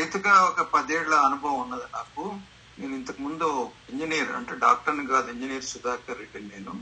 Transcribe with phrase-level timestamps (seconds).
[0.00, 2.24] రైతుగా ఒక పదేళ్ళ అనుభవం ఉన్నది నాకు.
[2.78, 3.46] నేను ఇంతకు ముందు
[3.92, 6.74] ఇంజనీర్ అంటే డాక్టర్ని కాదు ఇంజనీర్ సుధాకర్ రెడ్డి నేను.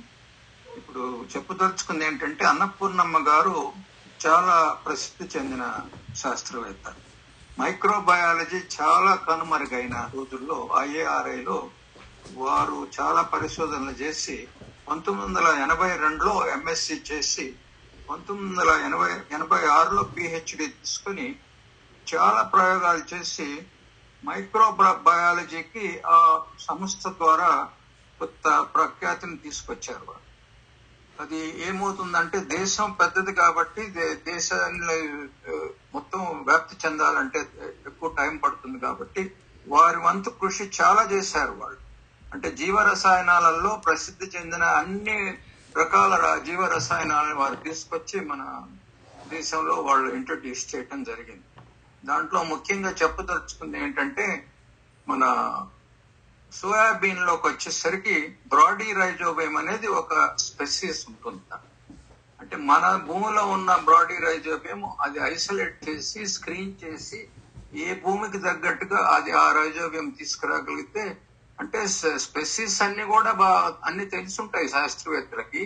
[0.79, 3.57] ఇప్పుడు చెప్పదలుచుకుంది ఏంటంటే అన్నపూర్ణమ్మ గారు
[4.25, 5.65] చాలా ప్రసిద్ధి చెందిన
[6.23, 6.87] శాస్త్రవేత్త.
[7.61, 11.59] మైక్రోబయాలజీ చాలా కనుమరుగైన రోజుల్లో ఐఏఆర్ఐలో
[12.43, 14.37] వారు చాలా పరిశోధనలు చేసి
[14.89, 17.47] పంతొమ్మిది వందల ఎనభై రెండులో ఎంఎస్సి చేసి
[18.09, 21.27] పంతొమ్మిది వందల ఎనభై ఎనభై ఆరులో పిహెచ్డి తీసుకుని
[22.15, 23.49] చాలా ప్రయోగాలు చేసి
[24.25, 24.67] మైక్రో
[25.03, 26.19] బయాలజీకి ఆ
[26.59, 27.51] సంస్థ ద్వారా
[28.21, 30.15] కొత్త ప్రఖ్యాతిని తీసుకొచ్చారు
[31.21, 33.83] అది ఏమవుతుందంటే దేశం పెద్దది కాబట్టి
[34.31, 34.97] దేశాన్ని
[35.95, 37.41] మొత్తం వ్యాప్తి చెందాలంటే
[37.87, 39.23] ఎక్కువ టైం పడుతుంది కాబట్టి
[39.67, 41.81] వారి వంతు కృషి చాలా చేశారు వాళ్ళు.
[42.33, 45.19] అంటే జీవ రసాయనాలలో ప్రసిద్ధి చెందిన అన్ని
[45.77, 46.15] రకాల
[46.47, 48.43] జీవ రసాయనాలను వారు తీసుకొచ్చి మన
[49.27, 51.48] దేశంలో వాళ్ళు ఇంట్రడ్యూస్ చేయటం జరిగింది.
[52.09, 54.27] దాంట్లో ముఖ్యంగా చెప్పదలుచుకుంది ఏంటంటే
[55.07, 55.25] మన
[56.53, 58.15] సోయాబీన్లోకి వచ్చేసరికి
[58.49, 61.43] బ్రాడీ రైజోబైమ్ అనేది ఒక స్పెసిస్ ఉంటుంది
[62.41, 67.21] అంటే మన భూమిలో ఉన్న బ్రాడీ రైజోబియం అది ఐసోలేట్ చేసి స్క్రీన్ చేసి
[67.79, 71.05] ఏ భూమికి తగ్గట్టుగా అది ఆ రైజోబియం తీసుకురాగలిగితే
[71.59, 71.79] అంటే
[72.25, 75.65] స్పెసిస్ అన్ని కూడా బాగా అన్ని తెలుసుంటాయి శాస్త్రవేత్తలకి.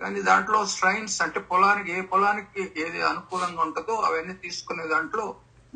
[0.00, 5.26] కానీ దాంట్లో స్ట్రైన్స్ అంటే పొలానికి ఏ పొలానికి ఏది అనుకూలంగా ఉంటుందో అవన్నీ తీసుకునే దాంట్లో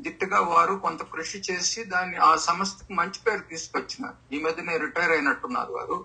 [0.05, 4.35] దిట్టుగా వారు కొంత కృషి చేసి దాన్ని ఆ సంస్థకి మంచి పేరు తీసుకొచ్చినారు.
[4.35, 5.99] ఈ మధ్యనే రిటైర్ అయినట్టున్నారు వారు.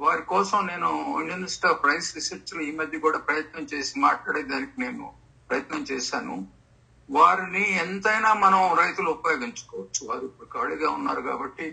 [0.00, 5.12] వారి కోసం నేను ఇండియన్ ఇన్స్టిట్యూట్ ఆఫ్ రైస్ రీసెర్చ్లో ఈ మధ్య కూడా ప్రయత్నం చేసి మాట్లాడేదానికి నేను
[5.50, 6.36] ప్రయత్నం చేశాను.
[7.10, 10.00] వారిని ఎంతైనా మనం రైతులు ఉపయోగించుకోవచ్చు.
[10.08, 11.66] వారు ఇప్పుడు ఖాళీగా ఉన్నారు కాబట్టి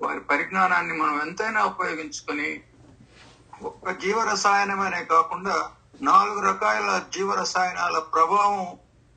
[0.00, 2.48] వారి పరిజ్ఞానాన్ని మనం ఎంతైనా ఉపయోగించుకొని
[3.62, 5.56] ఒక జీవ రసాయనమనే కాకుండా
[6.02, 8.64] నాలుగు రకాల జీవ రసాయనాల ప్రభావం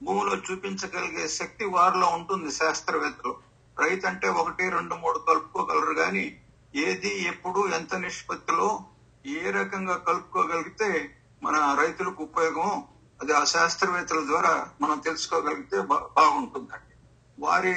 [0.04, 3.36] భూమిలో చూపించగలిగే శక్తి వారిలో ఉంటుంది శాస్త్రవేత్తలు.
[3.80, 6.42] రైతు అంటే ఒకటి రెండు మూడు కలుపుకోగలరు కానీ
[6.76, 8.86] ఏది ఎప్పుడు ఎంత నిష్పత్తిలో
[9.26, 12.84] ఏ రకంగా కలుపుకోగలిగితే మన రైతులకు ఉపయోగం
[13.22, 16.94] అది ఆ శాస్త్రవేత్తల ద్వారా మనం తెలుసుకోగలిగితే బా- బాగుంటుందండి.
[17.40, 17.74] వారి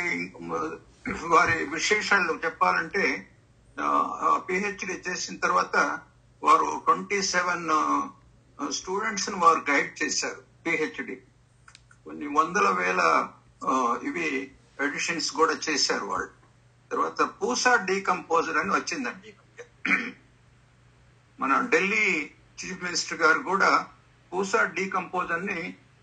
[1.26, 3.26] వారి విశేషాలు చెప్పాలంటే
[4.48, 5.98] పిహెచ్డి చేసిన తర్వాత
[6.42, 7.68] వారు ట్వంటీ సెవెన్
[8.72, 11.22] స్టూడెంట్స్ని వారు గైడ్ చేశారు పిహెచ్డి
[12.06, 13.02] కొన్ని వందల వేల
[14.08, 14.28] ఇవి
[14.84, 16.30] ఎడిషన్స్ కూడా చేశారు వాళ్ళు.
[16.90, 19.32] తర్వాత పూసా డీకంపోజర్ అని వచ్చిందండి
[21.38, 22.06] మన ఢిల్లీ
[22.58, 23.70] చీఫ్ మినిస్టర్ గారు కూడా
[24.32, 25.60] పూసా డీకంపోజర్ని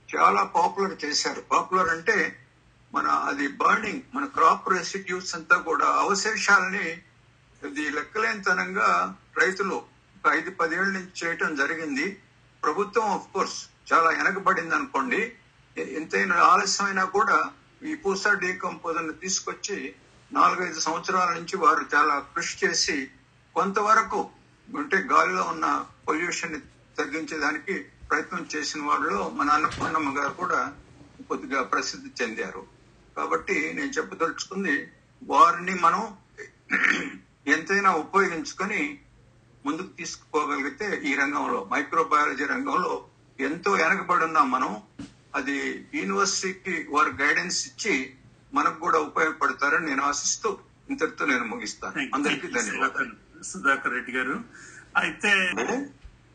[0.10, 1.42] చాలా పాపులర్ చేశారు.
[1.52, 2.18] పాపులర్ అంటే
[2.94, 6.88] మన అది బర్నింగ్ మన క్రాప్ రెసిడ్యూస్ అంతా కూడా అవశేషాలని
[7.62, 8.90] ఇది లెక్కలేనితనంగా
[9.38, 9.76] రైతులు
[10.16, 12.08] ఒక ఐదు పదేళ్ళ నుంచి చేయటం జరిగింది.
[12.64, 13.58] ప్రభుత్వం ఆఫ్ కోర్స్
[13.94, 15.22] చాలా వెనకబడింది అనుకోండి
[15.96, 17.38] ఎంతైనా ఆలస్యమైనా కూడా
[17.84, 19.78] ఈ పూసా డీకంపోజర్ తీసుకొచ్చి
[20.32, 22.98] నాలుగైదు సంవత్సరాల నుంచి వారు చాలా కృషి చేసి
[23.56, 24.30] కొంతవరకు
[24.68, 26.60] అంటే గాలిలో ఉన్న పొల్యూషన్ని
[26.98, 27.76] తగ్గించేదానికి
[28.10, 30.60] ప్రయత్నం చేసిన వాళ్ళు మన అన్నపూర్ణమ్మ గారు కూడా
[31.30, 32.62] కొద్దిగా ప్రసిద్ధి చెందారు.
[33.18, 34.76] కాబట్టి నేను చెప్పదలుచుకుంది
[35.22, 36.18] వారిని మనం
[37.48, 38.82] ఎంతైనా ఉపయోగించుకొని
[39.66, 42.94] ముందుకు తీసుకుపోగలిగితే ఈ రంగంలో మైక్రోబయాలజీ రంగంలో
[43.40, 44.72] ఎంతో వెనకబడి ఉన్నాం మనం.
[45.38, 45.56] అది
[45.94, 47.96] యూనివర్సిటీకి వారు గైడెన్స్ ఇచ్చి
[48.54, 50.50] మనకు కూడా ఉపయోగపడతారని నేను ఆశిస్తూ
[50.90, 52.10] ఇంతటితో నేను ముగిస్తాను.
[52.16, 53.16] అందరికీ ధన్యవాదాలు.
[53.44, 53.94] సుధాకర్.
[53.94, 54.36] రెడ్డి గారు.
[54.98, 55.32] అయితే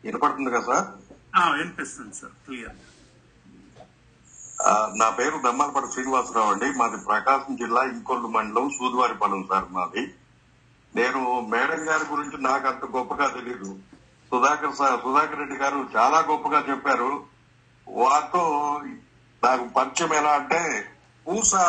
[0.03, 0.87] వినపడుతుంది కదా సార్?
[1.35, 2.31] ఆ, వినిపిస్తుంది సార్.
[2.45, 2.79] క్లియర్
[4.97, 6.67] నా పేరు దమ్మలపడి శ్రీనివాసరావు అండి.
[6.77, 10.03] మాది ప్రకాశం జిల్లా ఇంకొల్లు మండలం సూదువారిపాలెం సార్ మాది.
[10.95, 13.69] నేను మేడం గారి గురించి నాకు అంత గొప్పగా తెలియదు
[14.31, 17.09] సుధాకర్ సార్ సుధాకర్ రెడ్డి గారు చాలా గొప్పగా చెప్పారు.
[17.87, 18.43] వారితో
[19.43, 20.89] నాకు పరిచయం ఎలా అంటే
[21.27, 21.63] పూసా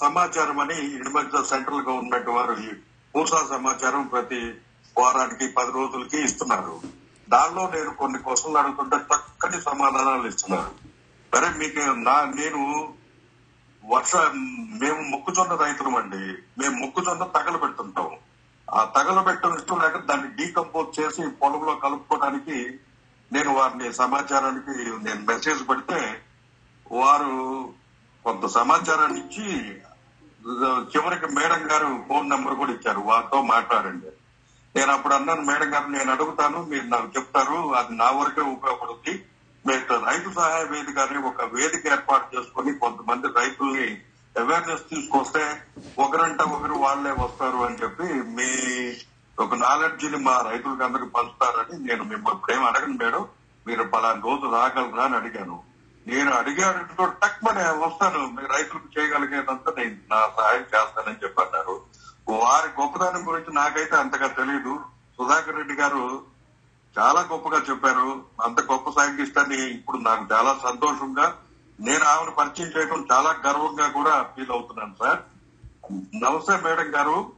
[0.00, 2.68] సమాచారం అని ఇడిమధ్య సెంట్రల్ గవర్నమెంట్ వారు ఈ
[3.14, 4.54] పూసా సమాచారం ప్రతి
[4.98, 6.80] వారానికి పది రోజులకి ఇస్తున్నారు.
[7.28, 10.70] దానిలో నేను కొన్ని క్వశ్చన్లు అడుగుతుంటే చక్కటి సమాధానాలు ఇస్తున్నారు.
[11.34, 12.94] సరే మీకు నా నేను
[13.84, 14.16] వర్ష
[14.82, 16.22] మేము మొక్కజొన్న రైతులం అండి.
[16.60, 18.10] మేము మొక్కజొన్న తగలు పెడుతుంటాం.
[18.74, 22.80] ఆ తగలు పెట్టడం ఇష్టం లేక దాన్ని డీకంపోజ్ చేసి పొలంలో కలుపుకోవడానికి
[23.32, 24.74] నేను వారిని సమాచారానికి
[25.06, 25.98] నేను మెసేజ్ పెడితే
[26.92, 27.32] వారు
[28.24, 29.48] కొంత సమాచారాన్ని ఇచ్చి
[30.92, 33.00] చివరికి మేడం గారు ఫోన్ నెంబర్ కూడా ఇచ్చారు.
[33.00, 34.10] వారితో మాట్లాడండి.
[34.74, 39.14] నేను అప్పుడు అన్నాను మేడం గారు నేను అడుగుతాను మీరు నాకు చెప్తారు అది నా వరకే ఉపయోగపడుతుంది
[39.64, 43.86] మీరు రైతు సహాయ వేదిక అని ఒక వేదిక ఏర్పాటు చేసుకొని కొంతమంది రైతుల్ని
[44.36, 45.42] అవేర్నెస్ తీసుకొస్తే
[45.98, 48.48] ఒకరంట ఒకరు వాళ్ళే వస్తారు అని చెప్పి మీ
[49.38, 53.28] ఒక నాలెడ్జిని మా రైతులకు అందరికి పంచుతారని నేను మిమ్మల్ని ప్రేమ అడగను మేడం.
[53.66, 55.62] మీరు పలానా రోజు రాగలరా అని అడిగాను.
[56.06, 58.18] నేను అడిగాడు టక్మని వస్తాను.
[58.18, 61.80] మీరు రైతులకు చేయగలిగేదంతా నేను నా సహాయం చేస్తానని చెప్పన్నారు.
[62.28, 64.80] వారి గొప్పదనం గురించి నాకైతే అంతగా తెలియదు
[65.16, 66.22] సుధాకర్ రెడ్డి గారు
[66.98, 68.22] చాలా గొప్పగా చెప్పారు.
[68.44, 71.34] అంత గొప్ప సైంటిస్ట్ అని ఇప్పుడు నాకు చాలా సంతోషంగా
[71.80, 75.18] నేను ఆమెను పరిచయం చేయడం చాలా గర్వంగా కూడా ఫీల్ అవుతున్నాను సార్.
[76.24, 77.35] నమస్తే మేడం గారు.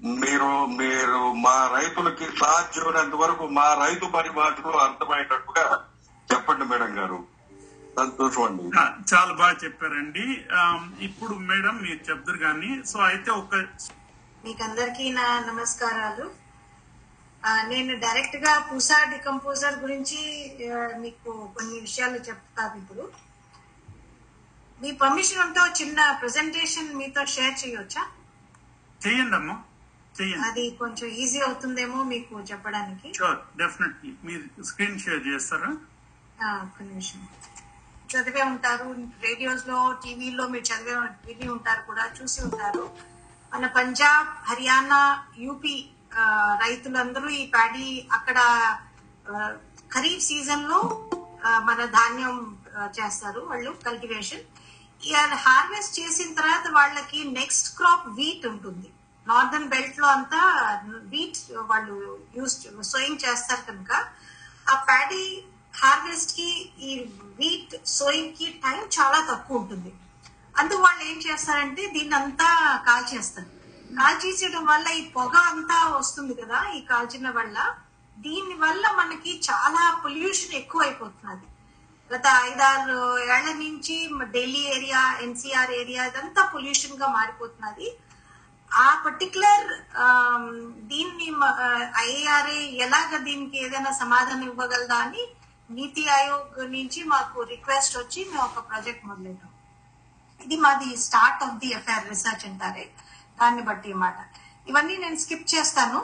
[0.00, 0.50] మీరు
[0.80, 5.64] మీరు మా రైతులకి సాధ్యమైనంత వరకు మా రైతు పరిభాషలో అర్థమయ్యేటట్టుగా
[6.28, 7.18] చెప్పండి మేడం గారు.
[7.98, 8.64] సంతోషం అండి.
[9.12, 10.24] చాలా బాగా చెప్పారండి.
[11.06, 13.54] ఇప్పుడు మేడం మీరు చెప్తారు కానీ సో అయితే ఒక
[14.44, 16.26] మీకందరికీ నా నమస్కారాలు.
[17.72, 20.20] నేను డైరెక్ట్గా పూసా డికంపోజర్ గురించి
[21.02, 23.04] మీకు కొన్ని విషయాలు చెప్తాను ఇప్పుడు.
[24.80, 28.02] మీ పర్మిషన్ ఉంటే చిన్న ప్రెజెంటేషన్ మీతో షేర్ చేయవచ్చా
[29.00, 29.56] చెయ్యండి అమ్మా
[30.20, 33.08] అది కొంచెం ఈజీ అవుతుందేమో మీకు చెప్పడానికి.
[33.56, 35.70] డెఫినెట్లీ మీరు స్క్రీన్ షేర్ చేస్తారా?
[36.62, 37.28] ఒక్క నిమిషం.
[38.10, 38.84] చదివే ఉంటారు
[39.22, 40.94] రేడియోస్లో టీవీలో మీరు చదివే
[41.26, 42.90] విని ఉంటారు కూడా చూసి ఉంటారు.
[43.54, 45.88] మన పంజాబ్ హర్యానా యూపీ
[46.64, 48.38] రైతులందరూ ఈ ప్యాడీ అక్కడ
[49.92, 51.10] ఖరీఫ్ సీజన్లో
[51.60, 52.36] మన ధాన్యం
[53.00, 54.40] చేస్తారు వాళ్ళు కల్టివేషన్
[55.34, 58.88] హార్వెస్ట్ చేసిన తర్వాత వాళ్ళకి నెక్స్ట్ క్రాప్ వీట్ ఉంటుంది.
[59.26, 60.40] నార్దర్న్ బెల్ట్లో అంతా
[61.12, 61.38] వీట్
[61.70, 61.96] వాళ్ళు
[62.36, 62.56] యూస్
[62.92, 63.92] సోయింగ్ చేస్తారు కనుక.
[64.70, 65.24] ఆ ప్యాడీ
[65.74, 66.48] హార్వెస్ట్కి
[66.88, 66.92] ఈ
[67.40, 69.92] వీట్ సోయింగ్కి టైం చాలా తక్కువ ఉంటుంది.
[70.60, 72.48] అందుకు వాళ్ళు ఏం చేస్తారంటే దీన్ని అంతా
[72.86, 73.50] కాల్చేస్తారు.
[73.98, 77.58] కాల్చేసేయడం వల్ల ఈ పొగ అంతా వస్తుంది కదా ఈ కాల్చిన వల్ల.
[78.18, 81.46] దీని వల్ల మనకి చాలా పొల్యూషన్ ఎక్కువ అయిపోతున్నది
[82.10, 83.96] గత ఐదారు ఏళ్ళ నుంచి
[84.34, 87.88] ఢిల్లీ ఏరియా ఎన్సీఆర్ ఏరియా ఇదంతా పొల్యూషన్గా మారిపోతున్నది.
[88.70, 89.66] ఆ పర్టికులర్
[90.04, 90.44] um,
[90.90, 91.28] దీన్ని
[92.06, 95.22] ఐఏఆర్ఏ ఎలాగ దీనికి ఏదైనా సమాధానం ఇవ్వగలదా అని
[95.70, 99.50] నీతి ఆయోగ్ నుంచి మాకు రిక్వెస్ట్ వచ్చి మేము ఒక ప్రాజెక్ట్ మొదలెట్టాం.
[100.40, 102.84] ఇది మాది start of the FIR research అంటారే
[103.40, 104.18] దాన్ని బట్టి మాట
[104.66, 106.00] ఇవన్నీ నేను స్కిప్ చేస్తాను.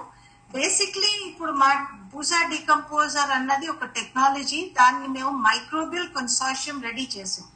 [0.50, 1.70] బేసిక్లీ ఇప్పుడు మా
[2.12, 7.46] పూసా డికంపోజర్ అన్నది ఒక టెక్నాలజీ దాన్ని మేము మైక్రోబియల్ కన్సార్షియం రెడీ చేసాం.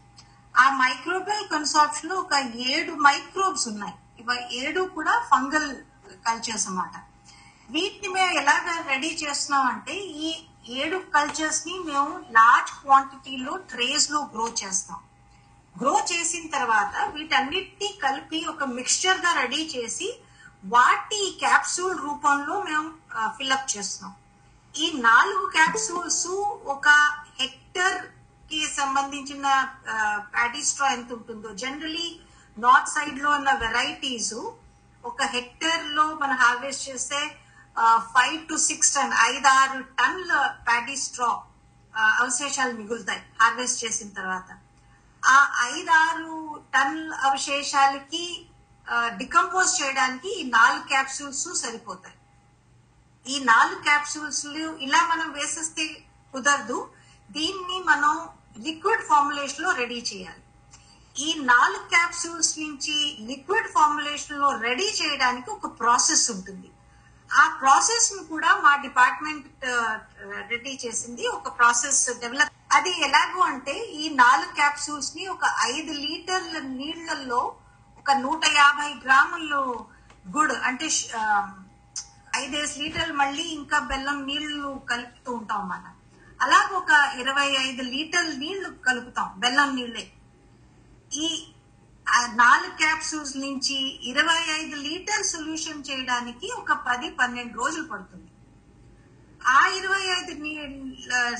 [0.54, 2.34] ఆ మైక్రోబియల్ కన్సార్షియం లో ఒక
[2.72, 3.96] ఏడు మైక్రోబ్స్ ఉన్నాయి.
[4.60, 5.70] ఏడు కూడా ఫంగల్
[6.26, 6.94] కల్చర్స్ అన్నమాట.
[7.70, 9.94] వీటిని మేము ఎలాగ రెడీ చేస్తున్నాం అంటే
[10.26, 10.28] ఈ
[10.80, 15.00] ఏడు కల్చర్స్ని మేము లార్జ్ క్వాంటిటీలో ట్రేస్లో గ్రో చేస్తాం.
[15.76, 20.08] గ్రో చేసిన తర్వాత వీటన్నిటిని కలిపి ఒక మిక్స్చర్గా రెడీ చేసి
[20.64, 22.88] వాటి క్యాప్సూల్ రూపంలో మేము
[23.36, 24.14] ఫిల్అప్ చేస్తున్నాం.
[24.74, 26.26] ఈ నాలుగు క్యాప్సూల్స్
[26.74, 26.88] ఒక
[27.40, 29.46] హెక్టర్కి సంబంధించిన
[30.34, 32.08] ప్యాటిస్ట్రా ఎంత ఉంటుందో జనరలీ
[32.64, 34.36] నార్త్ సైడ్లో ఉన్న వెరైటీస్
[35.04, 37.20] ఒక హెక్టర్లో మనం హార్వెస్ట్ చేస్తే
[38.14, 40.32] ఫైవ్ టు సిక్స్ టన్ ఐదు ఆరు టన్ల
[40.68, 41.28] ప్యాడీ స్ట్రా
[42.22, 44.48] అవశేషాలు మిగులుతాయి హార్వెస్ట్ చేసిన తర్వాత.
[45.22, 45.36] ఆ
[45.76, 46.36] ఐదారు
[46.74, 48.24] టన్ అవశేషాలకి
[49.20, 52.16] డికంపోజ్ చేయడానికి ఈ నాలుగు క్యాప్సూల్స్ సరిపోతాయి.
[53.26, 54.44] ఈ నాలుగు క్యాప్సూల్స్
[54.86, 55.86] ఇలా మనం వేసేస్తే
[56.34, 56.78] కుదరదు.
[57.30, 58.14] దీన్ని మనం
[58.66, 60.42] లిక్విడ్ ఫార్ములేషన్లో రెడీ చేయాలి.
[61.26, 62.96] ఈ నాలుగు క్యాప్సూల్స్ నుంచి
[63.28, 66.68] లిక్విడ్ ఫార్ములేషన్లో రెడీ చేయడానికి ఒక ప్రాసెస్ ఉంటుంది.
[67.30, 69.64] ఆ ప్రాసెస్ను కూడా మా డిపార్ట్మెంట్
[70.52, 71.24] రెడీ చేసింది.
[71.36, 75.44] ఒక ప్రాసెస్ డెవలప్ అది ఎలాగో అంటే ఈ నాలుగు క్యాప్సూల్స్ని ఒక
[75.74, 77.40] ఐదు లీటర్ల నీళ్ళలో
[78.00, 79.62] ఒక నూట యాభై గ్రాములు
[80.36, 80.88] గుడ్ అంటే
[82.42, 85.92] ఐదేసి లీటర్లు మళ్ళీ ఇంకా బెల్లం నీళ్ళు కలుపుతూ ఉంటాం మనం.
[86.40, 86.92] అలాగ ఒక
[87.22, 90.04] ఇరవై ఐదు లీటర్ల నీళ్ళు కలుపుతాం బెల్లం నీళ్ళే.
[91.12, 91.28] ఈ
[92.34, 93.76] నాలుగు క్యాప్సూల్స్ నుంచి
[94.10, 98.30] ఇరవై ఐదు లీటర్ సొల్యూషన్ చేయడానికి ఒక పది పన్నెండు రోజులు పడుతుంది.
[99.56, 100.32] ఆ ఇరవై ఐదు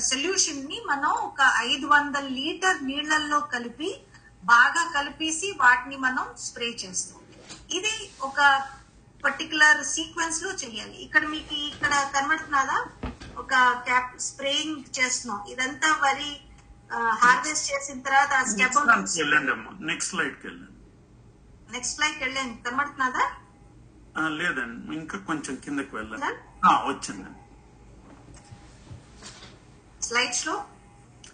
[0.09, 3.89] సొల్యూషన్ని మనం ఒక ఐదు వందల లీటర్ నీళ్ళలో కలిపి
[4.43, 7.21] బాగా కలిపేసి వాటిని మనం స్ప్రే చేస్తాం.
[7.77, 8.39] ఇది ఒక
[9.23, 10.95] పర్టికులర్ సీక్వెన్స్లో చేయాలి.
[11.05, 12.77] ఇక్కడ మీకు ఇక్కడ కనబడుతున్నదా
[13.37, 13.55] ఒక
[13.87, 15.41] క్యాప్ స్ప్రేయింగ్ చేస్తున్నాం.
[15.53, 16.31] ఇదంతా వరి
[17.21, 20.75] హార్వెస్ట్ చేసిన తర్వాత ఆ నెక్స్ట్ వెళ్ళండి అమ్మా నెక్స్ట్ స్లైడ్కి వెళ్ళండి
[21.73, 23.25] నెక్స్ట్ స్లైడ్ వెళ్ళండి కనబడుతున్నదా
[24.39, 24.79] లేదండి.
[24.95, 26.29] ఇంకా కొంచెం కిందకి వెళ్ళండి.
[26.89, 27.35] వచ్చిందండి.
[30.07, 30.55] స్లైడ్స్లో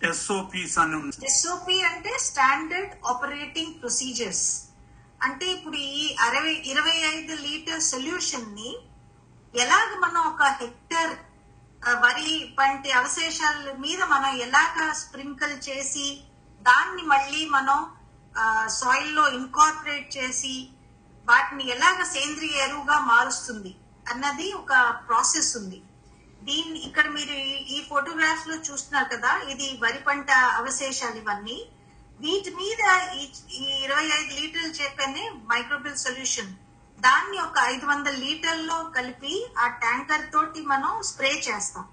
[0.10, 1.16] ఎస్ఓపిస్ అని ఉంది.
[1.30, 4.46] ఎస్ఓపి అంటే స్టాండర్డ్ ఆపరేటింగ్ ప్రొసీజర్స్
[5.22, 8.72] అంటే ఇప్పుడు ఈ అరవై ఇరవై ఐదు లీటర్ సొల్యూషన్ని
[9.54, 11.14] ఎలాగ మనం ఒక హెక్టర్
[11.90, 16.22] వరి వంటి అవశేషాల మీద మనం ఎలాగ స్ప్రింకిల్ చేసి
[16.62, 17.92] దాన్ని మళ్ళీ మనం
[18.68, 20.70] సాయిల్లో ఇన్కార్పొరేట్ చేసి
[21.26, 23.76] వాటిని ఎలాగ సేంద్రియ ఎరువుగా మారుస్తుంది
[24.12, 25.82] అన్నది ఒక ప్రాసెస్ ఉంది.
[26.44, 27.32] దీన్ని ఇక్కడ మీరు
[27.70, 31.66] ఈ- ఫోటోగ్రాఫ్లో చూస్తున్నారు కదా ఇది వరి పంట అవశేషాలు ఇవన్నీ.
[32.20, 36.56] వీటి మీద ఈ- ఈ ఇరవై ఐదు లీటర్లు చెప్పానే మైక్రోబిల్ సొల్యూషన్
[37.00, 41.86] దాన్ని ఒక ఐదు వందల లీటర్లో కలిపి ఆ ట్యాంకర్ తోటి మనం స్ప్రే చేస్తాం.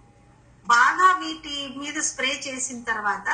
[0.67, 3.29] బాగా వీటి మీద స్ప్రే చేసిన తర్వాత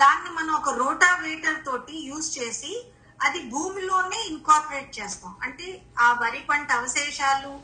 [0.00, 2.92] దాన్ని మనం ఒక రోటావేటర్ తోటి యూజ్ చేసి
[3.22, 5.36] అది భూమిలోనే ఇన్కార్పొరేట్ చేస్తాం.
[5.42, 7.60] అంటే ఆ వరి పంట అవశేషాలు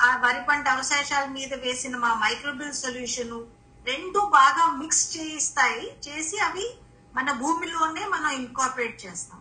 [0.00, 3.44] ఆ వరి పంట అవశేషాల మీద వేసిన మా మైక్రోబిల్ సొల్యూషన్
[3.86, 6.78] రెండు బాగా మిక్స్ చేయిస్తాయి చేసి అవి
[7.14, 9.40] మన భూమిలోనే మనం ఇన్కార్పొరేట్ చేస్తాం.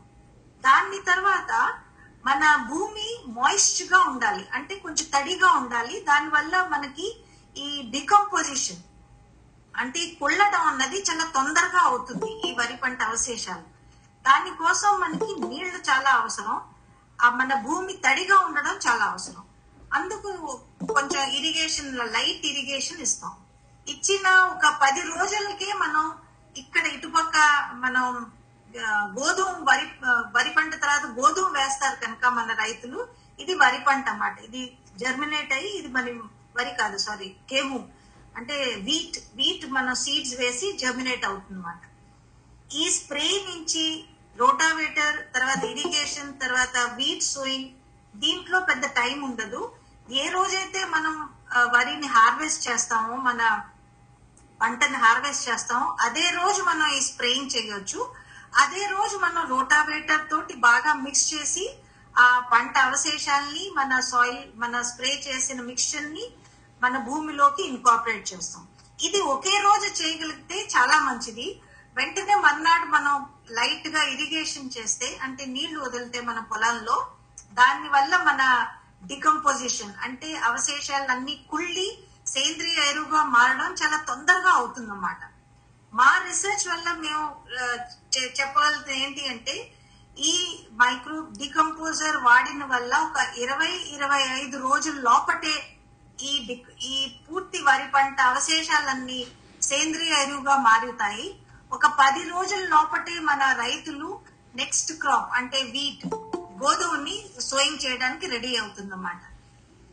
[0.61, 1.79] దాని తర్వాత
[2.25, 4.47] మన భూమి మాయిస్ట్గా ఉండాలి.
[4.53, 5.99] అంటే కొంచెం తడిగా ఉండాలి.
[5.99, 7.23] దానివల్ల మనకి
[7.57, 8.77] ఈ డికంపోజిషన్
[9.77, 13.61] అంటే కుళ్ళడం అన్నది చాలా తొందరగా అవుతుంది ఈ వరి పంట అవశేషాలు.
[14.21, 16.61] దానికోసం మనకి నీళ్ళు చాలా అవసరం.
[17.21, 19.43] ఆ మన భూమి తడిగా ఉండడం చాలా అవసరం.
[19.93, 20.59] అందుకు
[20.93, 23.31] కొంచెం ఇరిగేషన్ లైట్ ఇరిగేషన్ ఇస్తాం.
[23.87, 26.13] ఇచ్చిన ఒక పది రోజులకే మనం
[26.57, 27.37] ఇక్కడ ఇటుపక్క
[27.73, 28.31] మనం
[29.17, 29.85] గోధుమ వరి
[30.35, 32.99] వరి పంట తర్వాత గోధుమ వేస్తారు కనుక మన రైతులు.
[33.43, 34.35] ఇది వరి పంట అన్నమాట.
[34.47, 34.61] ఇది
[35.01, 36.11] జర్మినేట్ అయ్యి ఇది మరి
[36.57, 37.79] వరి కాదు సారీ కేము
[38.37, 38.57] అంటే
[38.87, 41.81] వీట్ వీట్ మన సీడ్స్ వేసి జర్మినేట్ అవుతుంది అన్నమాట
[42.81, 43.85] ఈ స్ప్రే నుంచి
[44.41, 47.69] రోటావేటర్ తర్వాత ఇరిగేషన్ తర్వాత వీట్ సోయింగ్
[48.13, 49.61] దీంట్లో పెద్ద టైం ఉండదు.
[50.21, 51.15] ఏ రోజైతే మనం
[51.75, 53.41] వరిని హార్వెస్ట్ చేస్తామో మన
[54.61, 57.99] పంటని హార్వెస్ట్ చేస్తామో అదే రోజు మనం ఈ స్ప్రేయింగ్ చేయొచ్చు.
[58.57, 61.75] అదే రోజు మనం రోటావేటర్ తోటి బాగా మిక్స్ చేసి
[62.17, 66.33] ఆ పంట అవశేషాల్ని మన సాయిల్ మన స్ప్రే చేసిన మిక్స్చర్ని
[66.81, 68.67] మన భూమిలోకి ఇన్కాపరేట్ చేస్తాం.
[69.01, 71.61] ఇది ఒకే రోజు చేయగలిగితే చాలా మంచిది.
[71.97, 77.07] వెంటనే మర్నాడు మనం లైట్గా ఇరిగేషన్ చేస్తే అంటే నీళ్ళు వదిలితే మన పొలంలో
[77.53, 78.67] దాని వల్ల మన
[79.05, 85.28] డికంపోజిషన్ అంటే అవశేషాలన్నీ కుళ్ళి సేంద్రియ ఎరువుగా మారడం చాలా తొందరగా అవుతుందన్నమాట.
[85.93, 87.23] మా రీసెర్చ్ వల్ల మేము
[87.57, 87.65] ఆ,
[88.37, 89.55] చెప్పగలిగితే ఏంటి అంటే
[90.17, 90.35] ఈ
[90.75, 95.53] మైక్రో డికంపోజర్ వాడిన వల్ల ఒక ఇరవై ఇరవై ఐదు రోజుల లోపటే
[96.23, 96.31] ఈ
[96.85, 99.19] ఈ పూర్తి వరి పంట అవశేషాలన్నీ
[99.61, 101.27] సేంద్రియ ఎరువుగా మారుతాయి.
[101.71, 104.07] ఒక పది రోజుల లోపటే మన రైతులు
[104.55, 106.03] నెక్స్ట్ క్రాప్ అంటే వీట్
[106.61, 109.21] గోధుమని సోయింగ్ చేయడానికి రెడీ అవుతుందన్నమాట.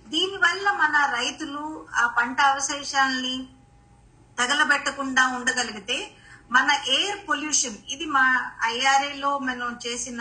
[0.07, 3.35] దీనివల్ల మన రైతులు ఆ పంట అవశేషాలని
[4.39, 5.99] తగలబెట్టకుండా ఉండగలిగితే
[6.57, 8.25] మన ఎయిర్ పొల్యూషన్ ఇది మా
[8.75, 10.21] IRA లో మనం చేసిన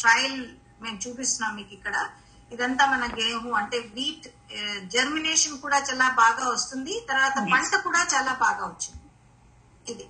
[0.00, 0.40] ట్రయల్
[0.82, 1.96] మేము చూపిస్తున్నాం మీకు ఇక్కడ.
[2.52, 4.26] ఇదంతా మన గేహు అంటే వీట్
[4.94, 6.94] జర్మినేషన్ కూడా చాలా బాగా వస్తుంది.
[7.10, 9.00] తర్వాత పంట కూడా చాలా బాగా వచ్చింది.
[9.92, 10.06] ఇది.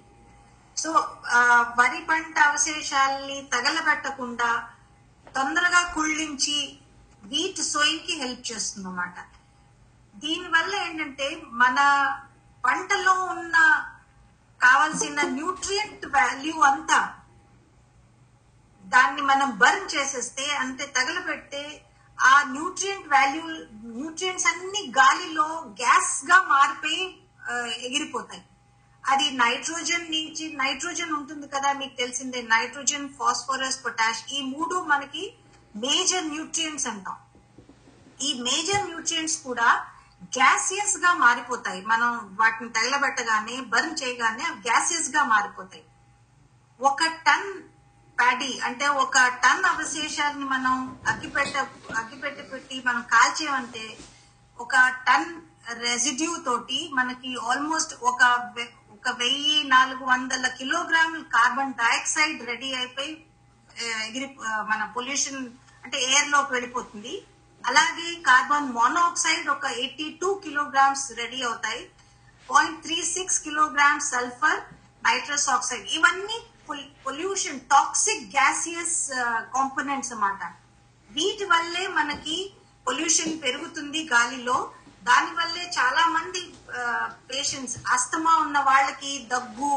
[0.77, 0.91] సో
[1.81, 4.51] వరి పంట అవశేషాలని తగలబెట్టకుండా
[5.37, 6.59] తొందరగా కుళ్ళించి
[7.33, 9.17] వీట్ సోయింగ్కి హెల్ప్ చేస్తుంది అన్నమాట
[10.15, 11.29] దీనివల్ల ఏంటంటే
[11.63, 11.79] మన
[12.65, 13.57] పంటలో ఉన్న
[14.61, 17.01] కావాల్సిన న్యూట్రియంట్ వాల్యూ అంతా
[18.85, 21.63] దాన్ని మనం బర్న్ చేసేస్తే అంటే తగలబెడితే
[22.19, 23.45] ఆ న్యూట్రియంట్ వాల్యూ
[23.99, 25.47] న్యూట్రియంట్స్ అన్ని గాలిలో
[25.81, 27.03] గ్యాస్గా మారిపోయి
[27.87, 28.43] ఎగిరిపోతాయి.
[29.05, 35.25] అది నైట్రోజన్ నుంచి నైట్రోజన్ ఉంటుంది కదా మీకు తెలిసిందే నైట్రోజన్ ఫాస్ఫరస్ పొటాష్ ఈ మూడు మనకి
[35.77, 37.17] మేజర్ న్యూట్రియంట్స్ అంటాం.
[38.27, 39.69] ఈ మేజర్ న్యూట్రియంట్స్ కూడా
[40.37, 41.81] గ్యాసియస్గా మారిపోతాయి.
[41.93, 45.85] మనం వాటిని తగలబెట్టగానే బర్న్ చేయగానే గ్యాసియస్గా మారిపోతాయి.
[46.81, 47.49] ఒక టన్
[48.19, 50.75] ప్యాడీ అంటే ఒక టన్ అవశేషాన్ని మనం
[51.11, 51.57] అగ్గిపెట్ట
[52.01, 53.85] అగ్గిపెట్ట పెట్టి మనం కాల్చేమంటే
[54.59, 54.75] ఒక
[55.09, 55.29] టన్
[55.85, 58.23] రెసిడ్యూ తోటి మనకి ఆల్మోస్ట్ ఒక
[58.97, 63.13] ఒక వెయ్యి నాలుగు వందల కిలోగ్రాముల కార్బన్ డైఆక్సైడ్ రెడీ అయిపోయి
[64.07, 64.29] ఎగిరి
[64.71, 65.41] మన పొల్యూషన్
[65.85, 67.15] అంటే ఎయిర్లోకి వెళ్ళిపోతుంది.
[67.69, 71.83] అలాగే కార్బన్ మోనాక్సైడ్ ఒక ఎయిటీ టూ కిలోగ్రామ్స్ రెడీ అవుతాయి.
[72.49, 74.61] Point three six kilograms sulphur
[75.07, 75.87] nitrous oxide.
[75.99, 76.39] ఇవన్నీ
[77.07, 78.99] పొల్యూషన్ టాక్సిక్ గ్యాసియస్
[79.57, 80.43] కాంపోనెంట్స్ అన్నమాట.
[81.17, 82.37] వీటి వల్లే మనకి
[82.87, 84.59] పొల్యూషన్ పెరుగుతుంది గాలిలో.
[85.09, 86.41] దాని వల్లే చాలా మంది
[87.31, 89.73] పేషెంట్స్ అస్తమా ఉన్న వాళ్ళకి దగ్గు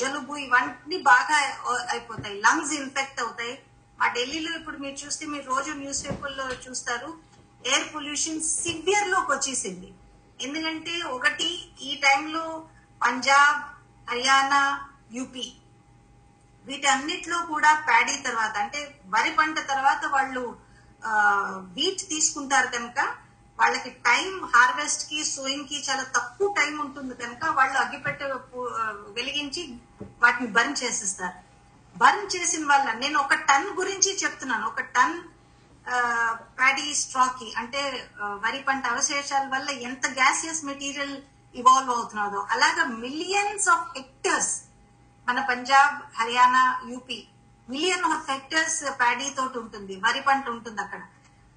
[0.00, 1.36] జలుబు ఇవన్నీ బాగా
[1.92, 2.36] అయిపోతాయి.
[2.46, 3.54] లంగ్స్ ఇన్ఫెక్ట్ అవుతాయి.
[3.98, 7.10] మా ఢిల్లీలో ఇప్పుడు మీరు చూస్తే మీరు రోజు న్యూస్ పేపర్లో చూస్తారు
[7.70, 9.88] ఎయిర్ పొల్యూషన్ సివియర్లోకి వచ్చేసింది.
[10.46, 11.48] ఎందుకంటే ఒకటి
[11.88, 12.44] ఈ టైంలో
[13.00, 13.60] పంజాబ్
[14.10, 14.62] హర్యానా
[15.16, 15.46] యూపీ
[16.66, 18.80] వీటన్నిటిలో కూడా ప్యాడీ తర్వాత అంటే
[19.14, 20.42] వరి పంట తర్వాత వాళ్ళు
[21.76, 22.98] వీట్ తీసుకుంటారు కనుక
[23.58, 28.26] వాళ్ళకి టైం హార్వెస్ట్కి సోయింగ్కి చాలా తక్కువ టైం ఉంటుంది కనుక వాళ్ళు అగ్గిపెట్టె
[29.18, 29.62] వెలిగించి
[30.22, 31.38] వాటిని బర్న్ చేసేస్తారు.
[31.96, 34.64] బర్న్ చేసిన వల్ల నేను ఒక టన్ గురించి చెప్తున్నాను.
[34.72, 35.16] ఒక టన్
[36.58, 37.82] ప్యాడీ స్ట్రాకి అంటే
[38.44, 41.16] వరి పంట అవశేషాల వల్ల ఎంత గ్యాసియస్ మెటీరియల్
[41.54, 42.40] ఇవాల్వ్ అవుతున్నదో.
[42.50, 44.52] అలాగా మిలియన్స్ ఆఫ్ హెక్టర్స్
[45.28, 47.18] మన Punjab Haryana UP
[47.68, 51.02] million of hectares paddy తోటి ఉంటుంది వరి పంట ఉంటుంది అక్కడ.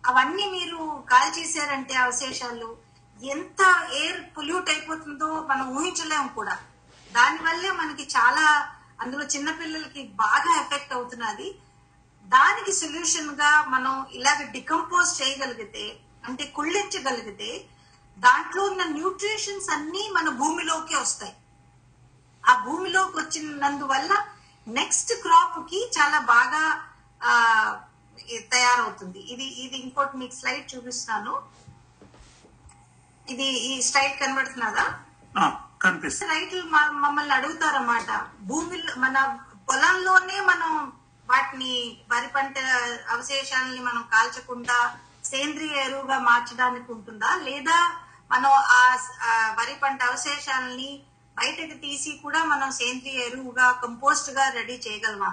[0.03, 0.79] అవన్నీ మీరు
[1.11, 2.69] కాల్ చేశారంటే అవశేషాలు
[3.21, 3.61] ఎంత
[3.99, 6.55] ఎయిర్ పొల్యూట్ అయిపోతుందో మనం ఊహించలేము కూడా.
[7.11, 8.45] దానివల్లే మనకి చాలా
[9.01, 11.47] అందులో చిన్నపిల్లలకి బాగా ఎఫెక్ట్ అవుతున్నది.
[12.25, 15.85] దానికి సొల్యూషన్గా మనం ఇలాగ డికంపోజ్ చేయగలిగితే
[16.23, 17.49] అంటే కుళ్ళించగలిగితే
[18.17, 21.33] దాంట్లో ఉన్న న్యూట్రిషన్స్ అన్ని మన భూమిలోకి వస్తాయి.
[22.43, 24.11] ఆ భూమిలోకి వచ్చినందువల్ల
[24.67, 26.63] నెక్స్ట్ క్రాప్కి చాలా బాగా
[27.21, 27.33] ఆ,
[28.51, 29.19] తయారవుతుంది.
[29.33, 31.33] ఇది ఇది ఇంకోటి మీకు స్లైడ్ చూపిస్తున్నాను
[33.27, 34.85] ఇది ఈ స్లైడ్ కనబడుతున్నదా?
[36.29, 36.63] రైతులు
[36.95, 38.09] మమ్మల్ని అడుగుతారన్నమాట.
[38.41, 39.17] భూమిలో మన
[39.69, 40.71] పొలంలోనే మనం
[41.29, 41.73] వాటిని
[42.11, 42.55] వరి పంట
[43.13, 44.77] అవశేషాలని మనం కాల్చకుండా
[45.31, 47.29] సేంద్రియ ఎరువుగా మార్చడానికి ఉంటుందా?
[47.47, 47.77] లేదా
[48.31, 48.81] మనం ఆ
[49.59, 50.89] వరి పంట అవశేషాలని
[51.37, 55.31] బయటకు తీసి కూడా మనం సేంద్రియ ఎరువుగా కంపోస్ట్గా రెడీ చేయగలమా?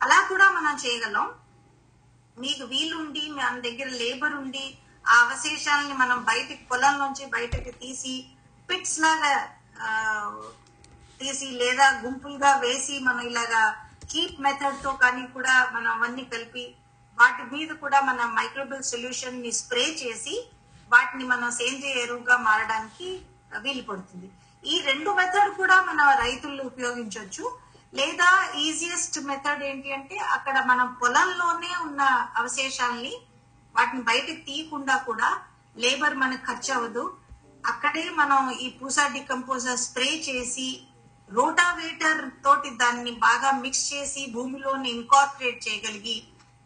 [0.00, 1.26] అలా కూడా మనం చేయగలం.
[2.36, 4.66] మీకు వీలుండి మన దగ్గర లేబర్ ఉండి
[5.04, 8.14] ఆ అవశేషాలని మనం బయటికి పొలం నుంచి బయటకు తీసి
[8.68, 9.32] పిట్స్ లాగా
[11.20, 13.62] తీసి లేదా గుంపులుగా వేసి మనం ఇలాగా
[14.10, 16.64] కీప్ మెథడ్తో కానీ కూడా మనం అవన్నీ కలిపి
[17.18, 20.34] వాటి మీద కూడా మన మైక్రోబిల్ సొల్యూషన్ని స్ప్రే చేసి
[20.90, 23.08] వాటిని మనం సేంద్రియ ఎరువుగా మారడానికి
[23.56, 24.28] వీలు పడుతుంది.
[24.64, 27.44] ఈ రెండు మెథడ్ కూడా మన రైతులు ఉపయోగించవచ్చు
[27.92, 28.28] లేదా
[28.64, 32.02] ఈజియెస్ట్ మెథడ్ ఏంటి అంటే అక్కడ మనం పొలంలోనే ఉన్న
[32.36, 33.14] అవశేషాల్ని
[33.74, 35.30] వాటిని బయటకు తీయకుండా కూడా
[35.76, 37.04] లేబర్ మనకు ఖర్చు అవ్వదు
[37.64, 40.68] అక్కడే మనం ఈ పూసా డికంపోజర్ స్ప్రే చేసి
[41.36, 46.16] రోటావేటర్ తోటి దాన్ని బాగా మిక్స్ చేసి భూమిలోని ఇన్కార్పొరేట్ చేయగలిగి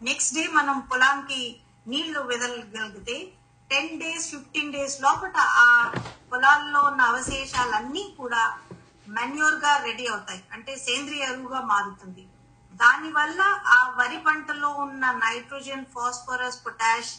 [0.03, 1.41] నెక్స్ట్ డే మనం పొలానికి
[1.87, 3.17] నీళ్ళు వెదలగలిగితే
[3.71, 5.67] టెన్ డేస్ ఫిఫ్టీన్ డేస్ లోపల ఆ
[6.33, 8.43] పొలాల్లో ఉన్న అవశేషాలన్నీ కూడా
[9.09, 10.43] మెన్యూర్గా రెడీ అవుతాయి.
[10.53, 12.25] అంటే సేంద్రియ ఎరువుగా మారుతుంది.
[12.75, 17.13] దాని వల్ల ఆ వరి పంటలో ఉన్న nitrogen phosphorus potash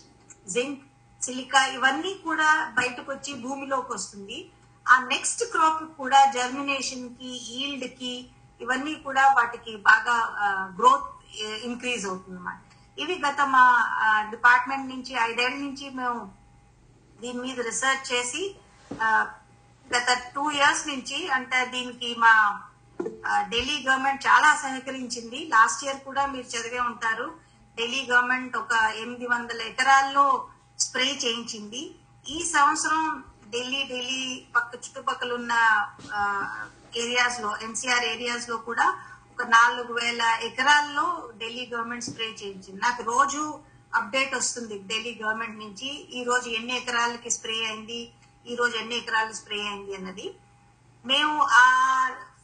[0.51, 0.81] zinc
[1.23, 4.51] silica ఇవన్నీ కూడా బయటకు వచ్చి భూమిలోకి వస్తుంది.
[4.93, 8.13] ఆ నెక్స్ట్ క్రాప్ కూడా జర్మినేషన్కి ఈల్డ్కి
[8.61, 10.15] ఇవన్నీ కూడా వాటికి బాగా
[10.79, 11.09] గ్రోత్
[11.69, 12.59] ఇంక్రీజ్ అవుతుంది అన్నమాట
[12.97, 13.63] ఇవి గత మా
[14.33, 16.19] డిపార్ట్మెంట్ నుంచి ఐదేళ్ళ నుంచి మేము
[17.21, 18.43] దీని మీద రీసెర్చ్ చేసి
[19.91, 22.33] గత టూ ఇయర్స్ నుంచి అంటే దీనికి మా
[23.51, 25.39] ఢిల్లీ గవర్నమెంట్ చాలా సహకరించింది.
[25.55, 27.27] లాస్ట్ ఇయర్ కూడా మీరు చదివే ఉంటారు.
[27.77, 30.25] ఢిల్లీ గవర్నమెంట్ ఒక ఎనిమిది వందల ఎకరాల్లో
[30.85, 31.81] స్ప్రే చేయించింది.
[32.25, 33.01] ఈ సంవత్సరం
[33.55, 34.23] ఢిల్లీ ఢిల్లీ
[34.55, 35.53] పక్క చుట్టుపక్కల ఉన్న
[37.03, 38.85] ఏరియాస్లో ఎన్సీఆర్ ఏరియాస్లో కూడా
[39.31, 41.05] ఒక నాలుగు వేల ఎకరాల్లో
[41.39, 42.79] ఢిల్లీ గవర్నమెంట్ స్ప్రే చేయించింది.
[42.85, 43.41] నాకు రోజు
[43.99, 47.99] అప్డేట్ వస్తుంది ఢిల్లీ గవర్నమెంట్ నుంచి ఈ రోజు ఎన్ని ఎకరాలకి స్ప్రే అయింది
[48.51, 50.27] ఈ రోజు ఎన్ని ఎకరాలు స్ప్రే అయింది అన్నది.
[51.05, 51.65] మేము ఆ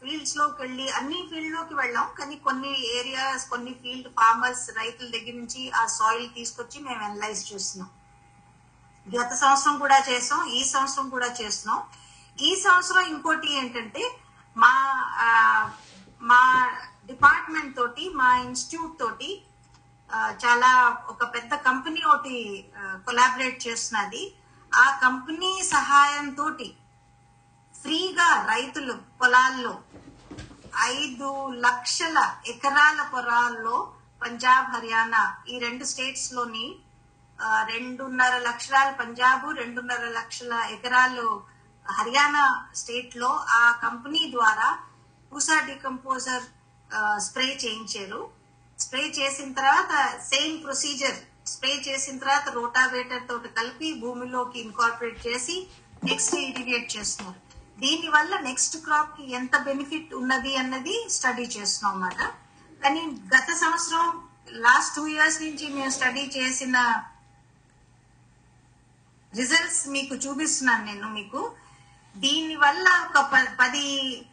[0.02, 5.84] ఫీల్డ్స్లోకి వెళ్ళి అన్ని ఫీల్డ్లోకి వెళ్ళాం కానీ కొన్ని ఏరియాస్ కొన్ని ఫీల్డ్ ఫార్మర్స్ రైతుల దగ్గర నుంచి ఆ
[5.98, 7.90] సాయిల్ తీసుకొచ్చి మేము అనలైజ్ చేస్తున్నాం.
[9.08, 11.80] గత సంవత్సరం కూడా చేసాం ఈ సంవత్సరం కూడా చేస్తున్నాం.
[12.38, 14.04] ఈ సంవత్సరం ఇంకోటి ఏంటంటే
[14.56, 14.74] మా
[16.22, 16.42] మా
[17.10, 19.30] డిపార్ట్మెంట్ తోటి మా ఇన్స్టిట్యూట్ తోటి
[20.44, 20.70] చాలా
[21.12, 22.36] ఒక పెద్ద కంపెనీ ఒకటి
[23.08, 24.24] కొలాబరేట్ చేస్తున్నది.
[24.72, 26.46] ఆ కంపెనీ సహాయంతో
[27.76, 29.74] ఫ్రీగా రైతులు పొలాల్లో
[30.96, 31.30] ఐదు
[31.66, 32.18] లక్షల
[32.52, 33.78] ఎకరాల పొలాల్లో
[34.24, 36.66] పంజాబ్ హర్యానా ఈ రెండు స్టేట్స్లోని
[37.72, 41.28] రెండున్నర లక్షల పంజాబ్ రెండున్నర లక్షల ఎకరాలు
[41.86, 44.68] హర్యానా స్టేట్లో ఆ కంపెనీ ద్వారా
[45.32, 46.46] పూసా డికంపోజర్
[47.26, 48.22] స్ప్రే చేయించారు.
[48.80, 49.94] స్ప్రే చేసిన తర్వాత
[50.32, 51.20] సేమ్ ప్రొసీజర్
[51.52, 55.56] స్ప్రే చేసిన తర్వాత రోటావేటర్ తోటి కలిపి భూమిలోకి ఇన్కార్పొరేట్ చేసి
[56.04, 57.40] నెక్స్ట్ ఇరిగేట్ చేస్తున్నారు.
[57.80, 62.22] దీని వల్ల నెక్స్ట్ క్రాప్కి ఎంత బెనిఫిట్ ఉన్నది అన్నది స్టడీ చేస్తున్నాం అన్నమాట.
[62.84, 63.02] కానీ
[63.36, 64.06] గత సంవత్సరం
[64.66, 66.78] లాస్ట్ టూ ఇయర్స్ నుంచి మేము స్టడీ చేసిన
[69.40, 71.42] రిజల్ట్స్ మీకు చూపిస్తున్నాను నేను మీకు.
[72.16, 73.20] దీని వల్ల ఒక
[73.60, 73.86] పది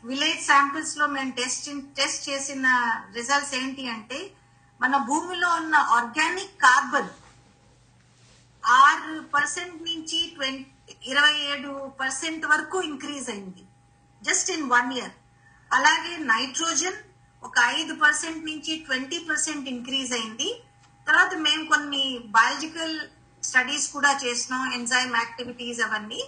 [0.04, 2.66] విలేజ్ శాంపిల్స్లో మేము టెస్ట్ టెస్ట్ చేసిన
[3.18, 4.18] రిజల్ట్స్ ఏంటి అంటే
[4.80, 7.12] మన భూమిలో ఉన్న ఆర్గానిక్ కార్బన్
[8.64, 10.66] ఆరు పర్సెంట్ నుంచి ట్వంటీ
[11.10, 13.62] ఇరవై ఏడు పర్సెంట్ వరకు ఇంక్రీజ్ అయింది.
[14.22, 15.14] జస్ట్ ఇన్ వన్ ఇయర్
[15.70, 16.98] అలాగే నైట్రోజన్
[17.42, 20.48] ఒక ఐదు పర్సెంట్ నుంచి ట్వంటీ పర్సెంట్ ఇంక్రీజ్ అయింది.
[21.06, 22.04] తర్వాత మేము కొన్ని
[22.36, 22.96] బయాలజికల్
[23.42, 26.20] స్టడీస్ కూడా చేసినాం ఎంజైమ్ యాక్టివిటీస్ అవన్నీ.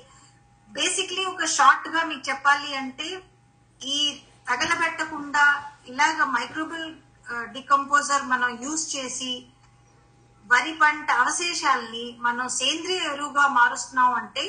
[0.69, 3.09] బేసిక్లీ ఒక షార్ట్గా మీకు చెప్పాలి అంటే
[3.81, 5.45] ఈ తగలబెట్టకుండా
[5.89, 6.95] ఇలాగ మైక్రోబల్
[7.53, 9.33] డికంపోజర్ మనం యూజ్ చేసి
[10.51, 14.45] వరి పంట అవశేషాల్ని మనం సేంద్రియ ఎరువుగా మారుస్తున్నాం అంటే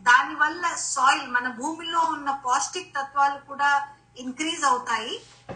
[0.00, 3.70] దాని వల్ల సాయిల్ మన భూమిలో ఉన్న పౌష్టిక్ తత్వాలు కూడా
[4.18, 5.12] ఇంక్రీజ్ అవుతాయి.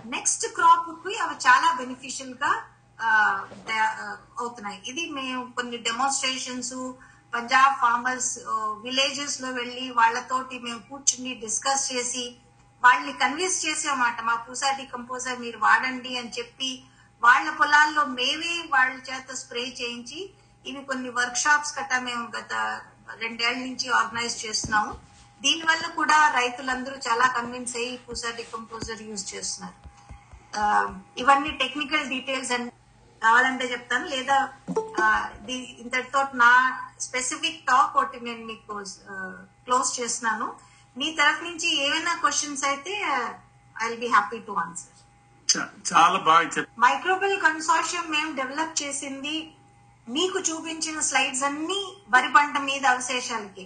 [0.06, 2.50] నెక్స్ట్ క్రాప్కి అవి చాలా బెనిఫిషియల్గా
[4.40, 4.78] అవుతున్నాయి.
[4.90, 6.74] ఇది మేము కొన్ని డెమోన్స్ట్రేషన్స్
[7.34, 8.32] పంజాబ్ ఫార్మర్స్
[8.86, 12.24] విలేజెస్లో వెళ్ళి వాళ్ళతోటి మేము కూర్చుని డిస్కస్ చేసి
[12.84, 16.70] వాళ్ళని కన్విన్స్ చేసామాట మా పూసా డికంపోజర్ మీరు వాడండి అని చెప్పి
[17.22, 20.20] వాళ్ళ పొలాల్లో మేమే వాళ్ళ చేత స్ప్రే చేయించి
[20.70, 22.52] ఇవి కొన్ని వర్క్ షాప్స్ గట్టా మేము గత
[23.22, 24.92] రెండేళ్ళ నుంచి ఆర్గనైజ్ చేస్తున్నాము.
[25.44, 29.76] దీని వల్ల కూడా రైతులందరూ చాలా కన్విన్స్ అయ్యి పూసా డికంపోజర్ యూజ్ చేస్తున్నారు.
[31.22, 32.70] ఇవన్నీ టెక్నికల్ డీటెయిల్స్ అండ్
[33.24, 34.06] కావాలంటే చెప్తాను.
[34.14, 34.36] లేదా
[35.82, 36.52] ఇంతటితో నా
[37.06, 38.74] స్పెసిఫిక్ టాక్ ఒకటి నేను మీకు
[39.66, 40.48] క్లోజ్ చేస్తున్నాను.
[40.96, 42.94] మీ తరఫు నుంచి ఏమైనా క్వశ్చన్స్ అయితే
[43.76, 44.92] I will be happy to answer
[45.90, 49.36] చాలా బాగా మైక్రోబిల్ కన్సార్షియం మేము డెవలప్ చేసింది
[50.16, 51.80] మీకు చూపించిన స్లైడ్స్ అన్ని
[52.14, 53.64] వరి పంట మీద అవశేషాలకి.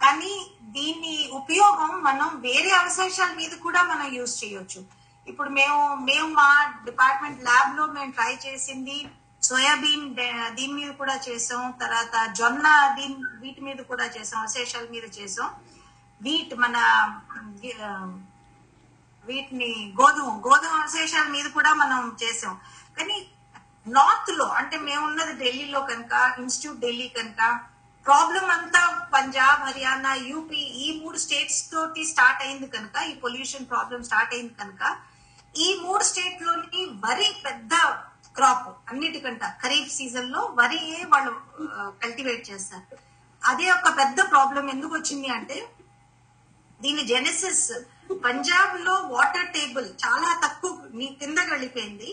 [0.00, 0.32] కానీ
[0.76, 4.80] దీని ఉపయోగం మనం వేరే అవశేషాల మీద కూడా మనం యూజ్ చేయొచ్చు.
[5.26, 6.48] ఇప్పుడు మేము మేము మా
[6.86, 8.96] డిపార్ట్మెంట్ ల్యాబ్లో మేము ట్రై చేసింది
[9.42, 10.06] సోయాబీన్
[10.56, 12.66] దీని మీద కూడా చేసాం తర్వాత జొన్న
[12.98, 15.48] దీని వీటి మీద కూడా చేసాం అవశేషాల మీద చేసాం.
[16.20, 16.76] వీట్ మన
[19.28, 22.54] వీటిని గోధుమ గోధుమ అవశేషాల మీద కూడా మనం చేసాం.
[22.96, 23.18] కానీ
[23.86, 27.40] నార్త్లో అంటే మేము ఉన్నది ఢిల్లీలో కనుక ఇన్స్టిట్యూట్ ఢిల్లీ కనుక
[28.06, 28.82] ప్రాబ్లం అంతా
[29.14, 34.54] పంజాబ్ హర్యానా యూపీ ఈ మూడు స్టేట్స్ తోటి స్టార్ట్ అయింది కనుక ఈ పొల్యూషన్ ప్రాబ్లం స్టార్ట్ అయింది
[34.62, 34.82] కనుక
[35.54, 37.74] ఈ మూడు స్టేట్లోని వరి పెద్ద
[38.36, 41.32] క్రాప్ అన్నిటికంట ఖరీఫ్ సీజన్లో వరియే వాళ్ళు
[42.02, 42.96] కల్టివేట్ చేస్తారు.
[43.42, 45.58] అదే ఒక పెద్ద ప్రాబ్లం ఎందుకు వచ్చింది అంటే
[46.84, 47.66] దీని జెనెసిస్
[48.26, 52.10] పంజాబ్లో వాటర్ టేబుల్ చాలా తక్కువ నీ కింద వెళ్ళిపోయింది.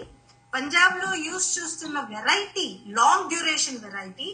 [0.53, 2.67] పంజాబ్లో యూస్ చూస్తున్న వెరైటీ
[2.99, 4.29] లాంగ్ డ్యూరేషన్ వెరైటీ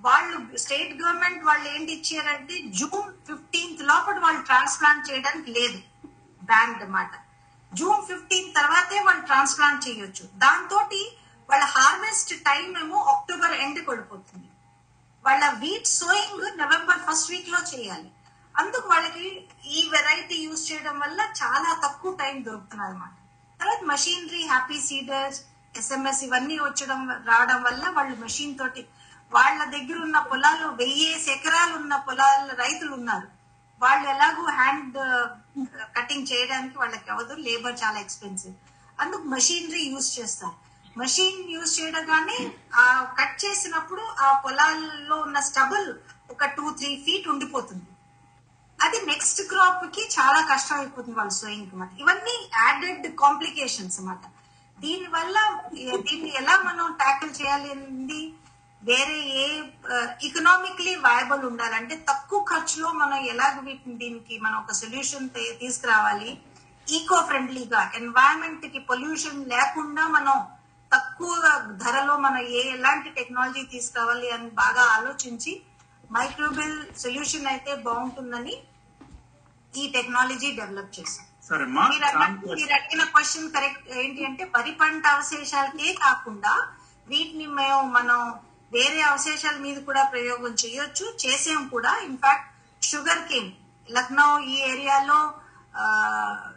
[0.00, 5.78] వాళ్ళు స్టేట్ గవర్నమెంట్ వాళ్ళు ఏంటి ఇచ్చారంటే జూన్ ఫిఫ్టీన్త్ లోపల వాళ్ళు ట్రాన్స్ప్లాంట్ చేయడానికి లేదు.
[6.42, 7.12] బ్యాంక్ అన్నమాట
[7.78, 10.24] జూన్ ఫిఫ్టీన్ తర్వాతే వాళ్ళు ట్రాన్స్ప్లాంట్ చేయొచ్చు.
[10.44, 10.78] దాంతో
[11.50, 14.48] వాళ్ళ హార్వెస్ట్ టైం ఏమో అక్టోబర్ ఎండ్ పడిపోతుంది.
[15.24, 18.08] వాళ్ళ వీట్ సోయింగ్ నవంబర్ ఫస్ట్ వీక్లో చేయాలి.
[18.54, 19.26] అందుకు వాళ్ళకి
[19.76, 23.14] ఈ వెరైటీ యూజ్ చేయడం వల్ల చాలా తక్కువ టైం దొరుకుతుంది అనమాట
[23.60, 25.40] తర్వాత మషీనరీ హ్యాపీ సీడర్స్
[25.80, 28.82] ఎస్ఎంఎస్ ఇవన్నీ వచ్చడం రావడం వల్ల వాళ్ళు మెషిన్ తోటి
[29.32, 33.28] వాళ్ళ దగ్గర ఉన్న పొలాలు వెయ్యేసి ఎకరాలు ఉన్న పొలాల రైతులు ఉన్నారు.
[33.82, 34.96] వాళ్ళు ఎలాగో హ్యాండ్
[35.96, 38.54] కటింగ్ uh, చేయడానికి వాళ్ళకి అవ్వదు లేబర్ చాలా ఎక్స్పెన్సివ్
[38.98, 40.56] అందుకు మషీనరీ యూజ్ చేస్తారు.
[40.96, 42.38] మషీన్ యూజ్ చేయడగానే
[42.82, 42.84] ఆ
[43.18, 45.88] కట్ చేసినప్పుడు ఆ పొలాల్లో ఉన్న స్టబుల్
[46.32, 47.88] ఒక టూ త్రీ ఫీట్ ఉండిపోతుంది.
[48.78, 54.24] అది నెక్స్ట్ క్రాప్కి చాలా కష్టం అయిపోతుంది వాళ్ళు సోయింగ్ అనమాట ఇవన్నీ యాడెడ్ కాంప్లికేషన్స్ అనమాట
[54.78, 55.36] దీని వల్ల
[56.06, 58.20] దీన్ని ఎలా మనం ట్యాకిల్ చేయాలి అనేది
[58.86, 59.46] వేరే ఏ
[60.26, 65.26] ఇకనామిక్లీ వయబుల్ ఉండాలంటే తక్కువ ఖర్చులో మనం ఎలాగ వీటిని దీనికి మనం ఒక సొల్యూషన్
[65.62, 66.30] తీసుకురావాలి?
[66.86, 70.36] ఈకో ఫ్రెండ్లీగా ఎన్వైరన్మెంట్కి పొల్యూషన్ లేకుండా మనం
[70.92, 71.32] తక్కువ
[71.82, 75.52] ధరలో మనం ఏ ఎలాంటి టెక్నాలజీ తీసుకురావాలి అని బాగా ఆలోచించి
[76.10, 78.54] మైక్రోబిల్ సొల్యూషన్ అయితే బాగుంటుందని
[79.72, 81.24] ఈ టెక్నాలజీ డెవలప్ చేశాం.
[82.52, 86.52] మీరు అడిగిన క్వశ్చన్ కరెక్ట్ ఏంటి అంటే వరి పంట అవశేషాలకే కాకుండా
[87.06, 88.20] వీటిని మేము మనం
[88.72, 91.06] వేరే అవశేషాల మీద కూడా ప్రయోగం చేయొచ్చు.
[91.24, 91.92] చేసాం కూడా.
[92.08, 92.48] ఇన్ఫాక్ట్
[92.82, 93.50] షుగర్ కేన్
[93.88, 95.18] లక్నో ఈ ఏరియాలో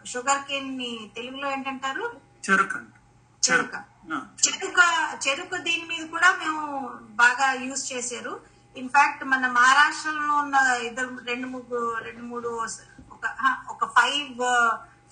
[0.06, 2.06] షుగర్ కేన్ని తెలుగులో ఏంటంటారు?
[2.46, 2.80] చెరుకు.
[3.44, 3.76] చెరుక.
[4.46, 4.80] చెరుక.
[5.28, 6.64] చెరుకు దీని మీద కూడా మేము
[7.24, 8.34] బాగా యూజ్ చేశారు.
[8.76, 12.50] ఇన్ఫాక్ట్ మన మహారాష్ట్రలో ఉన్న ఇద్దరు రెండు ముగ్గురు రెండు మూడు
[13.12, 13.26] ఒక
[13.70, 14.30] ఒక ఫైవ్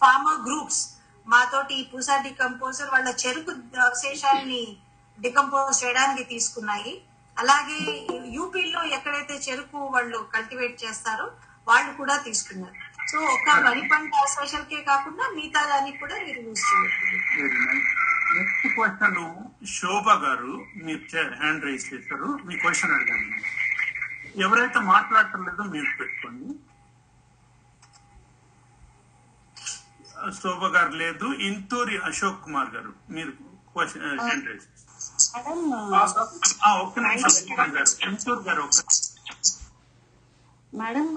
[0.02, 0.82] ఫార్మర్ గ్రూప్స్
[1.28, 3.52] మాతోటి ఈ పూసా డికంపోజర్ వాళ్ళ చెరుకు
[3.86, 4.78] అవశేషాలని
[5.26, 6.94] డికంపోజ్ చేయడానికి తీసుకున్నాయి.
[7.38, 7.80] అలాగే
[8.36, 11.28] యూపీలో ఎక్కడైతే చెరుకు వాళ్ళు కల్టివేట్ చేస్తారో
[11.70, 12.76] వాళ్ళు కూడా తీసుకున్నారు.
[13.10, 16.64] సో ఒక వరి పంట అవశేషాలకే కాకుండా మిగతా దానికి కూడా మీరు యూజ్
[18.38, 19.20] నెక్స్ట్ క్వశ్చన్
[19.76, 20.54] శోభ గారు
[20.86, 21.04] మీరు
[21.42, 22.30] హ్యాండ్ రైజ్ చేశారు.
[22.48, 23.38] మీ క్వశ్చన్ అడిగాను
[24.46, 25.44] ఎవరైతే మాట్లాడటం
[25.76, 26.48] మీరు పెట్టుకోండి.
[30.42, 31.28] శోభ గారు లేదు.
[31.50, 33.32] ఇంతూరి అశోక్ కుమార్ గారు మీరు
[33.74, 34.87] క్వశ్చన్ హ్యాండ్ రైజ్ మేడం
[35.36, 38.64] ఒక్క నిమిషం గారు.
[38.66, 38.84] ఒక్క
[40.80, 41.08] మేడం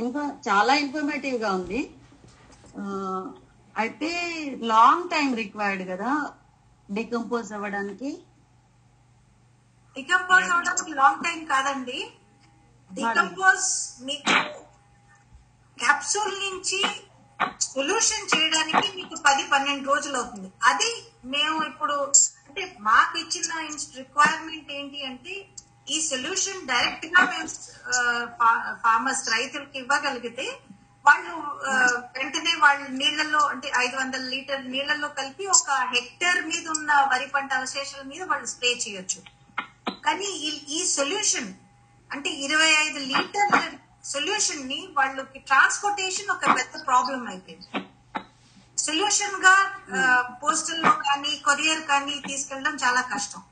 [0.00, 1.80] ఇన్ఫో చాలా ఇన్ఫర్మేటివ్గా ఉంది.
[3.82, 4.10] అయితే
[4.72, 6.10] లాంగ్ టైం రిక్వైర్డ్ కదా
[6.96, 8.10] డికంపోజ్ అవ్వడానికి?
[9.96, 11.98] డికంపోజ్ అవడానికి లాంగ్ టైం కాదండి.
[12.90, 13.68] డికంపోజ్
[14.08, 14.36] మీకు
[15.78, 16.80] క్యాప్సూల్ నుంచి
[17.74, 20.48] సొల్యూషన్ చేయడానికి మీకు పది పన్నెండు రోజులు అవుతుంది.
[20.70, 20.90] అది
[21.34, 21.96] మేము ఇప్పుడు
[22.50, 25.46] అంటే మాకు ఇచ్చిన రిక్వైర్మెంట్ ఏంటి అంటే
[25.90, 27.46] ఈ సొల్యూషన్ డైరెక్ట్గా మేము
[28.74, 30.58] ఫార్మర్స్ రైతులకు ఇవ్వగలిగితే
[31.06, 31.30] వాళ్ళు
[32.18, 37.52] వెంటనే వాళ్ళ నీళ్ళల్లో అంటే ఐదు వందల లీటర్ నీళ్ళల్లో కలిపి ఒక హెక్టర్ మీద ఉన్న వరి పంట
[37.52, 39.22] అవశేషాల మీద వాళ్ళు స్ప్రే చేయొచ్చు.
[40.04, 41.54] కానీ ఈ- ఈ సొల్యూషన్
[42.12, 43.70] అంటే ఇరవై ఐదు లీటర్ల
[44.04, 47.89] సొల్యూషన్ని వాళ్ళకి ట్రాన్స్పోర్టేషన్ ఒక పెద్ద ప్రాబ్లం అయిపోయింది.
[48.84, 49.54] సొల్యూషన్గా
[50.42, 53.42] పోస్టల్లో కానీ కొరియర్ కానీ తీసుకెళ్ళడం చాలా కష్టం.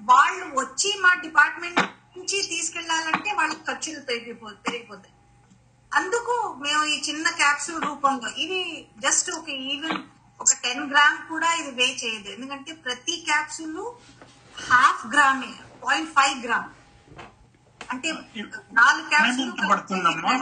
[0.00, 1.80] వాళ్ళు వచ్చి మా డిపార్ట్మెంట్
[2.16, 5.14] నుంచి తీసుకెళ్ళాలంటే వాళ్ళకి ఖర్చులు పెరిగిపో పెరిగిపోతాయి.
[5.92, 8.60] అందుకు మేము ఈ చిన్న క్యాప్సూల్ రూపంలో ఇది
[9.04, 10.00] జస్ట్ ఒక ఈవెన్
[10.40, 12.28] ఒక టెన్ గ్రామ్ కూడా ఇది వే చేయదు.
[12.36, 13.82] ఎందుకంటే ప్రతి క్యాప్సూల్
[14.56, 15.52] హాఫ్ గ్రామే
[15.84, 16.70] పాయింట్ ఫైవ్ గ్రామ్
[17.90, 18.12] అంటే
[18.72, 19.08] నాలుగు
[19.42, 20.32] ఎంత పడుతుందమ్మా?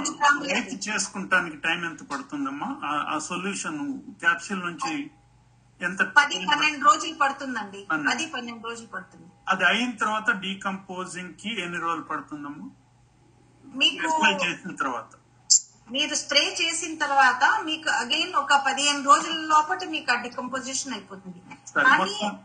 [0.52, 2.76] రైతు చేసుకుంటానికి టైం ఎంత పడుతుందమ్మా?
[2.84, 5.10] ఆ- సొల్యూషన్ క్యాప్సిల్ నుంచి
[5.82, 7.86] ఎంత పది పన్నెండు రోజులు పడుతుందండి.
[8.10, 9.26] పది పన్నెండు రోజులు పడుతుంది.
[9.48, 12.70] అది అయిన తర్వాత డీకంపోజింగ్కి ఎన్ని రోజులు పడుతుందమ్మా?
[13.64, 15.16] మీకు చేసిన తర్వాత.
[15.90, 21.36] మీరు స్ప్రే చేసిన తర్వాత మీకు అగైన్ ఒక పదిహేను రోజుల లోపల మీకు ఆ డికంపోజిషన్ అయిపోతుంది.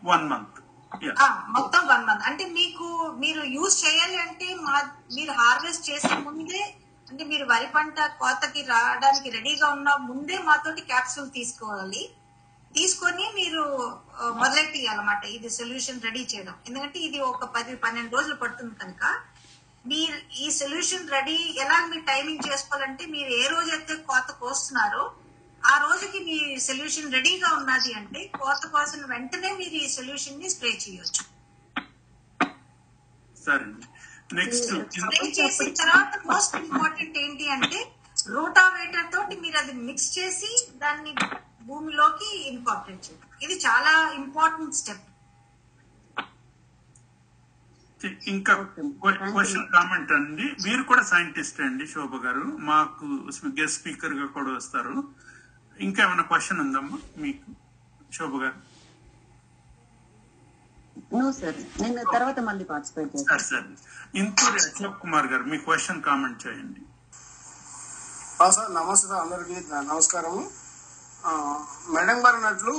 [0.03, 0.64] వన్ మంత్
[1.55, 2.87] మొత్తం వన్ మంత్ అంటే మీకు
[3.19, 4.75] మీరు యూజ్ చేయాలి అంటే మా
[5.15, 6.63] మీరు హార్వెస్ట్ చేసే ముందే
[7.07, 12.03] అంటే మీరు వరి పంట కోతకి రావడానికి రెడీగా ఉన్న ముందే మాతోటి క్యాప్సూల్ తీసుకోవాలి.
[12.73, 13.63] తీసుకొని మీరు
[14.19, 15.23] ఆ, మొదలెట్టియాలన్నమాట.
[15.35, 16.55] ఇది సొల్యూషన్ రెడీ చేయడం.
[16.67, 19.03] ఎందుకంటే ఇది ఒక పది పన్నెండు రోజులు పడుతుంది కనుక.
[19.85, 25.03] మీరు ఈ సొల్యూషన్ రెడీ ఎలా మీరు టైమింగ్ చేసుకోవాలంటే మీరు ఏ రోజు అయితే కోత కోస్తున్నారో
[25.71, 31.23] ఆ రోజుకి మీ సొల్యూషన్ రెడీగా ఉన్నది అంటే కోత కోసిన వెంటనే మీరు ఈ సొల్యూషన్ని స్ప్రే చేయొచ్చు.
[33.45, 33.67] సరే.
[34.39, 37.79] నెక్స్ట్ స్ప్రే చేసిన తర్వాత మోస్ట్ ఇంపార్టెంట్ ఏంటి అంటే
[38.35, 40.49] రోటావేటర్ తోటి మీరు అది మిక్స్ చేసి
[40.83, 41.11] దాన్ని
[41.67, 43.27] భూమిలోకి ఇన్కార్పొరేట్ చేయడం.
[43.45, 45.03] ఇది చాలా ఇంపార్టెంట్ స్టెప్
[48.31, 48.53] ఇంకా
[49.35, 50.47] క్వశ్చన్ కామెంట్ అండి.
[50.65, 52.43] మీరు కూడా సైంటిస్ట్ అండి శోభ గారు?
[52.69, 53.05] మాకు
[53.59, 54.95] గెస్ట్ స్పీకర్గా కూడా వస్తారు.
[55.79, 56.97] ఇంకా ఏమైనా క్వశ్చన్ ఉందమ్మా?
[57.17, 57.47] మీకు?
[58.13, 58.59] శోభ గారు.
[61.13, 63.39] నో సార్ నేను తర్వాత మళ్ళీ పార్టిసిపేట్ చేస్తాను.
[63.39, 64.19] సరే సరే.
[64.19, 66.81] ఇంతూరి అశోక్ కుమార్ గారు మీ క్వశ్చన్ కామెంట్ చేయండి.
[68.41, 69.57] ఆ సార్ నమస్తే సార్ అందరికి.
[69.85, 70.37] నమస్కారం
[71.23, 71.31] ఆ,
[71.89, 72.73] మేడం గారు అన్నట్లు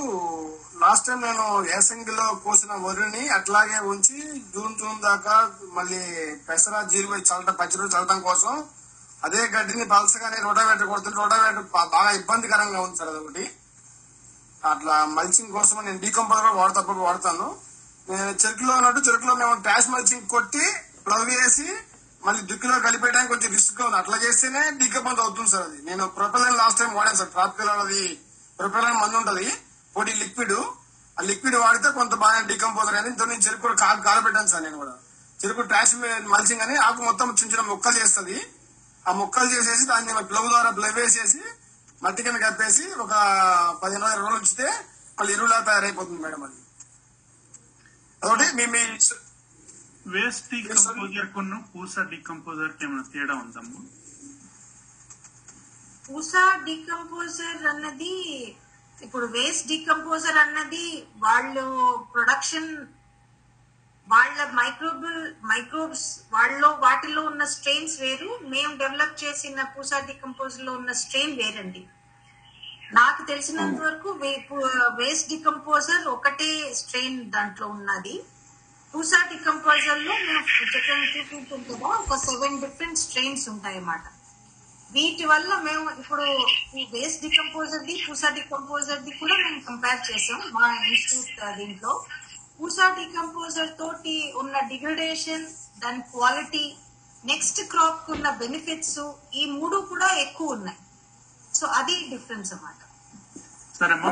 [0.78, 4.18] లాస్ట్ టైం నేను ఏసంగిలో కోసిన వరిని అట్లాగే ఉంచి
[4.54, 5.34] జూన్ జూన్ దాకా
[5.72, 6.00] మళ్ళీ
[6.48, 8.52] పెసరా జీరుగా చల్లటం పచ్చి రోజు చల్లటం కోసం
[9.24, 13.44] అదే గడ్డిని పలసగానే రోటావేటర్ కొడుతుంది రోటావేటర్ బాగా ఇబ్బందికరంగా ఉంది సార్ అదొకటి.
[14.72, 17.46] అట్లా మల్చింగ్ కోసం నేను డీకంపోజర్ వాడతా అప్పుడు వాడతాను.
[18.10, 20.64] నేను చెరుకులో ఉన్నట్టు చెరుకులో మేము ట్యాష్ మల్చింగ్ కొట్టి
[21.06, 21.68] ప్లవ్ వేసి
[22.26, 23.96] మళ్ళీ దుక్కిలో కలిపేయడానికి కొంచెం రిస్క్ ఉంది.
[23.96, 25.78] అట్లా చేస్తేనే డీకంపోజ్ అవుతుంది సార్ అది.
[25.88, 27.30] నేను ప్రొపెలన్ లాస్ట్ టైం వాడాను సార్.
[27.36, 28.02] ట్రాపికల్ అది
[28.58, 29.46] ప్రొపెలన్ మందు ఉంటది.
[29.96, 30.58] పొడి లిక్విడ్.
[31.18, 33.74] ఆ లిక్విడ్ వాడితే కొంత బాగా డీకంపోజర్ అని ఇంత నేను చెరుకు కూడా
[34.06, 34.94] కాలు పెట్టాను సార్ నేను కూడా.
[35.40, 35.94] చెరుకు ట్యాష్
[36.34, 38.36] మల్చింగ్ అని ఆకు మొత్తం చిన్న చిన్న ముక్కలు చేస్తుంది.
[39.06, 41.40] ఆ ముక్కలు చేసేసి దాన్ని ప్లవ్ ద్వారా ప్లవ్ వేసేసి
[42.02, 43.12] మట్టి కింద కప్పేసి ఒక
[43.82, 44.66] పదిహేను రోజులు రోజులు ఉంచితే
[45.18, 46.58] మళ్ళీ ఎరువులా తయారైపోతుంది మేడం అది.
[48.22, 48.46] అదొకటి.
[48.56, 48.82] మీ మీ
[50.14, 53.80] వేస్ట్ డికంపోజర్ కొను పూసా డికంపోజర్కి ఏమైనా తేడా ఉందమ్మా
[56.04, 58.14] పూసా డికంపోజర్ అన్నది
[58.98, 60.84] ఇప్పుడు వేస్ట్ డికంపోజర్ అన్నది
[61.24, 61.64] వాళ్ళు
[62.12, 62.70] ప్రొడక్షన్
[64.08, 64.95] వాళ్ళ మైక్రోబల్
[65.56, 71.82] మైక్రోబ్స్ వాళ్ళలో వాటిలో ఉన్న స్ట్రెయిన్స్ వేరు మేము డెవలప్ చేసిన పూసా డికంపోజర్లో ఉన్న స్ట్రెయిన్ వేరండి.
[72.98, 74.08] నాకు తెలిసినంత వరకు
[74.98, 78.14] వేస్ట్ డికంపోజర్ ఒకటే స్ట్రెయిన్ దాంట్లో ఉన్నది.
[78.94, 84.04] పూసా డికంపోజర్లో మేము చెప్పిన చూపించాం కదా ఒక సెవెన్ డిఫరెంట్ స్ట్రెయిన్స్ ఉంటాయి అన్నమాట
[84.90, 86.26] వీటి వల్ల మేము ఇప్పుడు
[86.80, 91.94] ఈ వేస్ట్ డికంపోజర్ ది పూసా డికంపోజర్ ది కూడా మేము కంపేర్ చేసాం మా ఇన్స్టిట్యూట్ దీంట్లో.
[92.60, 95.46] పూసా డికంపోజర్ తోటి ఉన్న డిగ్రేడేషన్
[95.78, 96.76] దాని క్వాలిటీ
[97.24, 100.76] నెక్స్ట్ క్రాప్కు ఉన్న బెనిఫిట్స్ ఈ మూడు కూడా ఎక్కువ ఉన్నాయి.
[101.54, 102.74] సో అది డిఫరెన్స్ అన్నమాట.
[103.78, 104.06] సరే పూస-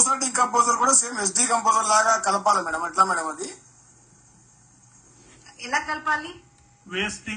[0.00, 2.86] సార్ డీకంపోజర్ కూడా సేమ్ ఎస్డీ కంపోజర్ లాగా కలపాలి మేడం.
[2.86, 3.54] ఎట్లా మేడం అది?
[5.60, 6.34] ఎలా కలపాలి?
[6.86, 7.30] వేస్ట్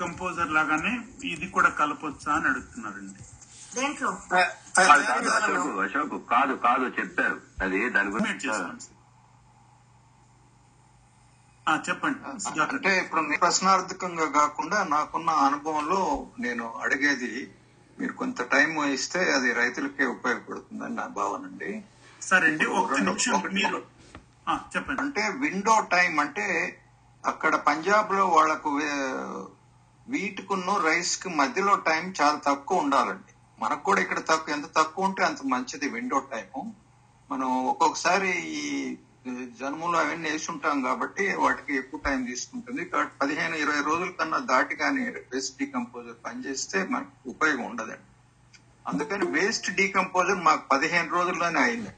[0.00, 3.33] కంపోజర్ లాగానే ఇది కూడా కలపొచ్చా అని అడుగుతున్నారండి.
[3.74, 4.10] దేంట్లో?
[5.44, 5.78] అశోక్.
[5.80, 7.40] అశోక్ కాదు కాదు చెప్పారు.
[7.62, 8.50] అది దాని గురించి
[11.88, 12.18] చెప్పండి
[12.62, 17.54] అంటే ఇప్పుడు ప్రశ్నార్థకంగా కాకుండా నాకున్న అనుభవంలో నేను అడిగేది
[18.00, 21.84] మీరు కొంత టైం ఇస్తే అది రైతులకే ఉపయోగపడుతుందని నా భావన అండి.
[22.22, 23.82] సరే అండి ఒక్క రెండు- నిమిషం ఒకటి- మీరు.
[24.48, 25.00] ఆ, చెప్పండి.
[25.00, 26.78] అంటే విండో టైం అంటే
[27.26, 29.44] అక్కడ పంజాబ్లో వాళ్ళకు వే-
[30.08, 33.33] వీటికున్న రైస్కి మధ్యలో టైం చాలా తక్కువ ఉండాలండి.
[33.62, 36.60] మనకు కూడా ఇక్కడ తక్కువ ఎంత తక్కువ ఉంటే అంత మంచిది విండో టైము
[37.30, 38.62] మనం ఒక్కొక్కసారి ఈ
[39.60, 42.84] జన్మలో అవన్నీ వేసి ఉంటాం కాబట్టి వాటికి ఎక్కువ టైం తీసుకుంటుంది.
[42.84, 48.08] కాబట్టి పదిహేను ఇరవై రోజుల కన్నా దాటి కానీ వేస్ట్ డీకంపోజర్ పనిచేస్తే మనకు ఉపయోగం ఉండదండి.
[48.88, 51.92] అందుకని వేస్ట్ డీకంపోజర్ మాకు పదిహేను రోజుల్లోనే అయింది.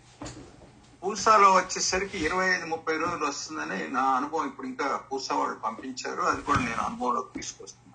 [1.02, 4.46] పూసాలో వచ్చేసరికి ఇరవై ఐదు ముప్పై రోజులు వస్తుందని నా అనుభవం.
[4.46, 6.22] ఇప్పుడు ఇంకా పూసా వాళ్ళు పంపించారు.
[6.22, 7.85] అది కూడా నేను అనుభవంలోకి తీసుకొస్తాను.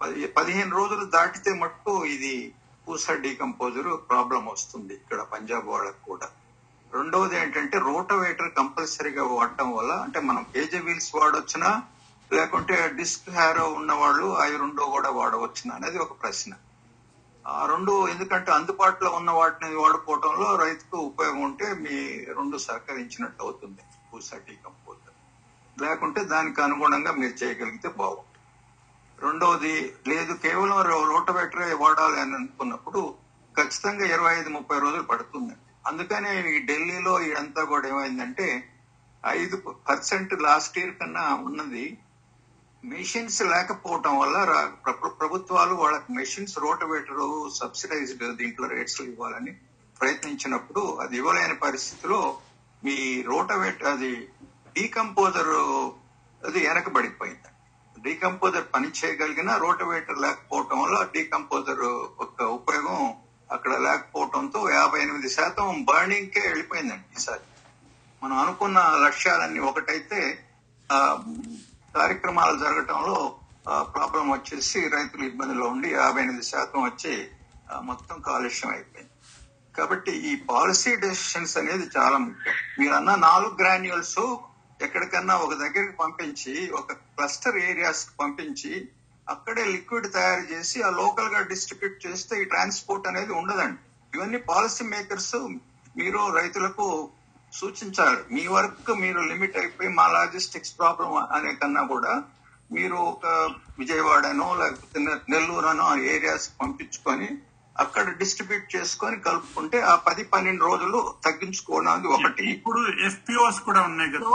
[0.00, 2.34] పది పదిహేను రోజులు దాటితే మట్టు ఇది
[2.84, 6.28] పూసా డీకంపోజర్ ప్రాబ్లం వస్తుంది ఇక్కడ పంజాబ్ వాళ్ళకు కూడా.
[6.92, 11.70] రెండవది ఏంటంటే రోటోవేటర్ కంపల్సరీగా వాడటం వల్ల అంటే మనం కేజీ వీల్స్ వాడొచ్చునా
[12.30, 16.52] లేకుంటే డిస్క్ హ్యారో ఉన్న వాళ్ళు అవి రెండో కూడా వాడవచ్చునా అనేది ఒక ప్రశ్న.
[17.44, 21.98] ఆ రెండు ఎందుకంటే అందుబాటులో ఉన్న వాటిని వాడుకోవడంలో రైతుకు ఉపయోగం ఉంటే మీ
[22.38, 25.14] రెండు సహకరించినట్టు అవుతుంది పూసా డీకంపోజర్.
[25.76, 28.37] లేకుంటే దానికి అనుగుణంగా మీరు చేయగలిగితే బాగుంటుంది.
[29.18, 29.76] రెండవది
[30.10, 30.80] లేదు కేవలం
[31.12, 33.00] రోటోవేటరే వాడాలి అని అనుకున్నప్పుడు
[33.54, 38.46] ఖచ్చితంగా ఇరవై ఐదు ముప్పై రోజులు పడుతుందండి అందుకనే ఈ ఢిల్లీలో ఇదంతా కూడా ఏమైందంటే
[39.24, 39.56] ఐదు
[39.88, 41.86] పర్సెంట్ లాస్ట్ ఇయర్ కన్నా ఉన్నది
[42.84, 44.36] మెషిన్స్ లేకపోవటం వల్ల
[45.20, 47.24] ప్రభుత్వాలు వాళ్ళకి మెషిన్స్ రోటవేటర్
[47.60, 49.52] సబ్సిడైజ్డ్ దీంట్లో రేట్స్ ఇవ్వాలని
[50.00, 52.20] ప్రయత్నించినప్పుడు అది ఇవ్వలేని పరిస్థితిలో
[52.82, 54.12] మీ రోటవేట్ అది
[54.76, 55.54] డీకంపోజర్
[56.42, 57.48] అది వెనకబడిపోయింది.
[58.08, 61.82] డీకంపోజర్ పని చేయగలిగిన రోటవేటర్ లేకపోవటం వల్ల డీకంపోజర్
[62.20, 63.00] యొక్క ఉపయోగం
[63.50, 67.44] అక్కడ లేకపోవడంతో యాభై ఎనిమిది శాతం బర్నింగ్ కే వెళ్ళిపోయిందండి ఈసారి.
[68.22, 70.20] మనం అనుకున్న లక్ష్యాలన్నీ ఒకటైతే
[71.98, 73.18] కార్యక్రమాలు జరగటంలో
[73.94, 77.14] ప్రాబ్లం వచ్చేసి రైతులు ఇబ్బందిలో ఉండి యాభై ఎనిమిది శాతం వచ్చి
[77.88, 79.12] మొత్తం కాలుష్యం అయిపోయింది.
[79.74, 82.54] కాబట్టి ఈ పాలసీ డెసిషన్స్ అనేది చాలా ముఖ్యం.
[82.78, 84.20] మీరు అన్న నాలుగు గ్రాన్యువల్స్
[84.82, 88.88] ఎక్కడికన్నా ఒక దగ్గరికి పంపించి ఒక క్లస్టర్ ఏరియాస్ పంపించి
[89.28, 93.80] అక్కడే లిక్విడ్ తయారు చేసి ఆ లోకల్గా డిస్ట్రిబ్యూట్ చేస్తే ఈ ట్రాన్స్పోర్ట్ అనేది ఉండదండి.
[94.14, 95.34] ఇవన్నీ పాలసీ మేకర్స్
[95.96, 97.08] మీరు రైతులకు
[97.52, 98.34] సూచించాలి.
[98.34, 102.22] మీ వర్క్ మీరు లిమిట్ అయిపోయి మా లాజిస్టిక్స్ ప్రాబ్లం అనే కన్నా కూడా
[102.72, 103.26] మీరు ఒక
[103.78, 107.28] విజయవాడనో లేకపోతే నెల్లూరనో ఆ ఏరియాస్ పంపించుకొని
[107.78, 112.50] అక్కడ డిస్ట్రిబ్యూట్ చేసుకొని కలుపుకుంటే ఆ పది పన్నెండు రోజులు తగ్గించుకోవడం అనేది ఒకటి.
[112.50, 114.30] ఇప్పుడు ఎఫ్పిఓస్ కూడా ఉన్నాయి కదా.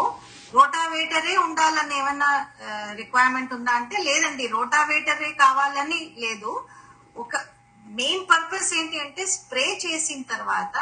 [0.56, 2.30] రోటావేటరే ఉండాలని ఏమన్నా
[3.02, 4.46] రిక్వైర్మెంట్ ఉందా అంటే లేదండి.
[4.56, 6.52] రోటావేటరే కావాలని లేదు.
[7.24, 7.34] ఒక
[7.86, 10.76] మెయిన్ పర్పస్ ఏంటి అంటే స్ప్రే చేసిన తర్వాత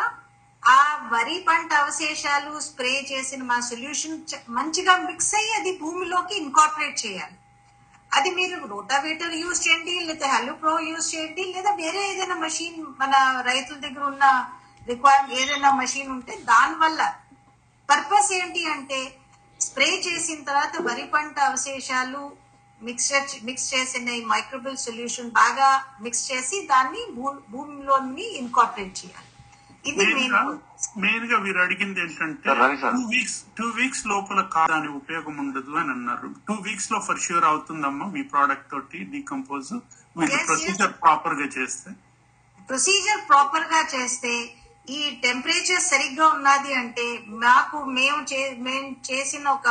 [0.64, 0.80] ఆ
[1.14, 4.18] వరి పంట అవశేషాలు స్ప్రే చేసిన మా సొల్యూషన్
[4.58, 7.36] మంచిగా మిక్స్ అయ్యి అది భూమిలోకి ఇన్కార్పొరేట్ చేయాలి.
[8.12, 13.14] అది మీరు రోటావేటర్ యూజ్ చేయండి లేదా హలో ప్రో యూజ్ చేయండి లేదా వేరే ఏదైనా మషిన్ మన
[13.50, 14.26] రైతుల దగ్గర ఉన్న
[14.88, 17.02] రిక్వైర్ ఏదైనా మషిన్ ఉంటే దానివల్ల
[17.90, 19.00] పర్పస్ ఏంటి అంటే
[19.62, 22.22] స్ప్రే చేసిన తర్వాత వరి పంట అవశేషాలు
[22.82, 25.68] మిక్స్చర్ మిక్స్ చేసిన ఈ మైక్రోబిల్ సొల్యూషన్ బాగా
[26.06, 27.02] మిక్స్ చేసి దాన్ని
[27.52, 29.28] భూమిలోని ఇన్కార్పొరేట్ చేయాలి.
[29.86, 32.48] ఇది మెయిన్గా మెయిన్ మెయిన్గా వీరు అడిగింది ఏంటంటే.
[32.96, 34.40] టూ వీక్స్ టూ వీక్స్ లోపల
[34.74, 36.30] దాని ఉపయోగం ఉండదు అని అన్నారు.
[36.48, 39.72] టూ వీక్స్లో ఫర్ ష్యూర్ అవుతుందమ్మా మీ ప్రోడక్ట్ తోటి డీకంపోజ్
[40.16, 41.90] Yes, ప్రొసీజర్ ప్రాపర్గా చేస్తే.
[42.70, 44.32] ప్రొసీజర్ ప్రాపర్గా చేస్తే
[44.92, 47.06] ఈ టెంపరేచర్ సరిగ్గా ఉన్నది అంటే
[47.44, 49.68] మాకు మేము చే- మేము చేసిన ఒక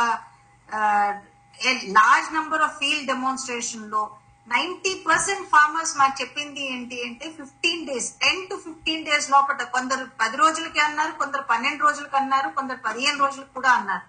[1.95, 4.01] లార్జ్ నంబర్ ఆఫ్ ఫీల్డ్ డెమోన్స్ట్రేషన్లో
[4.47, 10.05] నైన్టీ పర్సెంట్ ఫార్మర్స్ మాకు చెప్పింది ఏంటి అంటే fifteen days ten to fifteen days లోపల కొందరు
[10.21, 14.05] పది రోజులకి అన్నారు కొందరు పన్నెండు రోజులకి అన్నారు కొందరు పదిహేను రోజులకి కూడా అన్నారు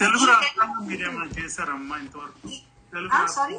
[0.00, 2.48] తెలుగు రాష్ట్రాల్లో మీరేమైనా చేశారమ్మా ఇంతవరకు
[2.92, 3.58] తెలుగు రాష్ట్రాల్లో?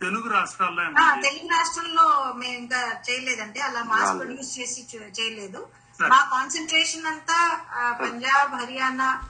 [0.00, 1.22] తెలుగు రాష్ట్రాల్లో ఆ, ఏమైనా చేశారా?
[1.26, 2.06] తెలుగు రాష్ట్రంలో
[2.38, 4.12] మేము ఇంకా చేయలేదండి అలా మాస్.
[4.14, 4.80] ప్రొడ్యూస్ చేసి
[5.18, 5.81] చేయలేదు సరే.
[6.00, 7.60] మా కాన్సన్ట్రేషన్ అంతా
[8.00, 9.22] పంజాబ్ హర్యానా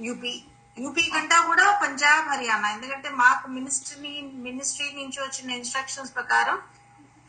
[0.00, 0.42] యూపీ.
[0.78, 2.70] యూపీ కంటా కూడా పంజాబ్ హర్యానా.
[2.70, 6.58] ఎందుకంటే మాకు మినిస్ట్రీ మినిస్ట్రీ నుంచి వచ్చిన ఇన్స్ట్రక్షన్స్ ప్రకారం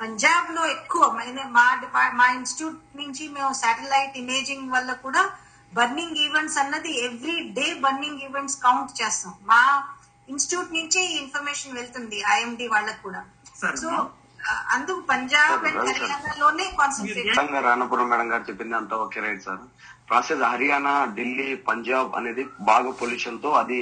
[0.01, 1.81] పంజాబ్లో ఎక్కువ మైన- మా
[2.13, 5.29] మా ఇన్స్టిట్యూట్ నుంచి మేము శాటిలైట్ ఇమేజింగ్ వల్ల కూడా
[5.73, 9.33] బర్నింగ్ ఈవెంట్స్ అన్నది every day burning events count చేస్తాం.
[9.41, 9.87] మా
[10.29, 13.25] ఇన్స్టిట్యూట్ నుంచే ఈ ఇన్ఫర్మేషన్ వెళ్తుంది ఐఎండి వాళ్ళకు కూడా.
[13.75, 14.16] సో
[14.75, 15.77] అందుకు పంజాబ్ అండ్.
[15.89, 19.63] హర్యానాలోనే కాన్సన్ట్రేట్ మేడం గారు అన్నపురం మేడం గారు చెప్పింది అంతా okay right sir.
[20.09, 23.79] Process Haryana Delhi Punjab అనేది బాగా పొల్యూషన్తో అది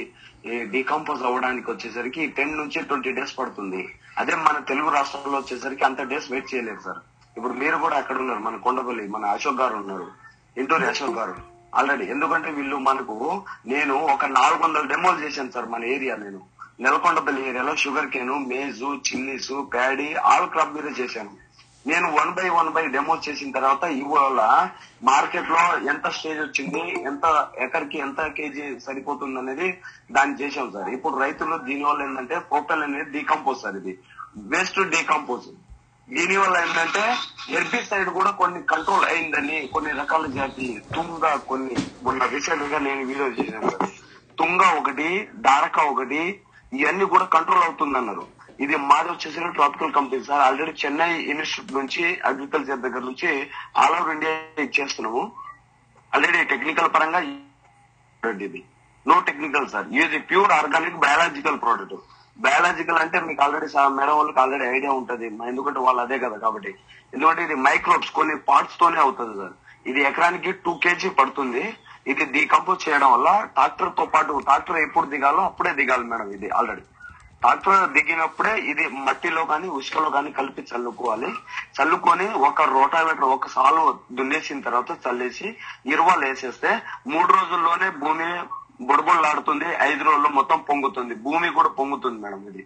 [0.72, 3.82] డీకంపోజ్ అవ్వడానికి వచ్చేసరికి టెన్ నుంచి ట్వంటీ డేస్ పడుతుంది.
[4.20, 7.00] అదే మన తెలుగు రాష్ట్రాల్లో వచ్చేసరికి అంత డేస్ వెయిట్ చేయలేదు సార్.
[7.36, 10.06] ఇప్పుడు మీరు కూడా అక్కడ ఉన్నారు మన కొండపల్లి మన అశోక్ గారు ఉన్నారు
[10.56, 11.34] ఇంటూరి అశోక్ గారు.
[11.78, 13.14] ఆల్రెడీ ఎందుకంటే వీళ్ళు మనకు
[13.72, 16.40] నేను ఒక నాలుగు వందల డెమోలు చేశాను సార్ మన ఏరియా నేను.
[16.84, 21.32] నెలకొండపల్లి ఏరియాలో sugar cane maize chillies paddy all crop మీద చేశాను.
[21.90, 24.40] నేను one by one by demo చేసిన తర్వాత ఇవాళ
[25.08, 27.24] మార్కెట్లో ఎంత స్టేజ్ వచ్చింది ఎంత
[27.66, 29.68] ఎకర్కి ఎంత కేజీ సరిపోతుంది అనేది
[30.16, 30.88] దాన్ని చేసాం సార్.
[30.96, 33.94] ఇప్పుడు రైతులు దీనివల్ల ఏంటంటే పోకల్ అనేది డీకంపోజ్ సార్ ఇది.
[34.52, 35.48] Waste decompose.
[36.08, 37.04] దీని వల్ల ఏంటంటే
[37.52, 43.70] హెర్బిసైడ్ కూడా కొన్ని కంట్రోల్ అయిందని కొన్ని రకాల జాతి తుంగ కొన్ని మొన్న రీసెంట్గా నేను వీడియో చేశాను
[44.40, 45.08] తుంగ ఒకటి
[45.46, 46.20] దారక ఒకటి
[46.72, 48.24] ఇవన్నీ కూడా కంట్రోల్ అవుతుంది అన్నారు
[48.64, 50.42] ఇది మాది వచ్చేసిన tropical company sir.
[50.46, 53.30] Already Chennai institute నుంచి అగ్రికల్చర్ దగ్గర నుంచి
[53.82, 54.32] ఆల్ ఓవర్ ఇండియా
[54.66, 55.22] ఇచ్చేస్తున్నాము.
[56.12, 57.20] ఆల్రెడీ టెక్నికల్ పరంగా
[58.48, 58.60] ఇది.
[59.06, 59.88] No technical sir.
[60.04, 61.96] ఇది pure organic biological product
[62.44, 65.26] biological అంటే మీకు ఆల్రెడీ మేడం వాళ్ళకి ఆల్రెడీ ఐడియా ఉంటది.
[65.50, 66.72] ఎందుకంటే వాళ్ళు అదే కదా కాబట్టి.
[67.14, 69.54] ఎందుకంటే ఇది మైక్రోబ్స్ కొన్ని పార్ట్స్ తోనే అవుతుంది సార్.
[69.90, 71.64] ఇది ఎకరానికి టూ కేజీ పడుతుంది.
[72.06, 76.84] ఇది డీకంపోజ్ చేయడం వల్ల ట్రాక్టర్తో పాటు ట్రాక్టర్ ఎప్పుడు దిగాలో అప్పుడే దిగాలి మేడం ఇది ఆల్రెడీ
[77.42, 81.30] ట్రాక్టర్ దిగినప్పుడే ఇది మట్టిలో కానీ ఉసుకలో కానీ కలిపి చల్లుకోవాలి.
[81.76, 83.82] చల్లుకొని ఒక రోటావేటర్ ఒక సాలు
[84.18, 85.46] దున్నేసిన తర్వాత చల్లేసి
[85.92, 86.70] ఇరువాలు వేసేస్తే
[87.06, 88.28] మూడు రోజుల్లోనే భూమి
[88.88, 91.14] బుడబుడలాడుతుంది ఐదు రోజుల్లో మొత్తం పొంగుతుంది.
[91.26, 92.64] భూమి కూడా పొంగుతుంది మేడం ఇది.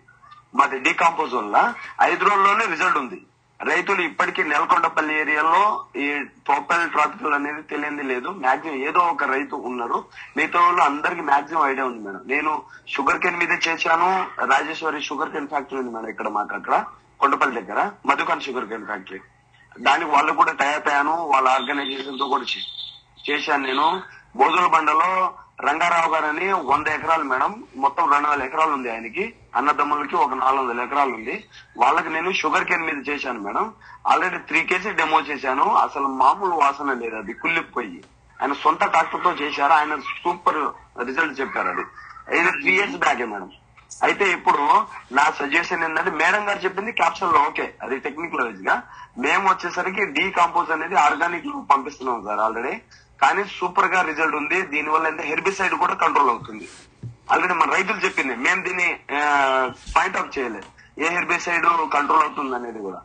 [0.59, 1.57] మాది డీకాంపోజ్ వల్ల
[2.03, 3.19] ఐదు రోజుల్లోనే రిజల్ట్ ఉంది.
[3.63, 8.29] రైతులు ఇప్పటికీ నెలకొండపల్లి ఏరియాలో ఈ టోటల్ ట్రాఫిక్ అనేది తెలియంది లేదు.
[8.29, 10.05] మాక్సిమం ఏదో ఒక రైతు ఉన్నారు.
[10.37, 12.21] మిగతా వాళ్ళు అందరికి మాక్సిమం ఐడియా ఉంది మేడం.
[12.27, 14.27] నేను షుగర్ కేన్ మీద చేశాను.
[14.45, 16.85] రాజేశ్వరి షుగర్ కేన్ ఫ్యాక్టరీ ఉంది మేడం ఇక్కడ మాకు అక్కడ.
[17.21, 17.91] కొండపల్లి దగ్గర.
[18.07, 19.21] Madhucon sugar cane factory.
[19.81, 22.45] దానికి వాళ్ళు కూడా టైప్ అయ్యాను వాళ్ళ ఆర్గనైజేషన్తో కూడా
[23.31, 24.03] చేశాను నేను.
[24.37, 27.65] బోధుల బండలో రంగారావు గారు అని వంద ఎకరాలు మేడం.
[27.77, 29.35] మొత్తం రెండు వేల ఎకరాలు ఉంది ఆయనకి.
[29.57, 31.45] అన్నదమ్ములకి ఒక నాలుగు వందల ఎకరాలు ఉంది.
[31.77, 33.73] వాళ్ళకి నేను షుగర్ కేన్ మీద చేశాను madam.
[34.07, 35.75] Already three KG demo చేశాను.
[35.75, 38.05] అసలు మామూలు వాసన లేదు అది కుళ్ళిపోయి.
[38.43, 39.73] ఆయన సొంత ట్రాక్టర్తో చేశారు.
[39.73, 40.73] ఆయన సూపర్
[41.07, 41.83] రిజల్ట్ చెప్పారు అది.
[42.39, 43.51] ఇది త్రీ ఇయర్స్ బ్యాకే మేడం.
[44.03, 47.75] అయితే ఇప్పుడు నా సజెషన్ ఏంటంటే మేడం గారు చెప్పింది క్యాప్షన్లో ఓకే.
[47.83, 48.83] అది టెక్నికల్ వైజ్గా.
[49.19, 52.79] మేము వచ్చేసరికి డీకాంపోజ్ అనేది ఆర్గానిక్లో పంపిస్తున్నాం సార్ ఆల్రెడీ.
[53.23, 54.63] కానీ సూపర్గా రిజల్ట్ ఉంది.
[54.63, 56.69] దీని వల్ల ఏంటంటే హెర్బిసైడ్ కూడా కంట్రోల్ అవుతుంది.
[57.33, 58.89] ఆల్రెడీ మన రైతులు చెప్పింది మేము దీన్ని
[59.97, 60.69] పాయింట్ అవుట్ చేయలేదు.
[61.05, 63.01] ఏ హెర్బిసైడ్ కంట్రోల్ అవుతుంది అనేది కూడా.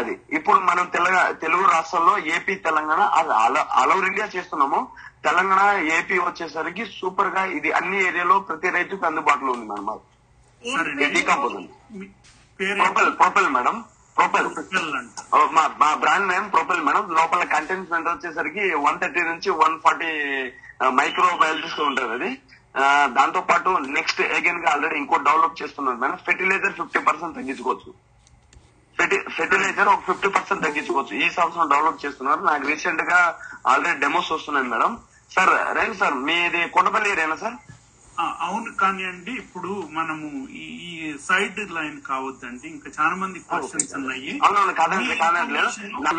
[0.00, 0.12] అది.
[0.38, 3.32] ఇప్పుడు మనం తెలంగాణ తెలుగు రాష్ట్రాల్లో ఏపీ తెలంగాణ అది
[3.80, 4.80] ఆల్ ఓవర్ ఇండియా చేస్తున్నాము.
[5.24, 5.62] తెలంగాణ
[5.96, 10.04] ఏపీ వచ్చేసరికి సూపర్గా ఇది అన్ని ఏరియాలో ప్రతి రైతుకు అందుబాటులో ఉంది మేడం మాకు.
[12.82, 13.76] Propel propel madam.
[14.18, 14.46] ప్రొపల్
[15.56, 17.02] మా మా బ్రాండ్ నేమ్ ప్రొపల్ మేడం.
[17.18, 20.10] లోపల కంటెంట్మెంట్ వచ్చేసరికి వన్ థర్టీ నుంచి వన్ ఫార్టీ
[20.98, 22.30] మైక్రో బయాలజిస్ట్ ఉంటుంది అది.
[23.16, 26.16] దాంతో పాటు నెక్స్ట్ అగైన్గా ఆల్రెడీ ఇంకో డెవలప్ చేస్తున్నారు మేడం.
[26.26, 27.90] ఫెర్టిలైజర్ ఫిఫ్టీ పర్సెంట్ తగ్గించుకోవచ్చు.
[28.98, 31.14] ఫెర్టి ఫెర్టిలైజర్ ఒక ఫిఫ్టీ పర్సెంట్ తగ్గించుకోవచ్చు.
[31.16, 32.40] ఈ సంవత్సరం డెవలప్ చేస్తున్నారు.
[32.40, 34.98] నాకు రీసెంట్గా ఆల్రెడీ డెమోస్ వస్తున్నాయి మేడం.
[35.34, 37.56] సార్ రైలు సార్ మీది కొండపల్లి ఏరియానా సార్?
[38.20, 42.68] అవును కానీ అండి ఇప్పుడు మనము ఈ సైడ్ లైన్ కావద్దండి.
[42.68, 44.32] ఇంకా చాలా మంది క్వశ్చన్స్ ఉన్నాయి.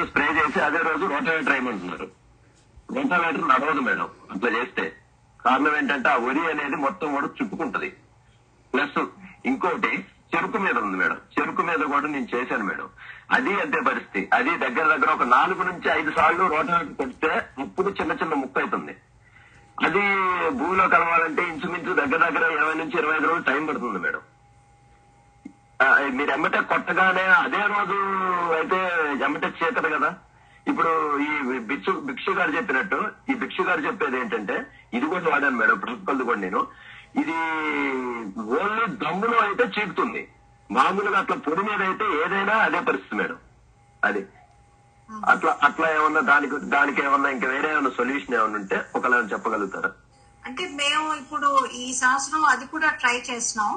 [0.10, 2.07] స్ప్రే చేసి అదే రోజు రోటావేటర్ వేయమంటున్నారు
[2.95, 4.10] రోటావేటర్ నడవదు మేడం.
[4.32, 4.86] అట్లా చేస్తే.
[5.46, 7.90] కారణం ఏంటంటే ఆ వరి అనేది మొత్తం కూడా చుట్టుకుంటది.
[8.74, 9.00] ప్లస్
[9.46, 9.92] ఇంకోటి
[10.34, 11.18] చెరుకు మీద ఉంది మేడం.
[11.36, 12.90] చెరుకు మీద కూడా నేను చేశాను మేడం.
[13.36, 14.22] అది అంతే పరిస్థితి.
[14.34, 18.96] అది దగ్గర దగ్గర ఒక నాలుగు నుంచి ఐదు సార్లు రోటావేటర్ కొడితే అప్పుడు చిన్న చిన్న ముక్క అవుతుంది
[19.86, 20.04] అది
[20.60, 24.24] భూమిలో కలవాలంటే ఇంచుమించు దగ్గర దగ్గర ఇరవై నుంచి ఇరవై ఐదు రోజులు టైం పడుతుంది మేడం.
[26.18, 27.98] మీరు ఎమ్మటే కొట్టగానే అదే రోజు
[28.56, 28.80] అయితే
[29.26, 30.10] ఎమ్మటే చేతడు కదా.
[30.70, 30.91] ఇప్పుడు
[31.28, 32.99] ఈ భిక్షు భిక్షు గారు చెప్పినట్టు
[33.32, 34.55] ఈ భిక్షు గారు చెప్పేది ఏంటంటే
[34.93, 36.61] ఇది కూడా వాడాను మేడం ప్రిన్సిపల్ కూడా నేను.
[37.22, 37.38] ఇది
[38.59, 40.22] ఓన్లీ దమ్ములో అయితే చీకుతుంది.
[40.70, 43.38] మామూలుగా అట్లా పొడి మీద అయితే ఏదైనా అదే పరిస్థితి మేడం.
[44.03, 44.22] అది.
[45.34, 49.89] అట్లా అట్లా ఏమన్నా దానికి దానికి ఏమన్నా ఇంకా వేరే ఏమన్నా సొల్యూషన్ ఏమన్నా ఉంటే ఒకవేళ చెప్పగలుగుతారా?
[50.45, 51.49] అంటే మేము ఇప్పుడు
[51.84, 53.72] ఈ సంవత్సరం అది కూడా ట్రై చేస్తున్నాం.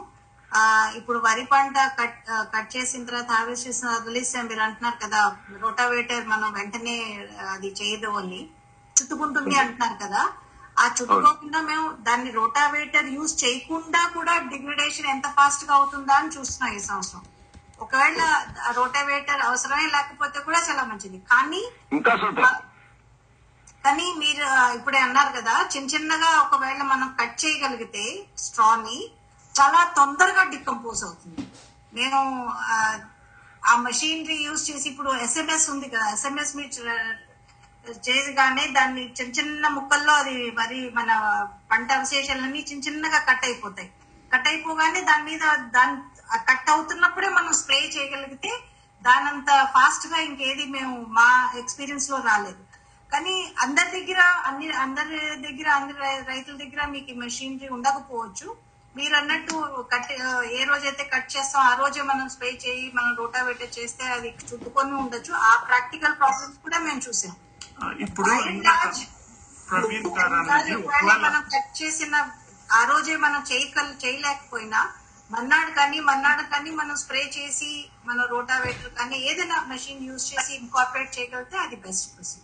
[0.52, 0.62] ఆ,
[0.98, 2.16] ఇప్పుడు వరి పంట కట్
[2.52, 5.20] కట్ చేసిన తర్వాత హార్వెస్ట్ చేసిన తర్వాత వదిలేసాం మీరు అంటున్నారు కదా
[5.60, 6.96] రోటావేటర్ మనం వెంటనే
[7.52, 8.40] అది చేయదు అని
[8.96, 10.22] చుట్టుకుంటుంది అంటున్నారు కదా.
[10.76, 16.82] ఆ చుట్టుకోకుండా మేము దాన్ని రోటావేటర్ యూజ్ చేయకుండా కూడా డిగ్రేడేషన్ ఎంత ఫాస్ట్గా అవుతుందా అని చూస్తున్నాం ఈ
[16.86, 17.24] సంవత్సరం.
[17.80, 18.20] ఒకవేళ
[18.72, 21.18] రోటావేటర్ అవసరమే లేకపోతే కూడా చాలా మంచిది.
[21.32, 21.62] కానీ
[23.84, 24.44] కానీ మీరు
[24.76, 28.04] ఇప్పుడే అన్నారు కదా చిన్న చిన్నగా ఒకవేళ మనం కట్ చేయగలిగితే
[28.38, 28.98] స్ట్రాని
[29.54, 31.42] చాలా తొందరగా డికంపోజ్ అవుతుంది.
[31.92, 32.20] నేను
[33.62, 36.70] ఆ, మెషినరీ యూస్ యూజ్ చేసి ఇప్పుడు ఎస్ఎంఎస్ ఉంది కదా ఎస్ఎంఎస్ మీరు
[38.06, 41.10] చేయగానే దాన్ని చిన్న చిన్న ముక్కల్లో అది మరి మన
[41.70, 43.88] పంట అవశేషాలన్నీ చిన్న చిన్నగా కట్ అయిపోతాయి.
[44.32, 45.44] కట్ అయిపోగానే దాని మీద
[45.76, 45.96] దాని
[46.48, 48.52] కట్ అవుతున్నప్పుడే మనం స్ప్రే చేయగలిగితే
[49.02, 51.28] దానంత ఫాస్ట్గా ఇంకేది మేము మా
[51.58, 52.62] ఎక్స్పీరియన్స్లో రాలేదు.
[53.12, 55.98] కానీ అందరి దగ్గర అన్ని అందరి దగ్గర అందరి
[56.30, 58.48] రైతుల దగ్గర మీకు మెషినరీ ఉండకపోవచ్చు.
[58.94, 59.54] మీరు అన్నట్టు
[59.92, 60.10] కట్
[60.52, 65.32] ఏ రోజైతే కట్ చేస్తాం ఆ రోజే మనం స్ప్రే చేయి మనం రోటావేటర్ చేస్తే అది చుట్టుకొని ఉండొచ్చు.
[65.44, 67.34] ఆ ప్రాక్టికల్ ప్రాబ్లమ్స్ కూడా మేము చూసాం.
[68.04, 68.30] ఇప్పుడు
[71.22, 72.14] మనం కట్ చేసిన
[72.68, 74.80] ఆ రోజే మనం చేయగల చేయలేకపోయినా
[75.30, 77.70] మన్నాడు కానీ మన్నాడు కానీ మనం స్ప్రే చేసి
[78.08, 82.41] మన రోటావేటర్ కానీ ఏదైనా మెషిన్ యూజ్ చేసి ఇన్కార్పొరేట్ చేయగలిగితే అది బెస్ట్ ప్రొసీజర్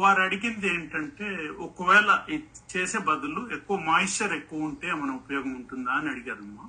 [0.00, 1.28] వారు అడిగింది ఏంటంటే
[1.66, 6.64] ఒకవేళ ఇది చేసే బదులు ఎక్కువ మాయిశ్చర్ ఎక్కువ ఉంటే మన ఉపయోగం ఉంటుందా అని అడిగారమ్మా.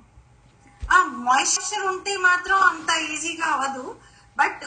[1.28, 3.84] మాయిశ్చర్ ఉంటే మాత్రం అంత ఈజీగా అవ్వదు
[4.40, 4.64] బట్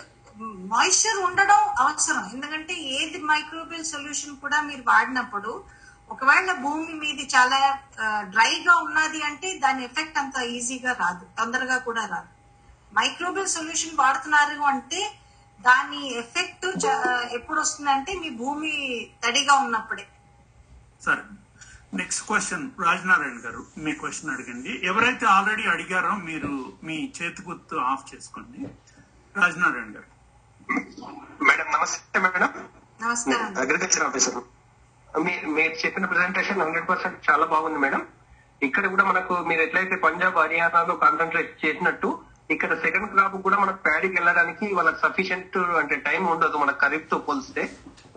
[0.73, 2.23] మాయిశ్చర్ ఉండడం అవసరం.
[2.35, 5.51] ఎందుకంటే ఏది మైక్రోబియల్ సొల్యూషన్ కూడా మీరు వాడినప్పుడు
[6.09, 7.57] ఒకవేళ భూమి మీది చాలా
[8.33, 11.25] డ్రైగా ఉన్నది అంటే దాని ఎఫెక్ట్ అంత ఈజీగా రాదు.
[11.39, 12.29] తొందరగా కూడా రాదు.
[12.97, 15.01] మైక్రోబియల్ సొల్యూషన్ వాడుతున్నారు అంటే
[15.61, 16.85] దాని ఎఫెక్ట్
[17.31, 20.07] ఎప్పుడు వస్తుందంటే మీ భూమి తడిగా ఉన్నప్పుడే.
[21.05, 21.21] సరే
[21.93, 24.79] నెక్స్ట్ క్వశ్చన్ రాజనారాయణ గారు మీ క్వశ్చన్ అడగండి.
[24.83, 28.67] ఎవరైతే ఆల్రెడీ అడిగారో మీరు మీ చేతి గుర్తు ఆఫ్ చేసుకోండి.
[29.39, 30.19] రాజనారాయణ గారు.
[31.43, 32.49] మేడం నమస్తే మేడం.
[33.01, 34.35] నమస్కారం అగ్రికల్చర్ ఆఫీసర్
[35.19, 38.07] మీ- మీరు చెప్పిన ప్రెసెంటేషన్ హండ్రెడ్ పర్సెంట్ చాలా బాగుంది మేడం.
[38.63, 44.15] ఇక్కడ కూడా మనకు మీరు ఎట్లయితే పంజాబ్ హర్యానాలో కాన్సన్ట్రేట్ చేసినట్టు ఇక్కడ సెకండ్ క్రాప్ కూడా మనకు ప్యాడీకి
[44.15, 47.63] వెళ్ళడానికి వాళ్ళకి సఫిషియంట్ అంటే టైం ఉండదు మన ఖరీఫ్తో పోలిస్తే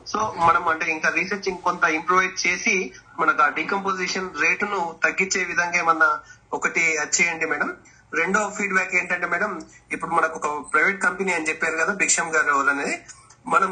[0.06, 2.74] సో మనం అంటే ఇంకా రీసెర్చ్ ఇంకొంత ఇంప్రూవైజ్ చేసి
[3.20, 6.08] మనకు ఆ డీకంపోజిషన్ రేటును తగ్గించే విధంగా ఏమన్నా
[6.52, 6.82] ఒకటి
[7.16, 7.68] చేయండి మేడం.
[8.12, 9.52] రెండో ఫీడ్బ్యాక్ ఏంటంటే మేడం
[9.92, 12.96] ఇప్పుడు మనకు ఒక ప్రైవేట్ కంపెనీ అని చెప్పారు కదా భిక్షం గారు అనేది
[13.46, 13.70] మనం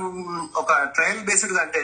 [0.57, 1.81] ఒక ట్రయల్ బేస్డ్గా అంటే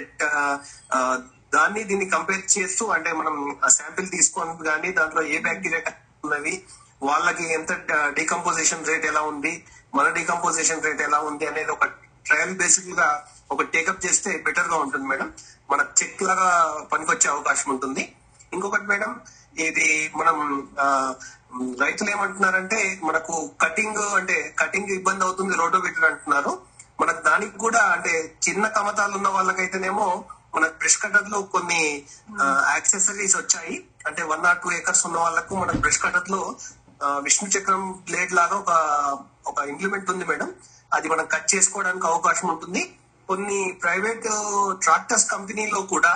[1.55, 3.35] దాన్ని దీన్ని కంపేర్ చేస్తూ అంటే మనం
[3.77, 5.83] శాంపిల్ తీసుకొని కానీ దాంట్లో ఏ బ్యాక్టీరియా
[6.25, 6.55] ఉన్నవి
[7.03, 7.73] వాళ్ళకి ఎంత
[8.09, 11.85] డీకంపోజిషన్ రేట్ ఎలా ఉంది మన డీకంపోజిషన్ రేట్ ఎలా ఉంది అనేది ఒక
[12.27, 15.33] ట్రయల్ బేసిక్గా ఒక టేకప్ చేస్తే బెటర్గా ఉంటుంది మేడం.
[15.71, 16.49] మన చెక్ లాగా
[16.93, 18.15] పనికొచ్చే అవకాశం ఉంటుంది.
[18.53, 19.21] ఇంకొకటి మేడం
[19.59, 21.15] ఇది మనం ఆ,
[21.81, 26.63] రైతులు ఏమంటున్నారంటే మనకు కటింగ్ అంటే కటింగ్ ఇబ్బంది అవుతుంది రోటోవీటర్ అంటున్నారు.
[27.01, 30.25] మనకు దానికి కూడా అంటే చిన్న కమతాలు ఉన్న వాళ్ళకైతేనేమో
[30.55, 32.05] మన బ్రష్ కటర్లో కొన్ని
[32.75, 33.87] యాక్సెసరీస్ వచ్చాయి.
[34.07, 36.57] అంటే వన్ ఆర్ టూ ఏకర్స్ ఉన్న వాళ్ళకు మన బ్రష్ కటర్లో
[37.03, 38.73] విష్ణు చక్రం ప్లేట్ లాగా ఒక
[39.47, 40.55] ఒక ఇంప్లిమెంట్ ఉంది మేడం.
[40.93, 42.83] అది మనం కట్ చేసుకోవడానికి అవకాశం ఉంటుంది.
[43.29, 44.27] కొన్ని ప్రైవేట్
[44.85, 46.13] ట్రాక్టర్స్ కంపెనీలో కూడా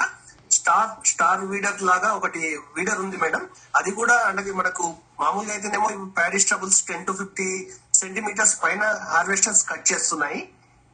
[0.50, 2.40] స్టార్ స్టార్ వీడర్ లాగా ఒకటి
[2.76, 3.48] వీడర్ ఉంది మేడం.
[3.76, 7.48] అది కూడా అంటే మనకు మామూలుగా అయితేనేమో Paris stubbles ten to fifty
[7.94, 8.82] centimetres పైన
[9.14, 10.40] హార్వెస్టర్స్ కట్ చేస్తున్నాయి.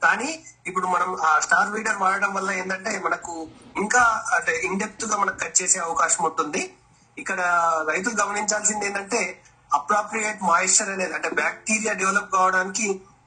[0.02, 4.02] కానీ ఇప్పుడు మనం ఆ స్టార్ వీడర్ వాడడం వల్ల ఏంటంటే మనకు ఇంకా
[4.36, 6.74] అంటే ఇన్ డెప్త్గా మనకు కట్ చేసే అవకాశం ఉంటుంది.
[7.18, 7.40] ఇక్కడ
[7.88, 9.42] రైతులు గమనించాల్సింది ఏంటంటే
[9.76, 12.86] అప్రాప్రియేట్ మాయిశ్చర్ అనేది అంటే బ్యాక్టీరియా డెవలప్ కావడానికి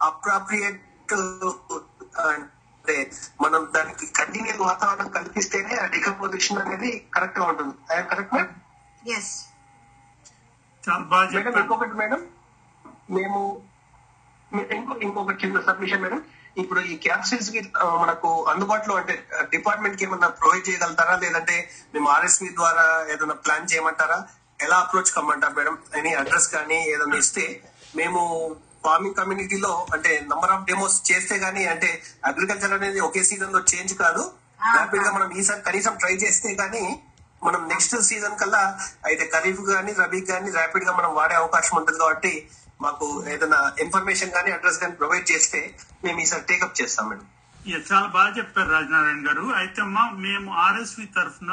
[0.10, 0.80] అప్రాప్రియేట్
[2.30, 2.96] అంటే
[3.44, 7.74] మనం దానికి కంటిన్యూ వాతావరణం కల్పిస్తేనే ఆ డికంపోజిషన్ అనేది కరెక్ట్గా ఉంటుంది.
[8.12, 8.56] కరెక్ట్ మేడం
[11.62, 12.22] ఇంకొకటి మేడం
[13.18, 13.40] మేము
[14.76, 16.22] ఇంకో ఇంకొక చిన్న సబ్మిషన్ మేడం
[16.62, 17.60] ఇప్పుడు ఈ క్యాప్సిల్స్కి
[18.02, 19.14] మనకు అందుబాటులో అంటే
[19.54, 21.14] డిపార్ట్మెంట్కి ఏమన్నా ప్రొవైడ్ చేయగలుగుతారా?
[21.24, 21.56] లేదంటే
[21.94, 24.18] మేము ఆర్ఎస్పి ద్వారా ఏదైనా ప్లాన్ చేయమంటారా?
[24.60, 25.76] ఎలా అప్రోచ్ కమ్మంటారు మేడం?
[25.96, 27.46] ఎనీ అడ్రస్ కానీ ఏదైనా ఇస్తే
[27.96, 28.22] మేము
[28.86, 31.90] ఫార్మింగ్ కమ్యూనిటీలో అంటే నంబర్ ఆఫ్ డెమోస్ చేస్తే గానీ అంటే
[32.26, 34.24] అగ్రికల్చర్ అనేది ఒకే సీజన్లో చేంజ్ కాదు.
[34.76, 36.84] ర్యాపిడ్గా మనం ఈసారి కనీసం ట్రై చేస్తే గానీ
[37.44, 38.62] మనం నెక్స్ట్ సీజన్ కల్లా
[39.06, 42.34] అయితే ఖరీఫ్ గానీ రబీ గానీ ర్యాపిడ్గా మనం వాడే అవకాశం ఉంటుంది కాబట్టి
[42.82, 45.60] మాకు ఏదైనా ఇన్ఫర్మేషన్ కానీ అడ్రస్ కానీ ప్రొవైడ్ చేస్తే
[46.04, 47.28] మేము ఈసారి టేకప్ చేస్తాం మేడం.
[47.90, 49.46] చాలా బాగా చెప్పారు రాజనారాయణ గారు.
[49.54, 51.52] అయితే అమ్మా మేము ఆర్ఎస్వి తరఫున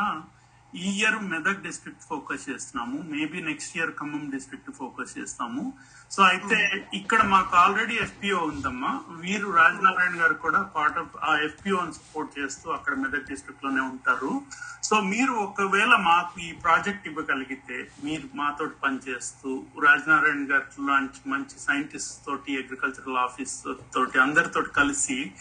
[0.75, 3.03] ఈ ఇయర్ మెదక్ డిస్ట్రిక్ట్ ఫోకస్ చేస్తున్నాము.
[3.03, 5.73] Maybe next year Khammam district focus చేస్తాము.
[6.11, 9.01] సో అయితే ఇక్కడ మాకు ఆల్రెడీ ఎఫ్పిఓ ఉందమ్మా.
[9.11, 14.43] వీరు రాజనారాయణ గారు కూడా పార్ట్ ఆఫ్ ఆ ఎఫ్పిఓ సపోర్ట్ చేస్తూ అక్కడ మెదక్ డిస్ట్రిక్ట్లోనే ఉంటారు.
[14.83, 22.27] సో మీరు ఒకవేళ మాకు ఈ ప్రాజెక్ట్ ఇవ్వగలిగితే మీరు మాతో పనిచేస్తూ రాజనారాయణ గారి లాంటి మంచి సైంటిస్ట్
[22.27, 23.63] తోటి అగ్రికల్చరల్ ఆఫీస్
[23.95, 25.33] తోటి అందరితో కలిసి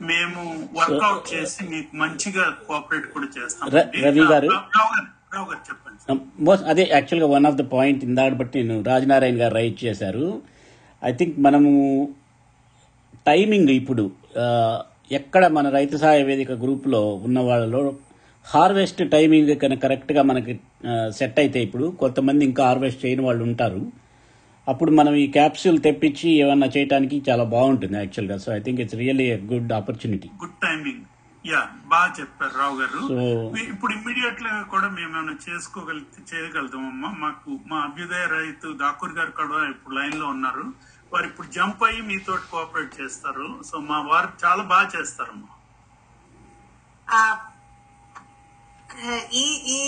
[0.00, 0.40] మేము
[0.78, 3.68] వర్కౌట్ చేసి మీకు మంచిగా కోఆపరేట్ కూడా చేస్తాం.
[4.06, 4.48] రవి గారు?
[5.68, 6.00] చెప్పండి.
[6.46, 10.26] మోస్ట్ అదే యాక్చువల్గా వన్ ఆఫ్ ద పాయింట్ ఇందాక బట్టి నేను రాజనారాయణ గారు రైట్ చేశారు.
[11.02, 11.72] ఐ థింక్ మనము
[13.30, 14.04] టైమింగ్ ఇప్పుడు
[15.18, 17.82] ఎక్కడ మన రైతు సహాయ వేదిక గ్రూప్లో ఉన్న వాళ్ళలో
[18.46, 20.54] హార్వెస్ట్ టైమింగ్ కనుక కరెక్ట్గా మనకి
[21.18, 23.80] సెట్ అయితే ఇప్పుడు కొంతమంది ఇంకా హార్వెస్ట్ చేయని వాళ్ళు ఉంటారు.
[24.66, 29.26] అప్పుడు మనం ఈ క్యాప్సూల్ తెప్పించి ఏమన్నా చేయడానికి చాలా బాగుంటుంది యాక్చువల్గా so I think it's really
[29.30, 31.02] a good opportunity good timing
[31.44, 33.00] yeah బాగా చెప్పారు రావు గారు.
[33.64, 39.94] ఇప్పుడు ఇమ్మీడియట్గా కూడా మేము ఏమైనా చేసుకోగలిగితే చేయగలుగుతామమ్మా మాకు మా అభ్యుదయ రైతు ఠాకూర్ గారు కూడా ఇప్పుడు
[39.94, 40.64] లైన్లో ఉన్నారు.
[41.12, 43.62] వారు ఇప్పుడు జంప్ అయ్యి మీతో కోఆపరేట్ చేస్తారు.
[43.64, 45.50] సో మా వారు చాలా బాగా చేస్తారమ్మా.
[47.08, 47.20] ఆ,
[49.32, 49.44] ఈ
[49.76, 49.78] ఈ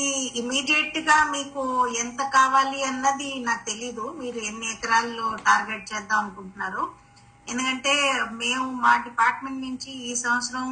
[0.40, 1.62] ఇమీడియట్గా మీకు
[2.02, 4.04] ఎంత కావాలి అన్నది నాకు తెలీదు.
[4.20, 6.82] మీరు ఎన్ని ఎకరాల్లో టార్గెట్ చేద్దాం అనుకుంటున్నారు.
[7.48, 7.94] ఎందుకంటే
[8.42, 10.68] మేము మా డిపార్ట్మెంట్ నుంచి ఈ సంవత్సరం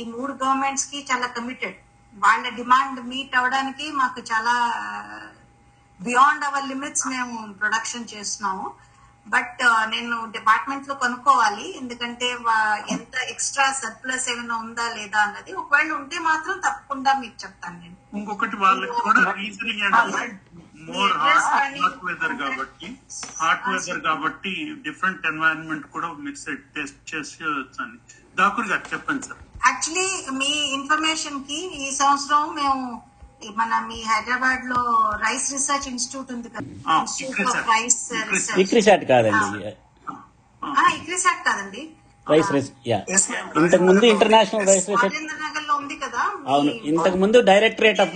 [0.00, 1.78] ఈ మూడు గవర్నమెంట్స్కి చాలా కమిటెడ్
[2.14, 4.54] వాళ్ళ డిమాండ్ మీట్ అవడానికి మాకు చాలా
[6.00, 8.66] బియాండ్ అవర్ లిమిట్స్ మేము ప్రొడక్షన్ చేస్తున్నాము.
[9.26, 9.60] బట్
[9.94, 11.66] నేను డిపార్ట్మెంట్లో కనుక్కోవాలి.
[11.80, 12.28] ఎందుకంటే
[12.94, 17.96] ఎంత ఎక్స్ట్రా సర్ప్లస్ ఏమైనా ఉందా లేదా అన్నది ఒకవేళ ఉంటే మాత్రం తప్పకుండా మీకు చెప్తాను నేను.
[18.20, 19.84] ఇంకొకటి వాళ్ళకి కూడా రీజనింగ్
[20.88, 22.88] మోర్ హాట్ వెదర్ కాబట్టి
[23.40, 24.52] హాట్ వెదర్ కాబట్టి
[24.86, 27.98] డిఫరెంట్ ఎన్వైరన్మెంట్ కూడా మీరు సెట్ టెస్ట్ చేసుకోవచ్చు అని
[28.40, 29.40] డాక్టర్ గారు చెప్పండి సార్.
[29.68, 30.08] యాక్చువల్లీ
[30.40, 32.84] మీ ఇన్ఫర్మేషన్కి ఈ సంవత్సరం మేము
[33.48, 36.98] మన మీ హైదరాబాద్లో రైస్ రీసెర్చ్ ఇన్స్టిట్యూట్ ఉంది కదా.
[36.98, 37.68] Institute of.
[37.68, 38.60] Rice research.
[38.60, 39.68] ICRISAT కాదండి.
[40.96, 41.90] ఇక్రిసాట్ కాదండి.
[42.30, 43.04] రైస్ రిస్ యా.
[43.56, 46.32] ఇంతకు ముందు ఇంటర్నేషనల్ రైస్ రీసెర్చ్లో ఉంది కదా.
[46.46, 46.70] అవును.
[46.70, 48.10] ఇంతకు ముందు డైరెక్టరేట్ ఆఫ్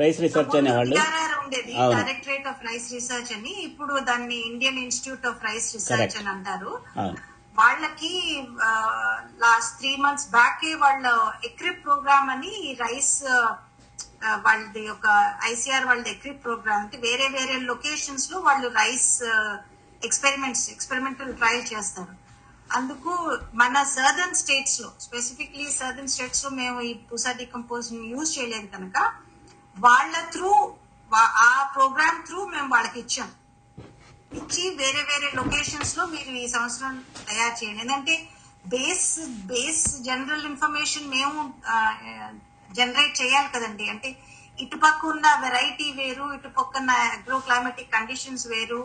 [0.00, 0.96] రైస్ రీసెర్చ్ అనేవాళ్ళు.
[1.42, 1.72] ఉండేది.
[1.72, 6.16] డైరెక్టరేట్ ఆఫ్ రైస్ రీసెర్చ్ అని ఇప్పుడు దాన్ని Indian institute of rice research.
[6.18, 6.78] అని అంటారు.
[6.96, 7.16] అవును.
[7.58, 8.44] వాళ్ళకి
[9.38, 13.24] లాస్ట్ త్రీ మంత్స్ బ్యాక్ వాళ్ళ ఎక్రిప్ ప్రోగ్రామ్ అని రైస్
[14.46, 15.06] వాళ్ళది ఒక
[15.44, 19.12] ఐసీఆర్ వాళ్ళ ఎక్రిప్ ప్రోగ్రామ్ అంటే వేరే వేరే లొకేషన్స్లో వాళ్ళు రైస్
[20.02, 22.14] ఎక్స్పెరిమెంట్స్ ఎక్స్పెరిమెంటల్ ట్రయల్ చేస్తారు.
[22.78, 23.12] అందుకు
[23.54, 28.98] మన సర్దర్న్ స్టేట్స్లో స్పెసిఫిక్లీ సర్దర్న్ స్టేట్స్లో మేము ఈ పూసా డికంపోజ్ యూజ్ చేయలేదు కనుక
[29.76, 30.52] వాళ్ళ త్రూ
[31.46, 33.30] ఆ ప్రోగ్రామ్ త్రూ మేము వాళ్ళకి ఇచ్చాం.
[34.40, 36.92] ఇచ్చి వేరే వేరే లొకేషన్స్లో మీరు ఈ సంవత్సరం
[37.30, 37.80] తయారు చేయండి.
[37.82, 38.16] ఎందుకంటే
[38.66, 39.10] బేస్
[39.50, 41.40] బేస్ జనరల్ ఇన్ఫర్మేషన్ మేము
[42.78, 43.86] జనరేట్ చేయాలి కదండి.
[43.94, 44.08] అంటే
[44.62, 48.80] ఇటు పక్క ఉన్న వెరైటీ వేరు ఇటు పక్కన అగ్రో క్లైమాటిక్ కండిషన్స్ వేరు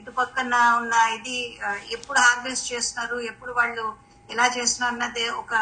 [0.00, 1.38] ఇటు పక్కన ఉన్న ఇది
[1.96, 3.84] ఎప్పుడు హార్వెస్ట్ చేస్తున్నారు ఎప్పుడు వాళ్ళు
[4.28, 5.54] ఎలా చేస్తున్నారు అన్నది ఒక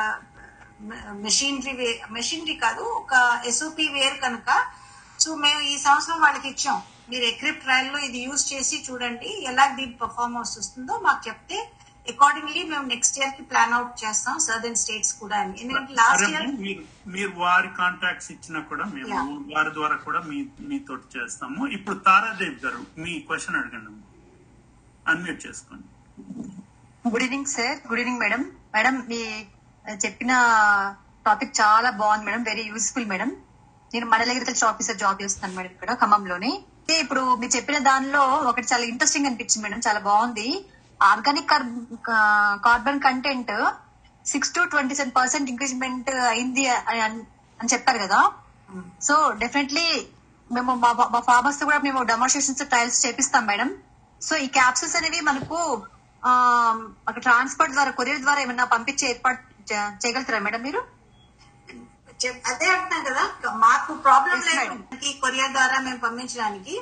[1.24, 3.14] మెషినరీ వే మెషినరీ కాదు ఒక
[3.50, 4.50] ఎస్ఓపి వేరు కనుక.
[5.22, 6.78] సో మేము ఈ సంవత్సరం వాళ్ళకి ఇచ్చాం.
[7.10, 11.58] మీరు ఎక్రిప్ ట్రయల్లో ఇది యూజ్ చేసి చూడండి ఎలా దీని పర్ఫార్మెన్స్ వస్తుందో మాకు చెప్తే
[12.10, 15.54] అకార్డింగ్లీ మేము నెక్స్ట్ ఇయర్కి ప్లాన్ అవుట్ చేస్తాం సర్దన్ స్టేట్స్ కూడా అని.
[15.62, 16.48] ఎందుకంటే లాస్ట్ ఇయర్
[17.14, 19.18] మీరు వారి కాంటాక్ట్స్ ఇచ్చినా కూడా మేము.
[19.56, 20.38] వారి ద్వారా కూడా మీ
[20.70, 21.60] మీతో చేస్తాము.
[21.76, 23.92] ఇప్పుడు తారాదేవి గారు మీ క్వశ్చన్ అడగండి
[25.12, 25.86] అన్మ్యూట్ చేసుకోండి.
[27.12, 28.42] Good evening sir good evening madam
[28.74, 29.20] madam మీ
[30.04, 30.32] చెప్పిన
[31.28, 33.30] టాపిక్ చాలా బాగుంది మేడం వెరీ యూస్ఫుల్ మేడం
[33.94, 36.52] నేను మండల అగ్రికల్చర్ ఆఫీసర్ జాబ్ చేస్తున్నాను మేడం ఇక్కడ ఖమ్మంలోని.
[37.02, 40.46] ఇప్పుడు మీరు చెప్పిన దానిలో ఒకటి చాలా ఇంట్రెస్టింగ్ అనిపించింది మేడం చాలా బాగుంది.
[41.10, 41.52] Organic
[42.66, 43.52] carbon content
[44.32, 46.64] six to twenty seven percent increasement అయింది
[47.60, 48.20] అని చెప్పారు కదా.
[49.06, 49.86] సో డెఫినెట్లీ
[50.50, 53.68] మేము మా మా ఫార్మర్స్తో కూడా మేము డెమోన్స్ట్రేషన్స్ ట్రయల్స్ చేపిస్తాం మేడం.
[54.22, 55.58] సో ఈ క్యాప్సూల్స్ అనేవి మనకు
[57.26, 59.40] ట్రాన్స్పోర్ట్ ద్వారా కొరియర్ ద్వారా ఏమైనా పంపించే ఏర్పాటు
[60.02, 60.80] చేయగలుగుతారా మేడం మీరు?
[62.50, 63.22] అదే అంటున్నాం కదా.
[63.66, 64.74] మాకు ప్రాబ్లం లేదు
[65.24, 66.74] కొరియర్ ద్వారా మేము పంపించడానికి.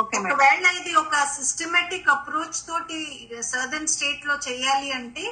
[0.00, 2.98] ఒకవేళ ఇది ఒక సిస్టమేటిక్ అప్రోచ్ తోటి
[3.48, 5.24] సదర్న్ స్టేట్లో చేయాలి అంటే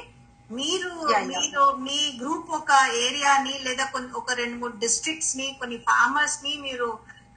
[0.49, 0.89] మీరు.
[1.31, 6.87] మీరు మీ గ్రూప్ ఒక ఏరియాని లేదా కొన్ని ఒక రెండు మూడు డిస్ట్రిక్ట్స్ని కొన్ని ఫార్మర్స్ని మీరు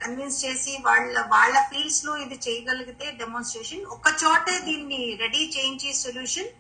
[0.01, 1.03] కన్విన్స్ చేసి వాళ్ళ
[1.33, 6.51] వాళ్ళ ఫీల్డ్స్లో ఇది చేయగలిగితే డెమోన్స్ట్రేషన్ ఒక చోటే దీన్ని రెడీ చేయించి సొల్యూషన్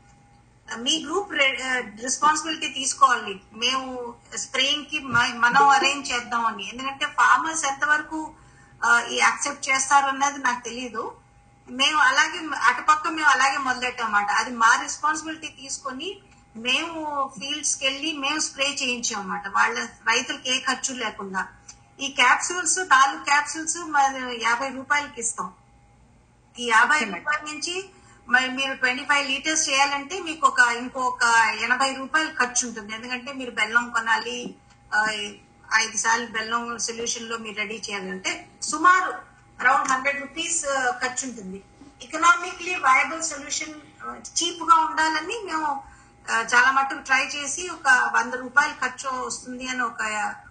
[0.68, 1.30] మీ గ్రూప్
[2.02, 3.32] రెస్పాన్సిబిలిటీ తీసుకోవాలి.
[3.54, 3.86] మేము
[4.42, 4.98] స్ప్రేయింగ్కి
[5.40, 8.39] మనం అరేంజ్ చేద్దాం అని ఎందుకంటే ఫార్మర్స్ ఎంతవరకు ఆ,
[9.10, 11.04] ఈ యాక్సెప్ట్ చేస్తారు అన్నది నాకు తెలియదు
[11.68, 16.08] మేము అలాగే అటుపక్క మేము అలాగే మొదలెట్టాం అన్నమాట అది మా రెస్పాన్సిబిలిటీ తీసుకొని
[16.58, 17.00] మేము
[17.36, 19.76] ఫీల్డ్స్కి వెళ్ళి మేము స్ప్రే చేయించాం అన్నమాట వాళ్ళ
[20.06, 21.42] రైతులకి ఏ ఖర్చు లేకుండా.
[22.00, 25.48] ఈ క్యాప్సూల్స్ నాలుగు క్యాప్సూల్స్ మరి యాభై రూపాయలకి ఇస్తాం.
[26.56, 26.98] ఈ యాభై.
[27.12, 27.74] రూపాయల నుంచి
[28.28, 31.24] మరి మీరు ట్వంటీ ఫైవ్ లీటర్స్ చేయాలంటే మీకు ఒక ఇంకొక
[31.62, 32.90] ఎనభై రూపాయలు ఖర్చు ఉంటుంది.
[32.94, 34.38] ఎందుకంటే మీరు బెల్లం కొనాలి
[34.92, 35.00] ఆ,
[35.78, 39.10] ఐదు సార్లు బెల్లం సొల్యూషన్లో మీరు రెడీ చేయాలంటే సుమారు
[39.58, 40.58] అరౌండ్ హండ్రెడ్ రూపీస్
[41.02, 41.58] ఖర్చు ఉంటుంది.
[42.00, 43.74] ఎకనామిక్లీ వయబుల్ సొల్యూషన్
[44.36, 45.70] చీప్గా ఉండాలని మేము
[46.26, 50.02] ఆ, చాలా మటుకు ట్రై చేసి ఒక వంద రూపాయలు ఖర్చు వస్తుంది అని ఒక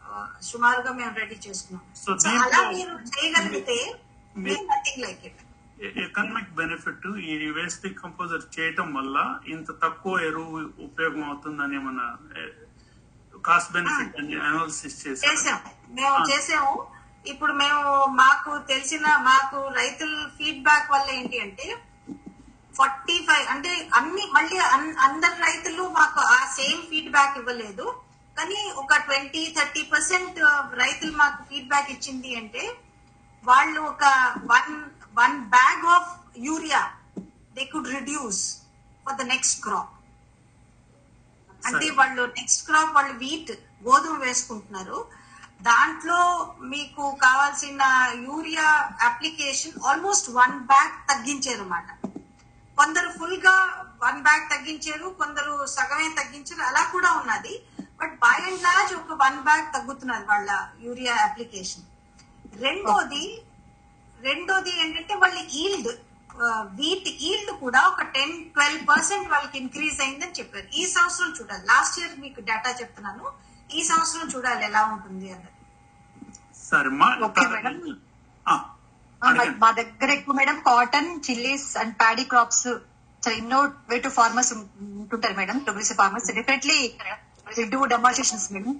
[0.05, 1.83] ఆ, సుమారుగా మేము రెడీ చేసుకున్నాం.
[1.95, 3.77] సో అలా మీరు చేయగలిగితే
[4.69, 5.41] nothing like it
[6.03, 9.17] economic benefit ఈ వేస్ట్ కంపోజర్ చేయటం వల్ల
[9.47, 10.57] ఇంత తక్కువ ఎరువు
[10.87, 11.99] ఉపయోగం అవుతుందని మన
[13.47, 15.59] కాస్ట్ బెనిఫిట్ అని అనాలిసిస్ చేసాం
[15.97, 16.17] మేము.
[16.31, 16.73] చేసాము
[17.25, 17.83] ఇప్పుడు మేము
[18.21, 21.67] మాకు తెలిసిన మాకు రైతుల ఫీడ్బ్యాక్ వల్ల ఏంటి అంటే
[22.73, 24.57] ఫార్టీ ఫైవ్ అంటే అన్ని మళ్ళీ
[25.07, 27.85] అందరు రైతులు మాకు ఆ సేమ్ ఫీడ్బ్యాక్ ఇవ్వలేదు.
[28.37, 30.37] కానీ ఒక ట్వంటీ థర్టీ పర్సెంట్
[30.81, 32.63] రైతులు మాకు ఫీడ్బ్యాక్ ఇచ్చింది అంటే
[33.43, 34.05] వాళ్ళు ఒక
[34.53, 34.71] one
[35.17, 36.09] one bag of
[36.47, 36.81] urea
[37.57, 38.41] they could reduce
[39.05, 39.93] for the next crop
[41.65, 41.89] అంటే.
[41.89, 43.51] వాళ్ళు నెక్స్ట్ క్రాప్ వాళ్ళు వీట్
[43.87, 45.05] గోధుమ వేసుకుంటున్నారు.
[45.61, 47.81] దాంట్లో మీకు కావాల్సిన
[48.13, 51.89] urea application almost one bag తగ్గించారు అన్నమాట
[52.77, 57.63] కొందరు ఫుల్గా వన్ బ్యాగ్ తగ్గించారు కొందరు సగమే తగ్గించారు అలా కూడా ఉన్నది.
[58.01, 61.83] బట్ బై అండ్ లార్జ్ ఒక వన్ బ్యాగ్ తగ్గుతున్నది వాళ్ళ యూరియా అప్లికేషన్.
[62.61, 63.41] రెండోది
[64.21, 65.87] రెండోది ఏంటంటే వాళ్ళ ఈల్డ్.
[66.79, 70.67] వీటి ఈల్డ్ కూడా ఒక టెన్ ట్వెల్వ్ పర్సెంట్ వాళ్ళకి ఇంక్రీజ్ అయిందని చెప్పారు.
[70.79, 71.63] ఈ సంవత్సరం చూడాలి.
[71.71, 73.25] లాస్ట్ ఇయర్ మీకు డేటా చెప్తున్నాను.
[73.77, 75.55] ఈ సంవత్సరం చూడాలి ఎలా ఉంటుంది అన్నది.
[76.69, 76.89] సరే
[79.63, 82.67] మా దగ్గర ఎక్కువ madam cotton chillies and paddy crops
[83.23, 86.77] చాలా ఇన్నోవేటివ్ ఫార్మర్స్ ఉంటుంటారు madam progressive farmers definitely
[87.73, 88.75] do demonstrations madam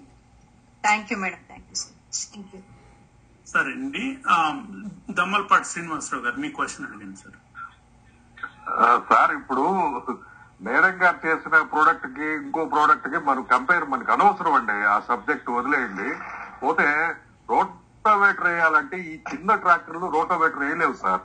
[0.83, 2.61] thank you madam thank you so much thank you
[3.47, 4.03] సరే అండి
[5.19, 7.37] దమ్మలపాటి శ్రీనివాసరావు గారు మీ క్వశ్చన్ అడిగాను సార్
[9.09, 9.65] సార్ ఇప్పుడు
[10.67, 14.77] మేడం గారు చేసిన ప్రోడక్ట్కి ఇంకో ప్రోడక్ట్కి మనం కంపేర్ మనకు అనవసరం అండి.
[14.93, 16.09] ఆ సబ్జెక్ట్ వదిలేయండి.
[16.63, 16.87] పోతే
[17.49, 21.23] రోటోవేటర్ వేయాలంటే ఈ చిన్న ట్రాక్టర్లు రోటోవేటర్ వేయలేవు సార్.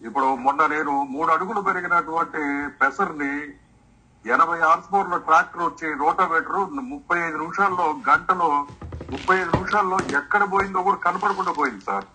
[0.00, 2.42] ఇప్పుడు మొన్న నేను మూడు అడుగులు పెరిగినటువంటి
[2.80, 3.32] పెసర్ని
[4.24, 6.60] ఎనభై ఆర్స్ పవర్లో ట్రాక్టర్ వచ్చి రోటోవేటర్
[6.92, 8.50] ముప్పై ఐదు నిమిషాల్లో గంటలో
[9.10, 12.06] ముప్పై ఐదు నిమిషాల్లో ఎక్కడ పోయిందో కూడా కనపడకుండా పోయింది సార్.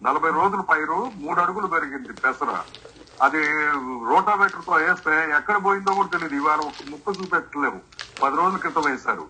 [0.00, 2.50] నలభై రోజుల పైరు మూడు అడుగులు పెరిగింది పెసర.
[3.24, 3.40] అది
[4.10, 7.80] రోటావేటర్తో వేస్తే ఎక్కడ పోయిందో కూడా తెలియదు ఇవాళ ఒక ముక్క చూపెట్టలేము.
[8.20, 9.24] పది రోజుల క్రితం వేశారు.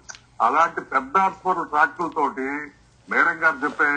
[0.46, 2.48] అలాంటి పెద్ద హార్స్పవర్ ట్రాక్టర్ తోటి
[3.08, 3.88] మేడం గారు చెప్పే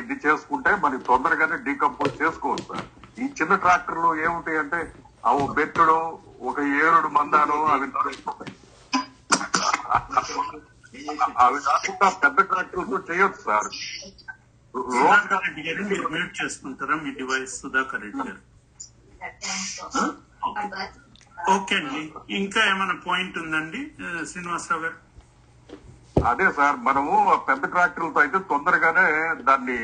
[0.00, 2.86] ఇది చేసుకుంటే మనకి తొందరగానే డీకంపోజ్ చేసుకోవచ్చు సార్.
[3.22, 4.80] ఈ చిన్న ట్రాక్టర్లు ఏముంటాయి అంటే
[5.30, 5.98] అవి బెట్టుడు
[6.50, 7.86] ఒక ఏరుడు మందాలు అవి
[11.44, 13.68] అవి కాకుండా పెద్ద ట్రాక్టర్లతో చేయొచ్చు సార్.
[14.74, 15.46] సుధాకర్
[16.40, 18.40] చేసుకుంటారా మీ డివైస్ సుధాకర్ రెడ్డి గారు?
[21.54, 22.00] ఓకే అండి
[22.38, 23.80] ఇంకా ఏమైనా పాయింట్ ఉందండి
[24.30, 24.98] శ్రీనివాసరావు గారు?
[26.30, 29.06] అదే సార్ మనము ఆ పెద్ద ట్రాక్టర్లతో అయితే తొందరగానే
[29.48, 29.78] దాన్ని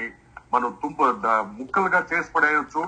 [0.55, 1.01] మనం తుంప
[1.59, 2.82] ముక్కలుగా చేసి పడేయచ్చు.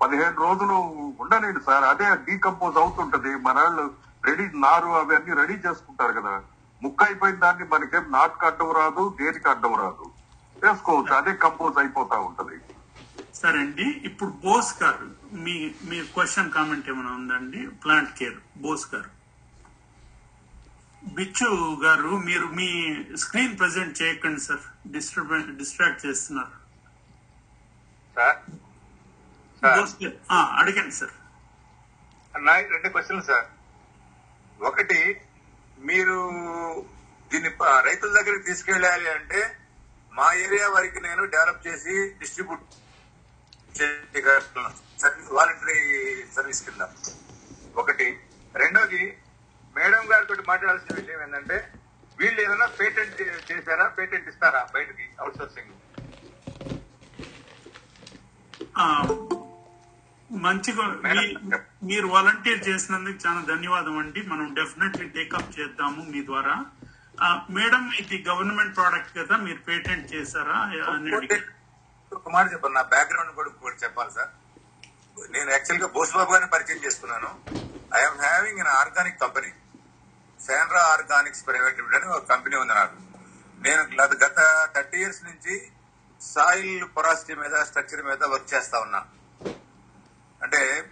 [0.00, 0.76] పదిహేను రోజులు
[1.22, 1.84] ఉండలేండి సార్.
[1.92, 3.32] అదే డీకంపోజ్ అవుతుంటది.
[3.46, 3.84] మన వాళ్ళు
[4.24, 6.34] రెడీ నారు అవన్నీ రెడీ చేసుకుంటారు కదా.
[6.82, 10.06] ముక్క అయిపోయిన దాన్ని మనకేం నాటుకు అడ్డం రాదు దేనికి అడ్డం రాదు.
[10.56, 12.56] చేసుకోవచ్చు అదే కంపోజ్ అయిపోతా ఉంటది.
[13.44, 17.66] సరే అండి ఇప్పుడు బోస్ గారు మీ మీ క్వశ్చన్ కామెంట్ ఏమైనా ఉందండి?
[17.66, 19.10] ప్లాంట్ కేర్ బోస్ గారు.
[21.14, 22.68] బిచ్చు గారు మీరు మీ
[23.16, 24.64] స్క్రీన్ ప్రెజెంట్ చేయకండి సార్.
[25.56, 26.54] డిస్ట్రాక్ట్ చేస్తున్నారు.
[30.32, 31.14] అడగండి సార్.
[32.44, 33.44] నా రెండు క్వశ్చన్లు సార్.
[34.62, 35.20] ఒకటి
[35.78, 36.16] మీరు
[37.32, 37.50] దీన్ని
[37.82, 39.58] రైతుల దగ్గరికి తీసుకెళ్ళాలి అంటే
[40.12, 42.60] మా ఏరియా వరకు నేను డెవలప్ చేసి డిస్ట్రిబ్యూట్
[43.78, 45.78] సర్వీస్ వాలంటరీ
[46.36, 46.82] సర్వీస్ కింద.
[47.76, 48.18] ఒకటి.
[48.54, 49.18] రెండోది
[49.76, 51.56] మేడం గారితో మాట్లాడాల్సిన విషయం ఏంటంటే
[52.18, 53.22] వీళ్ళు ఏదైనా పేటెంట్
[53.52, 53.88] చేశారా?
[53.88, 55.06] పేటెంట్ ఇస్తారా బయటకి?
[55.20, 55.72] అవుట్ సోర్సింగ్
[58.78, 58.84] ఆ,
[60.32, 60.86] మంచిగా
[61.82, 64.22] మీరు వాలంటీర్ చేసినందుకు చాలా ధన్యవాదం అండి.
[64.22, 66.64] మనం డెఫినెట్లీ టేకప్ చేద్దాము మీ ద్వారా.
[67.50, 69.36] మేడం ఇది గవర్నమెంట్ ప్రోడక్ట్ కదా?
[69.36, 70.56] మీరు పేటెంట్ చేశారా?
[70.94, 71.63] అని అడిగారు.
[72.14, 74.28] ఒక మాట నా బ్యాక్గ్రౌండ్ కూడా కూడా చెప్పాలి సార్.
[75.32, 77.40] నేను యాక్చువల్గా బోసుబాబు గారిని పరిచయం చేసుకున్నాను.
[77.96, 79.52] I'm having an organic company
[80.46, 82.96] Sandra organics private limited అని ఒక కంపెనీ ఉంది నాకు.
[83.62, 85.72] నేను గత- థర్టీ ఇయర్స్ నుంచి
[86.20, 89.04] సాయిల్ పొరాసిటీ మీద స్ట్రక్చర్ మీద వర్క్ చేస్తా ఉన్నా.
[90.42, 90.90] అంటే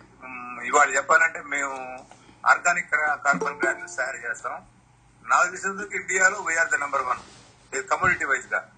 [0.64, 2.06] ఇవాళ చెప్పాలంటే మేము
[2.46, 4.66] ఆర్గానిక్ కార్బన్ గ్రాన్యూల్స్ తయారు చేస్తాం.
[5.26, 7.18] నాకు తెలిసినందుకు ఇండియాలో we are the number one
[7.82, 8.68] community వైజ్గా.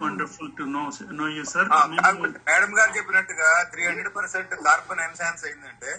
[0.00, 0.82] Wonderful to know
[1.18, 1.68] know you sir
[2.46, 5.92] madam గారు చెప్పినట్టుగా three hundred percent carbon enhance అయిందంటే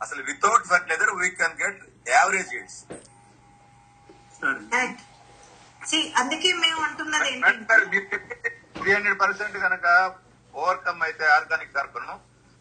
[0.00, 1.80] అసలు without fertiliser we can get
[2.12, 2.80] average it's
[6.20, 7.32] అందుకే మేము అంటున్నది
[8.76, 9.86] త్రీ హండ్రెడ్ పర్సెంట్ కనుక
[10.54, 12.10] ఓవర్కమ్ అయితే organic carbon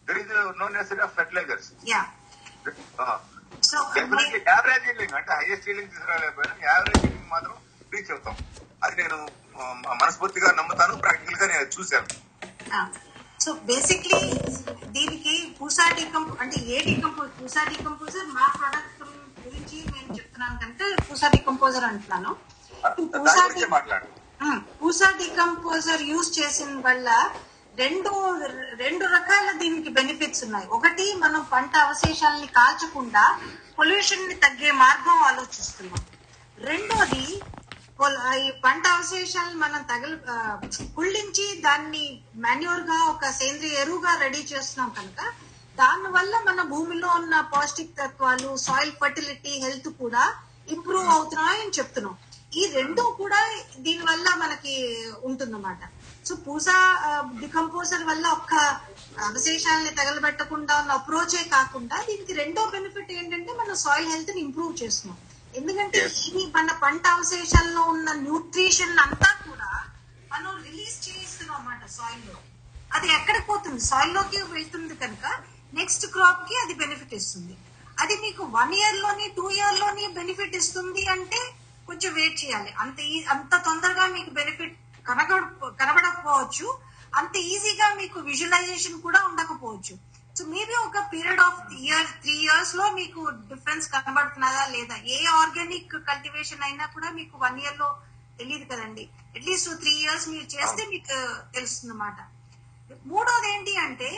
[0.07, 0.31] there is
[0.61, 1.69] no necessary of fertilisers
[4.49, 7.03] average అంటే హైయెస్ట్ ఇల్లింగ్ తీసుకురాలేకపోయినా యావరేజ్
[7.33, 7.55] మాత్రం
[7.91, 8.35] రీచ్ అవుతాం.
[8.83, 9.17] అది నేను
[10.01, 10.93] మనస్ఫూర్తిగా నమ్ముతాను.
[11.03, 12.07] ప్రాక్టికల్గా నేను చూశాను
[13.43, 14.19] సో బేసిక్లీ
[14.95, 19.01] దీనికి పూసా డీకంపో అంటే ఏ డీకంపోజ్ పూసా డీకంపోజర్ మా ప్రొడక్ట్
[19.45, 22.31] గురించి నేను చెప్తున్నాను కనుక పూసా డీకంపోజర్ అంటున్నాను.
[23.17, 23.43] పూసా
[24.81, 27.09] పూసా డీకంపోజర్ యూజ్ చేసిన వల్ల
[27.81, 28.11] రెండు
[28.83, 30.67] రెండు రకాల దీనికి బెనిఫిట్స్ ఉన్నాయి.
[30.77, 33.23] ఒకటి మనం పంట అవశేషాలని కాల్చకుండా
[33.77, 36.01] పొల్యూషన్ని తగ్గే మార్గం ఆలోచిస్తున్నాం.
[36.69, 37.23] రెండోది
[38.43, 40.17] ఈ పంట అవశేషాలను మనం తగిలి
[40.95, 42.05] కుళ్ళించి దాన్ని
[42.43, 45.19] మాన్యూర్గా ఒక సేంద్రియ ఎరువుగా రెడీ చేస్తున్నాం కనుక
[45.77, 50.23] దాని వల్ల మన భూమిలో ఉన్న పౌష్టిక తత్వాలు సాయిల్ ఫర్టిలిటీ హెల్త్ కూడా
[50.75, 52.15] ఇంప్రూవ్ అవుతున్నాయని చెప్తున్నాం.
[52.59, 53.39] ఈ రెండు కూడా
[53.85, 54.73] దీని వల్ల మనకి
[55.29, 55.79] ఉంటుందన్నమాట.
[56.27, 56.75] సో పూసా
[57.41, 58.53] డికంపోజర్ వల్ల ఒక్క
[59.29, 65.17] అవశేషాలని తగలబెట్టకుండా ఉన్న అప్రోచే కాకుండా దీనికి రెండో బెనిఫిట్ ఏంటంటే మన సాయిల్ హెల్త్ని ఇంప్రూవ్ చేస్తున్నాం.
[65.55, 69.83] ఎందుకంటే ఇది మన పంట అవశేషాల్లో ఉన్న న్యూట్రిషన్ అంతా కూడా
[70.31, 72.33] మనం రిలీజ్ చేయిస్తున్నాం అన్నమాట సాయిల్లో
[72.93, 73.79] అది ఎక్కడికి పోతుంది?
[73.79, 75.43] సాయిల్లోకి వెళ్తుంది కనుక
[75.73, 77.57] నెక్స్ట్ క్రాప్కి అది బెనిఫిట్ ఇస్తుంది.
[77.99, 81.53] అది మీకు వన్ ఇయర్లోని టూ ఇయర్లోని బెనిఫిట్ ఇస్తుంది అంటే
[81.87, 82.73] కొంచెం వెయిట్ చేయాలి.
[82.79, 84.77] అంత ఈ- అంత తొందరగా మీకు బెనిఫిట్
[85.07, 86.77] కనగ కనబడకపోవచ్చు.
[87.15, 90.12] అంత ఈజీగా మీకు విజువలైజేషన్ కూడా ఉండకపోవచ్చు.
[90.35, 94.95] సో మేబీ ఒక పీరియడ్ ఆఫ్ ఇయర్ త్రీ ఇయర్స్లో మీకు డిఫరెన్స్ కనబడుతున్నదా లేదా?
[95.07, 97.89] ఏ ఆర్గానిక్ కల్టివేషన్ అయినా కూడా మీకు వన్ ఇయర్లో
[98.39, 99.03] తెలియదు కదండి.
[99.35, 101.17] అట్లీస్ట్ త్రీ ఇయర్స్ మీరు చేస్తే మీకు
[101.55, 102.19] తెలుస్తుంది అన్నమాట
[103.05, 104.09] మూడోది ఏంటి అంటే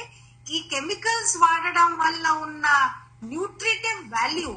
[0.48, 2.66] ఈ కెమికల్స్ వాడడం వల్ల ఉన్న
[3.30, 4.50] న్యూట్రిటివ్ వాల్యూ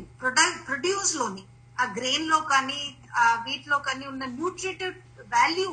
[0.65, 1.45] ప్రొడ్యూస్లోని
[1.77, 2.81] ఆ గ్రెయిన్లో కానీ
[3.17, 4.95] ఆ వీటిలో కానీ ఉన్న న్యూట్రిటివ్
[5.33, 5.71] వాల్యూ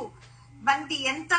[0.62, 1.34] మనకి ఎంత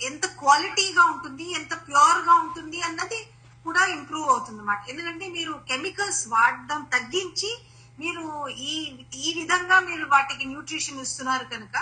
[0.00, 3.20] ఎంత క్వాలిటీగా ఉంటుంది ఎంత ప్యూర్గా ఉంటుంది అన్నది
[3.66, 7.50] కూడా ఇంప్రూవ్ అవుతుంది అన్నమాట ఎందుకంటే మీరు కెమికల్స్ వాడడం తగ్గించి
[7.98, 8.24] మీరు
[8.66, 8.74] ఈ
[9.20, 11.76] ఈ విధంగా మీరు వాటికి న్యూట్రిషన్ ఇస్తున్నారు కనుక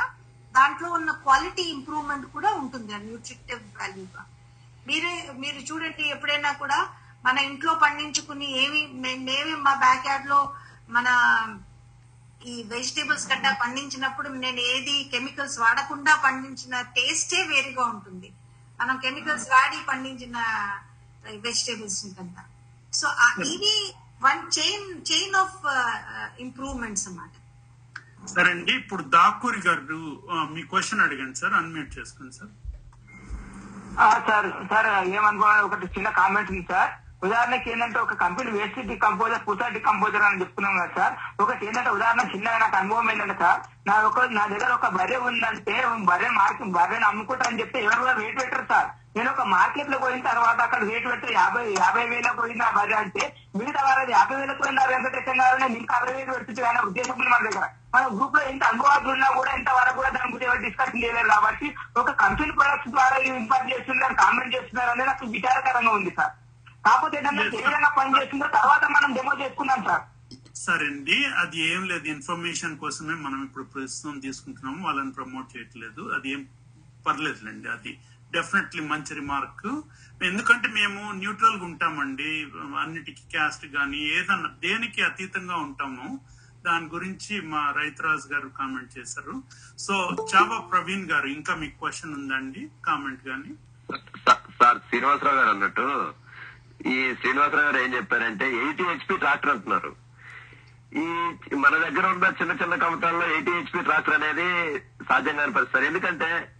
[0.54, 4.22] దాంట్లో ఉన్న క్వాలిటీ ఇంప్రూవ్మెంట్ కూడా ఉంటుంది ఆ న్యూట్రిటివ్ వాల్యూగా.
[4.86, 6.78] మీరే మీరు చూడండి ఎప్పుడైనా కూడా
[7.24, 10.40] మన ఇంట్లో పండించుకుని ఏమి మే- మేమే మా బ్యాక్ యార్డ్లో
[10.90, 11.08] మన
[12.40, 18.28] ఈ వెజిటేబుల్స్ గట్టా పండించినప్పుడు నేను ఏది కెమికల్స్ వాడకుండా పండించిన టేస్టే వేరుగా ఉంటుంది.
[18.80, 20.36] మనం కెమికల్స్ వాడి పండించిన
[21.46, 22.42] వెజిటేబుల్స్ కంతా
[22.92, 23.06] సో
[23.54, 23.74] ఇది
[24.22, 25.58] one chain chain of
[26.40, 27.34] improvements అన్నమాట.
[28.28, 29.98] సరే అండి ఇప్పుడు దాకూరి గారు
[30.54, 32.50] మీ క్వశ్చన్ అడిగండి సార్ అన్మ్యూట్ చేసుకోండి సార్.
[34.00, 36.92] ఆ, సార్ సార్ ఏమనుకోవాలి ఒకటి చిన్న కామెంట్ ఉంది సార్.
[37.22, 41.14] ఉదాహరణకి ఏంటంటే ఒక company waste decomposer Pusa decomposer అని చెప్తున్నాం కదా సార్.
[41.42, 45.74] ఒకటి ఏంటంటే ఉదాహరణ చిన్నగా నాకు అనుభవం ఏంటంటే సార్ నా ఒక నా దగ్గర ఒక బర్రె ఉందంటే
[46.10, 48.88] బర్రె మార్కెట్ బర్రెని అమ్ముకుంటా అని చెప్తే ఎవరు కూడా రేట్ పెట్టరు సార్.
[49.16, 53.22] నేను ఒక మార్కెట్లో పోయిన తర్వాత అక్కడ రేట్ పెట్టి యాభై యాభై వేలకు పోయింది ఆ బర్రె అంటే
[53.58, 57.30] మిగతా వారు యాభై వేలకు పోయిన వెంకటేశ్వర గారు నేను ఇంకా అరవై వేలు పెట్టచ్చు అనే ఉద్దేశం ఉంది
[57.34, 57.66] మన దగ్గర.
[57.94, 61.68] మన గ్రూప్లో ఎంత అనుభవాలు ఉన్నా కూడా ఇంతవరకు కూడా దాని గురించి ఎవరు డిస్కషన్ చేయలేరు కాబట్టి
[62.00, 66.34] ఒక కంపెనీ ప్రొడక్ట్స్ ద్వారా ఇంపార్ట్ చేస్తున్నారు కామెంట్ చేస్తున్నారు అనేది నాకు విచారకరంగా ఉంది సార్.
[66.88, 70.04] కాకపోతే ఏంటంటే ఏ విధంగా పని చేస్తుందో తర్వాత మనం డెమో చేసుకుందాం సార్.
[70.56, 76.12] సరే అండి అది ఏం లేదు ఇన్ఫర్మేషన్ కోసమే మనం ఇప్పుడు ప్రస్తుతం తీసుకుంటున్నాము వాళ్ళని ప్రమోట్ చేయట్లేదు.
[76.14, 76.46] అది ఏం
[77.06, 77.98] పర్లేదులేండి అది
[78.32, 79.68] డెఫినెట్లీ మంచి రిమార్క్
[80.24, 82.46] ఎందుకంటే మేము న్యూట్రల్గా ఉంటామండి
[82.78, 86.20] అన్నిటికీ క్యాస్ట్ గానీ ఏదన్నా దేనికి అతీతంగా ఉంటాము
[86.66, 89.42] దాని గురించి మా రైతురాజ్ గారు కామెంట్ చేశారు.
[89.78, 89.94] సో
[90.34, 93.54] చావా ప్రవీణ్ గారు ఇంకా మీకు క్వశ్చన్ ఉందండి కామెంట్ గానీ.
[94.26, 95.86] సా- సార్ శ్రీనివాసరావు గారు అన్నట్టు
[96.86, 99.96] ఈ శ్రీనివాసరావు గారు ఏం చెప్పారంటే ఎయిటీ హెచ్పి ట్రాక్టర్ అంటున్నారు.
[100.96, 101.06] ఈ
[101.54, 105.86] మన దగ్గర ఉన్న చిన్న చిన్న కమతాల్లో ఎయిటీ హెచ్పి ట్రాక్టర్ అనేది సాధ్యం కాని పరిస్థితి.
[105.86, 106.54] ఎందుకంటే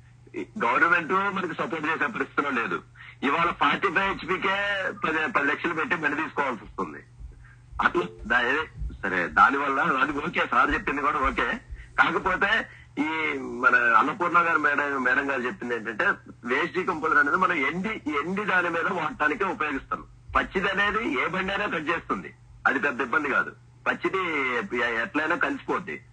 [0.64, 2.82] గవర్నమెంట్ మనకి సపోర్ట్ చేసే పరిస్థితిలో లేదు.
[3.22, 4.56] ఇవాళ ఫార్టీ ఫైవ్ హెచ్పికే
[5.04, 7.04] పది పది లక్షలు పెట్టి బండి తీసుకోవాల్సి వస్తుంది.
[7.82, 8.40] అట్లా
[9.02, 11.60] సరే దాని వల్ల అది ఓకే సార్ చెప్పింది కూడా ఓకే.
[11.98, 12.68] కాకపోతే
[12.98, 16.04] ఈ మన అన్నపూర్ణ గారు మేడం మేడం గారు చెప్పింది ఏంటంటే
[16.44, 20.04] వేస్ట్ డీకంపోజర్ అనేది మనం ఎండి ఎండి దాని మీద వాడటానికే ఉపయోగిస్తాం.
[20.36, 22.34] పచ్చిది అనేది ఏ బండి అయినా కట్ చేస్తుంది.
[22.66, 23.56] అది పెద్ద ఇబ్బంది కాదు.
[23.86, 26.04] పచ్చిది ఎట్లయినా కలిసిపోద్ది.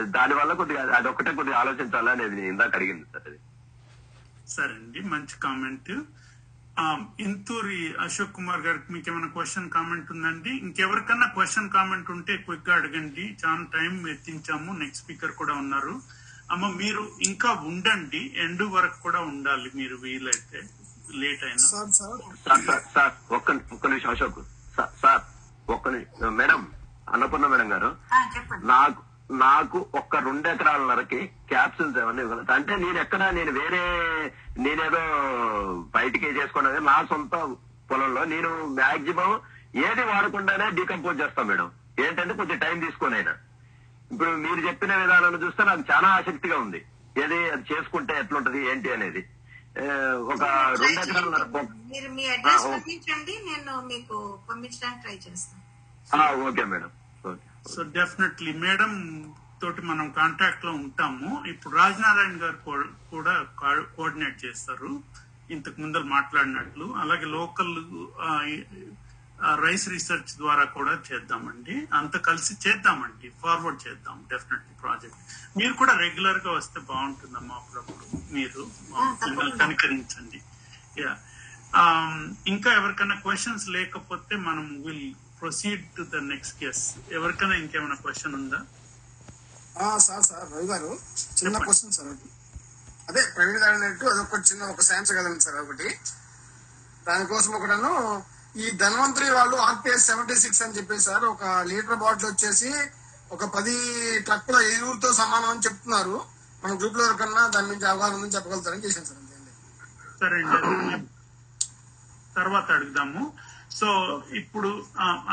[0.00, 3.38] దాని వల్ల కొద్దిగా అది ఒకటే కొద్దిగా ఆలోచించాలా అనేది ఇందాక అడిగింది సార్ అది.
[4.48, 5.92] సరే అండి మంచి కామెంట్.
[6.78, 10.50] ఆ, ఇంతూరి అశోక్ కుమార్ గారికి మీకు ఏమైనా క్వశ్చన్ కామెంట్ ఉందండి?
[10.50, 13.36] ఇంకెవరికన్నా క్వశ్చన్ కామెంట్ ఉంటే క్విక్గా అడగండి.
[13.46, 14.78] చాలా టైం ఎత్తించాము.
[14.78, 16.19] నెక్స్ట్ స్పీకర్ కూడా ఉన్నారు.
[16.52, 18.20] అమ్మ మీరు ఇంకా ఉండండి.
[18.44, 20.60] ఎండు వరకు కూడా ఉండాలి మీరు వీలైతే.
[21.20, 21.64] లేట్ అయినా.
[21.68, 21.90] Sir
[22.94, 23.12] sir.
[23.36, 24.40] ఒక్క ఒక్క నిమిషం అశోక్.
[25.02, 25.22] సార్
[25.70, 26.60] ఒక్క నిమిషం మేడం
[27.12, 27.90] అన్నపూర్ణ మేడం గారు.
[28.36, 28.66] చెప్పండి.
[28.66, 29.00] నాకు
[29.42, 33.82] నాకు ఒక్క రెండు ఎకరాలన్నరకి క్యాప్సిల్స్ ఏమన్నా ఇవ్వగలరు అంటే నేను ఎక్కడ నేను వేరే
[34.58, 35.02] నేనేదో
[35.96, 37.34] బయటికి చేసుకున్నది నా సొంత
[37.90, 39.30] పొలంలో నేను మాక్సిమం
[39.86, 41.68] ఏది వాడకుండానే డీకంపోజ్ చేస్తాను మేడం.
[41.98, 43.34] ఏంటంటే కొంచెం టైం తీసుకొని అయినా.
[44.12, 46.84] ఇప్పుడు మీరు చెప్పిన విధానాన్ని చూస్తే నాకు చాలా ఆసక్తిగా ఉంది.
[47.18, 49.28] ఏది అది చేసుకుంటే ఎట్లుంటది ఏంటి అనేది.
[50.16, 50.42] ఒక
[50.80, 52.64] రెండు మీరు మీ అడ్రస్.
[52.64, 55.60] పంపించండి నేను మీకు పంపించడానికి ట్రై చేస్తాను.
[56.22, 56.90] ఆ, okay madam.
[57.26, 57.72] Okay.
[57.74, 59.22] So definitely madam
[59.62, 61.44] తోటి మనం కాంటాక్ట్లో ఉంటాము.
[61.46, 65.02] ఇప్పుడు రాజనారాయణ గారు కూ- కూడా కోఆర్డినేట్ చేస్తారు.
[65.50, 66.94] ఇంతకు ముందర మాట్లాడినట్లు.
[66.96, 67.74] అలాగే లోకల్
[69.64, 71.74] రైస్ రీసెర్చ్ ద్వారా కూడా చేద్దామండి.
[71.98, 73.28] అంత కలిసి చేద్దామండి.
[73.42, 75.20] ఫార్వర్డ్ చేద్దాం డెఫినెట్లీ ప్రాజెక్ట్
[75.58, 78.04] మీరు కూడా రెగ్యులర్గా వస్తే బాగుంటుందమ్మా అప్పుడప్పుడు.
[78.36, 78.62] మీరు
[79.62, 80.40] కనికరించండి.
[81.02, 81.12] యా
[82.52, 85.06] ఇంకా ఎవరికైనా క్వశ్చన్స్ లేకపోతే మనం will
[85.40, 86.82] proceed to the next case
[87.18, 88.60] ఎవరికైనా ఇంకేమైనా క్వశ్చన్ ఉందా?
[90.06, 90.90] సార్ సార్ రవి గారు
[91.38, 92.08] చిన్న క్వశ్చన్ సార్
[93.10, 93.22] అదే.
[93.36, 95.88] ప్రవీణ్ గారు అదొక చిన్న ఒక శాంసంగ్ కదండి సార్ ఒకటి.
[97.06, 97.92] దానికోసం ఒకటను
[98.54, 102.70] ఈ ధన్వంతరి వాళ్ళు ఆర్పిఎస్ సెవెంటీ సిక్స్ అని చెప్పేసి సార్ ఒక లీటర్ బాటిల్ వచ్చేసి
[103.34, 103.74] ఒక పది
[104.26, 106.16] ట్రక్కుల ఎరువులతో సమానం అని చెప్తున్నారు.
[106.62, 109.18] మన గ్రూప్లో కన్నా దాని నుంచి అవగాహన ఉందని చెప్పగలుగుతారని చేశాను సార్
[110.22, 111.06] సరే అండి
[112.38, 113.22] తర్వాత అడుగుదాము.
[113.78, 113.88] సో
[114.40, 114.70] ఇప్పుడు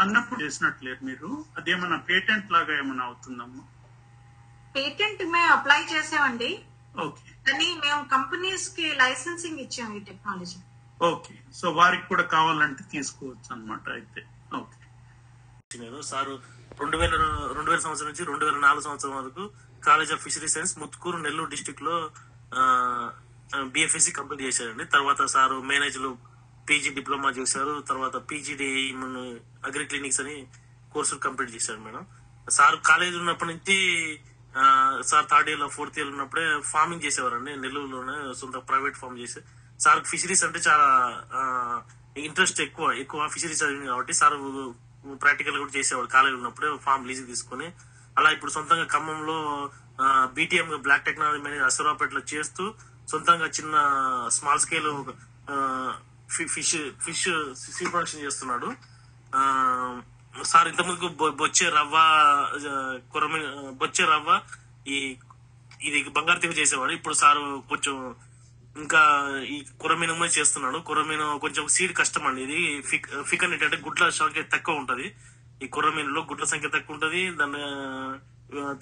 [0.01, 1.29] అన్నప్పుడు చేసినట్లేరు మీరు.
[1.57, 3.63] అదేమన్నా పేటెంట్ లాగా ఏమన్నా అవుతుందమ్మా?
[4.75, 6.49] పేటెంట్ మేము అప్లై చేసామండి.
[7.05, 7.23] ఓకే.
[7.47, 10.59] కానీ మేము కంపెనీస్కి లైసెన్సింగ్ ఇచ్చాము ఈ టెక్నాలజీ.
[11.01, 14.21] ఓకే సో వారికి కూడా కావాలంటే తీసుకోవచ్చు అన్నమాట అయితే.
[14.59, 14.77] ఓకే
[16.11, 16.33] సారు
[16.81, 17.13] రెండు వేల
[17.57, 19.43] రెండు వేల సంవత్సరం నుంచి రెండు వేల నాలుగు సంవత్సరం వరకు
[19.87, 21.95] college of fishery science Muthukur Nellore డిస్టిక్లో
[23.73, 24.85] బిఎఫ్ఎస్సి కంప్లీట్ చేశారండి.
[24.95, 26.09] తర్వాత సారు మేనేజ్లు
[26.69, 27.73] పీజీ డిప్లొమా చేశారు.
[27.91, 28.69] తర్వాత పీజీడి
[29.67, 30.35] అగ్రి క్లినిక్స్ అని
[30.93, 32.03] కోర్సులు కంప్లీట్ చేశారు మేడం.
[32.57, 33.77] సార్ కాలేజ్ ఉన్నప్పటి నుంచి
[35.09, 37.53] సార్ థర్డ్ ఇయర్లో ఫోర్త్ ఇయర్ ఉన్నప్పుడే ఫార్మింగ్ చేసేవారండి.
[37.63, 39.41] నెల్లూరులోనే సొంత ప్రైవేట్ ఫార్మ్ చేసి
[39.79, 40.87] సార్ ఫిషరీస్ అంటే చాలా
[42.19, 42.85] ఇంట్రెస్ట్ ఎక్కువ.
[42.93, 44.35] ఎక్కువ ఫిషరీస్ చదివింది కాబట్టి సార్
[45.21, 46.07] ప్రాక్టికల్ కూడా చేసేవాడు.
[46.07, 47.67] కాలేజ్ ఉన్నప్పుడే ఫార్మ్ లీజ్ తీసుకొని
[48.17, 49.37] అలా ఇప్పుడు సొంతంగా ఖమ్మంలో
[50.33, 52.63] బీటీఎం బ్లాక్ టెక్నాలజీ మేనేజ్ అసరాపేటలో చేస్తూ
[53.07, 53.75] సొంతంగా చిన్న
[54.29, 54.89] small scale
[56.47, 56.75] fish
[57.05, 57.27] fish
[57.75, 58.69] seed production చేస్తున్నాడు.
[60.43, 61.95] సార్ ఇంతకుముందుకు బొ- బొచ్చే రవ్వ
[62.67, 62.73] ఆ,
[63.11, 63.39] కొరమి
[63.73, 64.31] బొచ్చే రవ్వ
[64.87, 64.97] ఈ
[65.81, 66.91] ఇది బంగారు తీగ చేసేవాడు.
[66.91, 67.95] ఇప్పుడు సారు కొంచెం
[68.81, 69.01] ఇంకా
[69.55, 70.77] ఈ కురమీను చేస్తున్నాడు.
[70.89, 72.41] కురమీనం కొంచెం సీడ్ కష్టం అండి.
[72.47, 72.59] ఇది
[72.89, 75.07] ఫిక్ ఫిక్ అనేది గుడ్ల సంఖ్య తక్కువ ఉంటది.
[75.63, 77.21] ఈ కుర్రమీనులో గుడ్ల సంఖ్య తక్కువ ఉంటది.
[77.39, 77.61] దాని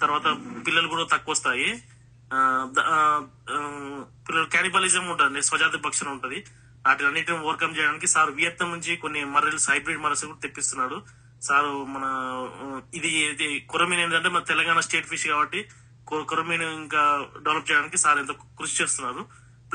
[0.01, 0.27] తర్వాత
[0.65, 1.69] పిల్లలు కూడా తక్కువ వస్తాయి.
[4.27, 6.39] పిల్లలు క్యానిబలిజం ఉంటుంది స్వజాతి భక్షణ ఉంటది.
[6.87, 10.97] వాటిని అన్నిటిని ఓవర్కమ్ చేయడానికి సార్ వియత్నం నుంచి కొన్ని మర్రెల్స్ హైబ్రిడ్ మరల్స్ కూడా తెప్పిస్తున్నాడు.
[11.47, 12.05] సారు మన
[12.97, 15.59] ఇది ఇది కురమీన్ ఏంటంటే మన తెలంగాణ స్టేట్ ఫిష్ కాబట్టి
[16.31, 17.01] కురమీన్ ఇంకా
[17.45, 19.23] డెవలప్ చేయడానికి సార్ ఎంతో కృషి చేస్తున్నారు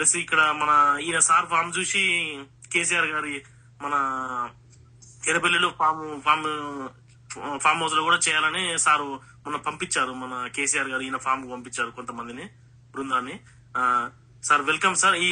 [0.00, 0.72] ప్లస్ ఇక్కడ మన
[1.06, 2.02] ఈయన సార్ ఫామ్ చూసి
[2.72, 3.32] కేసీఆర్ గారి
[3.82, 3.94] మన
[5.30, 6.46] ఎర్రపల్లిలో ఫామ్ ఫామ్
[7.64, 9.08] ఫామ్ హౌస్లో కూడా చేయాలని సారు
[9.44, 10.12] మొన్న పంపించారు.
[10.22, 12.46] మన కేసీఆర్ గారు ఈయన ఫామ్ పంపించారు కొంతమందిని
[12.94, 13.36] బృందాన్ని.
[14.48, 15.16] Sir welcome sir.
[15.26, 15.28] ఈ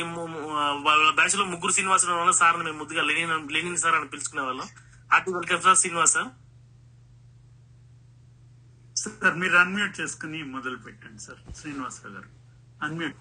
[0.89, 4.69] వాళ్ళ బ్యాచ్లో ముగ్గురు శ్రీనివాసరావు వల్ల సార్ మేము ముద్దుగా లెనిన్ లెనిన్ సార్ అని పిలుచుకునే వాళ్ళం.
[5.15, 6.31] Hearty welcome sir Srinivas sir.
[9.05, 12.31] Sir మీరు అన్మ్యూట్ చేసుకుని మొదలు పెట్టండి సార్ శ్రీనివాసరావు గారు.
[12.89, 13.19] అన్మ్యూట్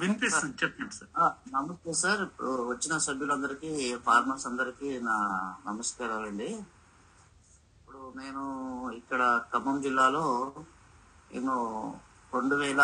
[0.00, 0.54] వినిపిస్తుంది.
[0.62, 1.34] చెప్పండి సార్.
[1.54, 2.20] నమస్తే సార్.
[2.26, 3.70] ఇప్పుడు వచ్చిన సభ్యులందరికీ
[4.06, 5.16] ఫార్మర్స్ అందరికీ నా
[5.66, 6.48] నమస్కారాలండి.
[7.78, 8.44] ఇప్పుడు నేను
[9.00, 10.24] ఇక్కడ ఖమ్మం జిల్లాలో
[11.32, 11.56] నేను
[12.34, 12.82] రెండు వేల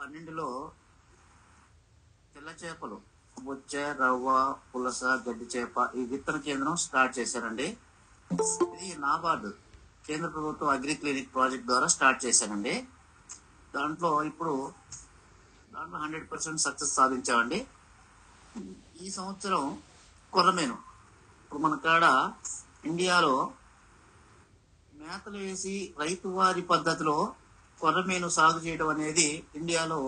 [0.00, 0.48] పన్నెండులో
[2.34, 2.98] తెల్ల చేపలు
[3.46, 4.28] బొచ్చ రవ్వ
[4.70, 7.68] పులస గడ్డి చేప ఈ విత్తన కేంద్రం స్టార్ట్ చేశానండి.
[8.30, 9.50] ఇది నాబార్డు
[10.06, 12.74] కేంద్ర ప్రభుత్వం అగ్రి క్లినిక్ ప్రాజెక్ట్ ద్వారా స్టార్ట్ చేశానండి.
[13.74, 14.54] దాంట్లో ఇప్పుడు
[15.84, 17.56] దాంట్లో హండ్రెడ్ పర్సెంట్ సక్సెస్ సాధించామండి.
[19.04, 19.62] ఈ సంవత్సరం
[20.34, 20.76] కొర్రమేను.
[21.42, 22.04] ఇప్పుడు మన కాడ
[22.90, 23.34] ఇండియాలో
[25.00, 27.16] మేతలు వేసి రైతు వారి పద్ధతిలో
[27.80, 29.26] కొరమేను సాగు చేయడం అనేది
[29.60, 30.00] ఇండియాలో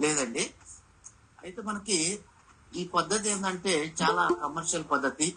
[0.00, 0.44] లేదండి.
[1.42, 1.98] అయితే మనకి
[2.80, 5.28] ఈ పద్ధతి ఏంటంటే చాలా కమర్షియల్ పద్ధతి.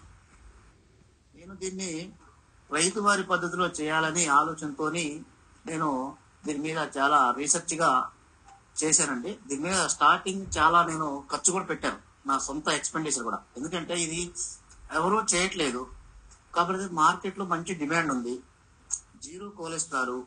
[1.36, 1.92] నేను దీన్ని
[2.78, 5.08] రైతు వారి పద్ధతిలో చేయాలని ఆలోచనతోని
[5.70, 5.92] నేను
[6.48, 7.94] దీని మీద చాలా రీసెర్చ్గా
[8.84, 9.40] చేశానండి.
[9.48, 12.28] దీని మీద స్టార్టింగ్ చాలా నేను ఖర్చు కూడా పెట్టాను.
[12.28, 13.40] నా సొంత ఎక్స్పెండిచర్ కూడా.
[13.58, 14.32] ఎందుకంటే ఇది
[14.94, 15.88] ఎవరూ చేయట్లేదు.
[16.56, 18.40] కాబట్టి మార్కెట్లో మంచి డిమాండ్ ఉంది.
[19.24, 20.24] జీరో కొలెస్ట్రాల్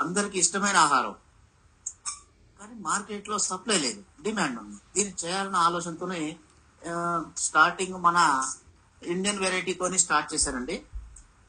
[0.00, 1.14] అందరికి ఇష్టమైన ఆహారం.
[2.60, 4.02] కానీ మార్కెట్లో సప్లై లేదు.
[4.22, 4.76] డిమాండ్ ఉంది.
[4.96, 6.36] దీన్ని చేయాలన్న ఆలోచనతోనే
[7.36, 8.48] స్టార్టింగ్ మన
[9.02, 10.82] ఇండియన్ వెరైటీతోనే స్టార్ట్ చేశానండి.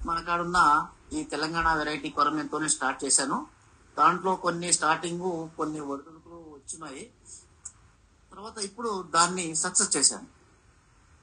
[0.05, 3.47] మన కాడున్న ఈ తెలంగాణ వెరైటీ కొరమేతోనే స్టార్ట్ చేశాను.
[3.97, 6.16] దాంట్లో కొన్ని స్టార్టింగ్ కొన్ని ఒడిదుడుకులు
[6.67, 7.03] వచ్చినాయి.
[8.31, 10.27] తర్వాత ఇప్పుడు దాన్ని సక్సెస్ చేశాను.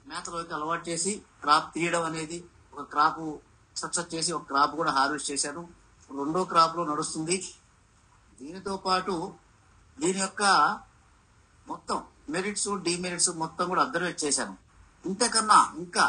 [0.09, 3.20] మేతలోకి అలవాటు చేసి క్రాప్ తీయడం అనేది ఒక క్రాప్
[3.76, 5.62] సక్సెస్ చేసి ఒక క్రాప్ కూడా హార్వెస్ట్ చేశాను.
[6.11, 7.36] రెండో క్రాప్లో నడుస్తుంది.
[8.40, 9.34] దీనితో పాటు
[9.99, 10.42] దీని యొక్క
[11.68, 14.57] మొత్తం మెరిట్స్ డిమెరిట్స్ మొత్తం కూడా అబ్జర్వేట్ చేశాను.
[15.07, 16.05] ఇంతకన్నా ఇంకా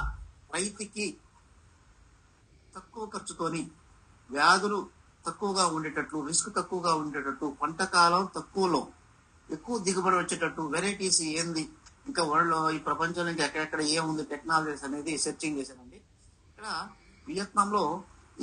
[0.53, 1.17] రైతుకి
[2.75, 3.71] తక్కువ ఖర్చుతోని
[4.31, 4.89] వ్యాధులు
[5.27, 8.87] తక్కువగా ఉండేటట్లు రిస్క్ తక్కువగా ఉండేటట్లు పంట కాలం తక్కువలో
[9.53, 11.63] ఎక్కువ దిగుబడి వచ్చేటట్టు వెరైటీస్ ఏంది?
[12.09, 15.99] ఇంకా వరల్డ్లో ఈ ప్రపంచం నుంచి ఎక్కడెక్కడ ఏముంది టెక్నాలజీస్ అనేది సెర్చింగ్ చేశానండి.
[16.49, 16.67] ఇక్కడ
[17.27, 17.83] వియత్నాం లో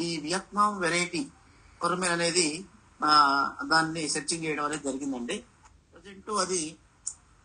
[0.04, 1.22] ఈ వియత్నాం వెరైటీ
[1.82, 2.46] కొరమే అనేది
[3.72, 5.36] దాన్ని సెర్చింగ్ చేయడం అనేది జరిగిందండి.
[5.92, 6.62] ప్రజెంట్ అది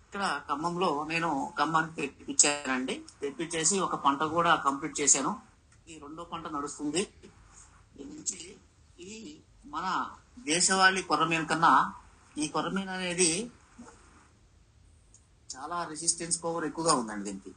[0.06, 1.30] ఇక్కడ ఖమ్మంలో నేను
[1.60, 2.96] ఖమ్మానికి తెప్పించానండి.
[3.22, 5.32] తెప్పించేసి ఒక పంట కూడా కంప్లీట్ చేశాను.
[5.90, 7.04] ఈ రెండో పంట నడుస్తుంది.
[8.12, 8.40] నుంచి
[9.04, 9.20] ఇది
[9.74, 9.86] మన
[10.52, 11.72] దేశవాళీ కొరమేను కన్నా
[12.44, 13.30] ఈ కొరమీన్ అనేది
[15.54, 17.52] చాలా రెసిస్టెన్స్ పవర్ ఎక్కువగా ఉందండి దీనికి.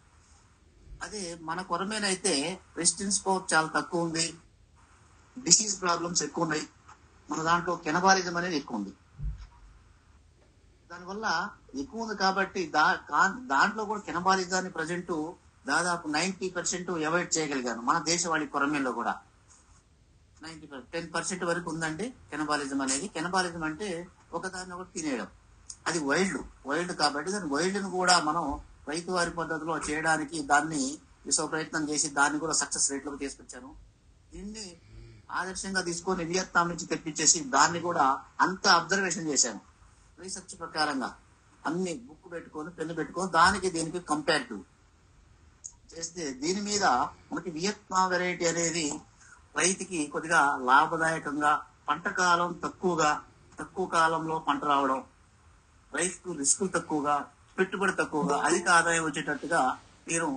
[1.05, 2.35] అదే మన కొరమీన అయితే
[2.79, 4.27] రెసిస్టెన్స్ పవర్ చాలా తక్కువ ఉంది.
[5.37, 6.65] డిసీజ్ ప్రాబ్లమ్స్ ఎక్కువ ఉన్నాయి.
[7.31, 8.93] మన దాంట్లో కెనబాలిజం అనేది ఎక్కువ ఉంది.
[10.91, 11.27] దానివల్ల
[11.83, 12.87] ఎక్కువ ఉంది కాబట్టి దా
[13.53, 15.13] దాంట్లో కూడా కెనబాలిజాన్ని ప్రజెంట్
[15.71, 19.13] దాదాపు నైన్టీ పర్సెంట్ అవాయిడ్ చేయగలిగాను మన దేశవాళి కొరమేలో కూడా.
[20.45, 23.07] నైన్టీ టెన్ పర్సెంట్ వరకు ఉందండి కెనబాలిజం అనేది.
[23.17, 23.89] కెనబాలిజం అంటే
[24.37, 25.29] ఒకదాన్ని ఒకటి తినేయడం.
[25.89, 26.39] అది వైల్డ్
[26.69, 28.45] వైల్డ్ కాబట్టి దాని వైల్డ్ను కూడా మనం
[28.91, 30.83] రైతు వారి పద్ధతిలో చేయడానికి దాన్ని
[31.27, 33.71] విశ్వ ప్రయత్నం చేసి దాన్ని కూడా సక్సెస్ రేట్లోకి తీసుకొచ్చాను.
[34.33, 34.67] దీన్ని
[35.41, 38.05] ఆదర్శంగా తీసుకొని వియత్నాం నుంచి తెప్పించేసి దాన్ని కూడా
[38.47, 39.61] అంత అబ్జర్వేషన్ చేశాను.
[40.23, 41.11] రీసెర్చ్ ప్రకారంగా
[41.69, 44.63] అన్ని బుక్ పెట్టుకొని పెన్ను పెట్టుకొని దానికి దీనికి కంపేరిటివ్
[45.93, 46.85] చేస్తే దీని మీద
[47.31, 48.87] మనకి వియత్నాం వెరైటీ అనేది
[49.55, 50.41] రైతుకి కొద్దిగా
[50.71, 51.53] లాభదాయకంగా
[51.89, 53.11] పంట కాలం తక్కువగా
[53.61, 55.01] తక్కువ కాలంలో పంట రావడం
[55.93, 57.17] రైతుకు రిస్క్ తక్కువగా
[57.59, 59.63] పెట్టుబడి తక్కువగా అధిక ఆదాయం వచ్చేటట్టుగా
[60.11, 60.29] నేను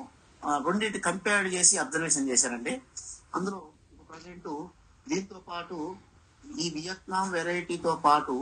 [0.68, 2.74] రెండింటి కంపేర్ చేసి అబ్జర్వేషన్ చేశానండి
[3.36, 3.60] అందులో
[4.10, 4.50] ప్రజెంట్
[5.08, 5.78] దీంతో పాటు
[6.64, 8.36] ఈ వియత్నాం వెరైటీతో పాటు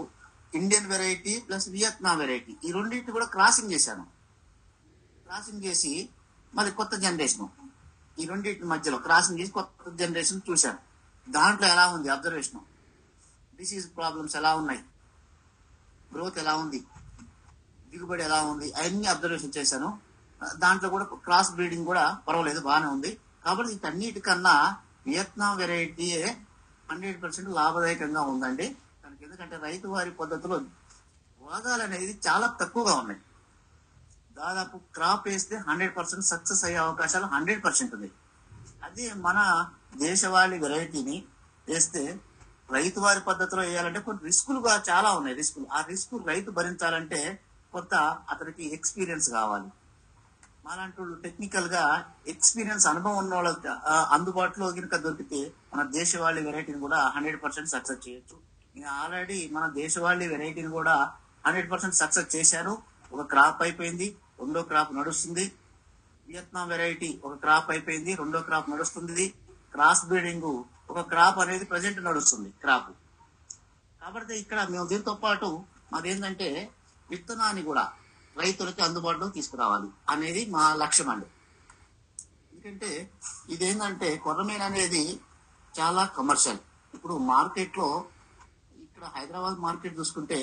[0.59, 2.53] Indian variety plus Vietnam variety.
[2.65, 4.03] ఈ రెండింటి కూడా క్రాసింగ్ చేశాను.
[5.25, 5.93] క్రాసింగ్ చేసి
[6.53, 7.49] మరి కొత్త జనరేషన్.
[8.19, 10.77] ఈ రెండింటి మధ్యలో క్రాసింగ్ చేసి కొత్త జనరేషన్ చూశాను.
[11.31, 12.09] దాంట్లో ఎలా ఉంది?
[12.09, 12.59] అబ్జర్వేషన్
[13.57, 14.79] డిసీజ్ ప్రాబ్లమ్స్ ఎలా ఉన్నాయి?
[16.13, 16.83] గ్రోత్ ఎలా ఉంది?
[17.89, 18.73] దిగుబడి ఎలా ఉంది?
[18.73, 19.99] అవన్నీ అబ్జర్వేషన్ చేశాను.
[20.57, 23.19] దాంట్లో కూడా క్రాస్ బ్రీడింగ్ కూడా పర్వాలేదు బాగానే ఉంది.
[23.45, 26.21] కాబట్టి వీటన్నిటికన్నా వియత్నాం వెరైటీ
[26.91, 28.75] హండ్రెడ్ పర్సెంట్ లాభదాయకంగా ఉందండి.
[29.03, 30.57] దానికి ఎందుకంటే రైతు వారి పద్ధతిలో
[31.41, 33.21] రోగాలు అనేది చాలా తక్కువగా ఉన్నాయి.
[34.41, 38.11] దాదాపు క్రాప్ వేస్తే హండ్రెడ్ పర్సెంట్ సక్సెస్ అయ్యే అవకాశాలు హండ్రెడ్ పర్సెంట్ ఉంది.
[38.83, 39.39] అది మన
[39.97, 41.23] దేశవాళి వెరైటీని
[41.67, 42.19] వేస్తే
[42.71, 45.65] రైతు వారి పద్ధతిలో వేయాలంటే కొన్ని రిస్కులుగా చాలా ఉన్నాయి రిస్కులు.
[45.73, 47.39] ఆ రిస్క్ రైతు భరించాలంటే
[47.73, 47.95] కొత్త
[48.29, 49.69] అతనికి ఎక్స్పీరియన్స్ కావాలి.
[50.65, 53.51] మాలాంటి టెక్నికల్గా ఎక్స్పీరియన్స్ అనుభవం ఉన్న వాళ్ళ
[54.15, 58.37] అందుబాటులో కనుక దొరికితే మన దేశవాళి వెరైటీని కూడా హండ్రెడ్ పర్సెంట్ సక్సెస్ చేయొచ్చు.
[58.75, 60.95] నేను ఆల్రెడీ మన దేశవాళి వెరైటీని కూడా
[61.45, 62.73] హండ్రెడ్ పర్సెంట్ సక్సెస్ చేశాను
[63.13, 64.17] ఒక క్రాప్ అయిపోయింది.
[64.41, 65.45] రెండో క్రాప్ నడుస్తుంది.
[66.27, 69.25] వియత్నాం వెరైటీ ఒక క్రాప్ అయిపోయింది రెండో క్రాప్ నడుస్తుంది.
[69.73, 70.51] క్రాస్ బ్రీడింగ్
[70.91, 72.91] ఒక క్రాప్ అనేది ప్రజెంట్ నడుస్తుంది క్రాప్.
[74.01, 75.49] కాబట్టి ఇక్కడ మేము దీంతో పాటు
[75.93, 76.49] మాదేంటంటే
[77.11, 77.83] విత్తనాన్ని కూడా
[78.41, 81.27] రైతులకి అందుబాటులో తీసుకురావాలి అనేది మా లక్ష్యం అండి.
[82.51, 82.91] ఎందుకంటే
[83.53, 85.03] ఇదేంటంటే కొర్రమీన అనేది
[85.73, 86.61] చాలా కమర్షియల్
[86.95, 87.87] ఇప్పుడు మార్కెట్లో
[88.85, 90.39] ఇక్కడ హైదరాబాద్ మార్కెట్ చూసుకుంటే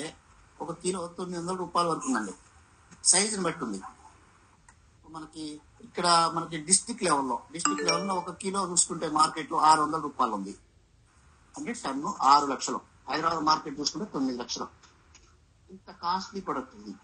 [0.63, 2.33] ఒక కిలో తొమ్మిది వందల రూపాయల వరకు ఉందండి.
[3.03, 3.81] సైజుని బట్టి ఉంది.
[5.09, 5.45] మనకి
[5.83, 10.53] ఇక్కడ మనకి డిస్ట్రిక్ట్ లెవెల్లో డిస్ట్రిక్ట్ లెవెల్లో ఒక కిలో చూసుకుంటే మార్కెట్లో ఆరు వందల రూపాయలు ఉంది.
[11.57, 12.81] అంటే టన్ను ఆరు లక్షలు.
[13.09, 14.67] హైదరాబాద్ మార్కెట్ చూసుకుంటే తొమ్మిది లక్షలు.
[15.71, 16.95] ఇంత కాస్ట్లీ ప్రొడక్ట్ ఇది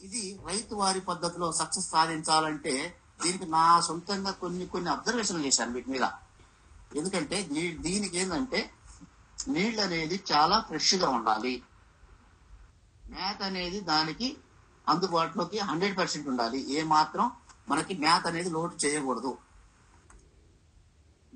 [0.00, 6.06] ఇది రైతు వారి పద్ధతిలో సక్సెస్ సాధించాలంటే దీనికి నా సొంతంగా కొన్ని కొన్ని అబ్జర్వేషన్లు చేశాను వీటి మీద.
[6.96, 7.42] ఎందుకంటే
[7.86, 8.74] దీనికి ఏంటంటే
[9.48, 11.62] నీళ్ళు అనేది చాలా ఫ్రెష్గా ఉండాలి.
[13.14, 14.28] మ్యాథ్ అనేది దానికి
[14.86, 16.60] అందుబాటులోకి హండ్రెడ్ పర్సెంట్ ఉండాలి.
[16.76, 17.26] ఏ మాత్రం
[17.70, 19.32] మనకి మ్యాథ్ అనేది లోటు చేయకూడదు.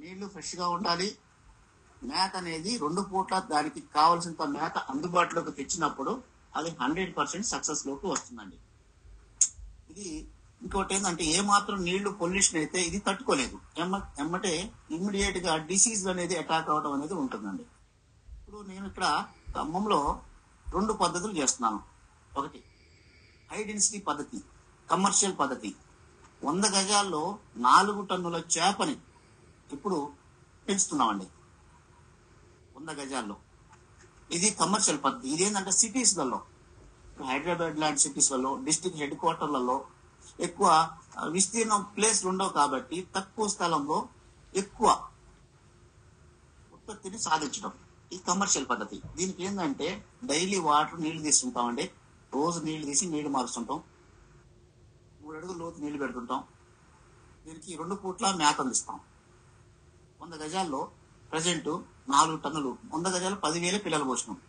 [0.00, 1.08] నీళ్ళు ఫ్రెష్గా ఉండాలి.
[2.08, 6.12] మేత అనేది రెండు పూట్ల దానికి కావలసినంత మేత అందుబాటులోకి తెచ్చినప్పుడు
[6.58, 8.58] అది హండ్రెడ్ పర్సెంట్ సక్సెస్లోకి వస్తుందండి.
[9.92, 10.08] ఇది
[10.64, 13.56] ఇంకోటి ఏంటంటే ఏ మాత్రం నీళ్ళు పొల్యూషన్ అయితే ఇది తట్టుకోలేదు.
[13.82, 14.54] ఎమ్మ ఎమ్మటే
[14.94, 17.66] ఇమ్మీడియట్గా డిసీజ్ అనేది అటాక్ అవడం అనేది ఉంటుందండి.
[18.38, 19.06] ఇప్పుడు నేను ఇక్కడ
[19.56, 20.00] ఖమ్మంలో
[20.74, 21.80] రెండు పద్ధతులు చేస్తున్నాను.
[22.36, 22.64] ఒకటి
[23.52, 24.40] హై డెన్సిటీ పద్ధతి
[24.90, 25.74] కమర్షియల్ పద్ధతి.
[26.44, 28.96] వంద గజాల్లో నాలుగు టన్నుల చేపని
[29.72, 30.12] ఇప్పుడు
[30.68, 31.26] పెంచుతున్నామండి.
[32.76, 33.36] వంద గజాల్లో.
[34.30, 35.28] ఇది కమర్షియల్ పద్ధతి.
[35.28, 36.42] ఇదేంటంటే సిటీస్లలో
[37.26, 39.86] హైదరాబాద్ లాంటి సిటీస్లలో డిస్ట్రిక్ట్ హెడ్ క్వార్టర్లలో
[40.40, 40.68] ఎక్కువ
[41.26, 44.08] విస్తీర్ణం ప్లేస్ ఉండవు కాబట్టి తక్కువ స్థలంలో
[44.54, 44.88] ఎక్కువ
[46.72, 47.72] ఉత్పత్తిని సాధించడం.
[48.12, 49.02] ఈ కమర్షియల్ పద్ధతి.
[49.16, 51.90] దీనికి ఏంటంటే డైలీ వాటర్ నీళ్ళు తీసుకుంటామండి.
[52.34, 53.82] రోజు నీళ్ళు తీసి నీళ్ళు మారుస్తుంటాం.
[55.22, 56.44] మూడు అడుగులు లోతు నీళ్ళు పెడుతుంటాం.
[57.46, 59.00] దీనికి రెండు పూట్ల మేత అందిస్తాం.
[60.22, 60.90] వంద గజాల్లో
[61.32, 61.68] ప్రజెంట్
[62.08, 64.40] నాలుగు టన్నులు వంద గజాలు పదివేల పిల్లలు పోసినాం.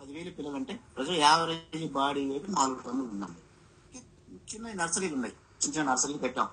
[0.00, 3.42] పదివేల పిల్లలు అంటే ప్రజలు యావరేజ్ బాడీ వెయిట్ నాలుగు టన్నులు ఉందండి.
[4.50, 5.34] చిన్న నర్సరీలు ఉన్నాయి.
[5.62, 6.48] చిన్న చిన్న నర్సరీలు పెట్టాం.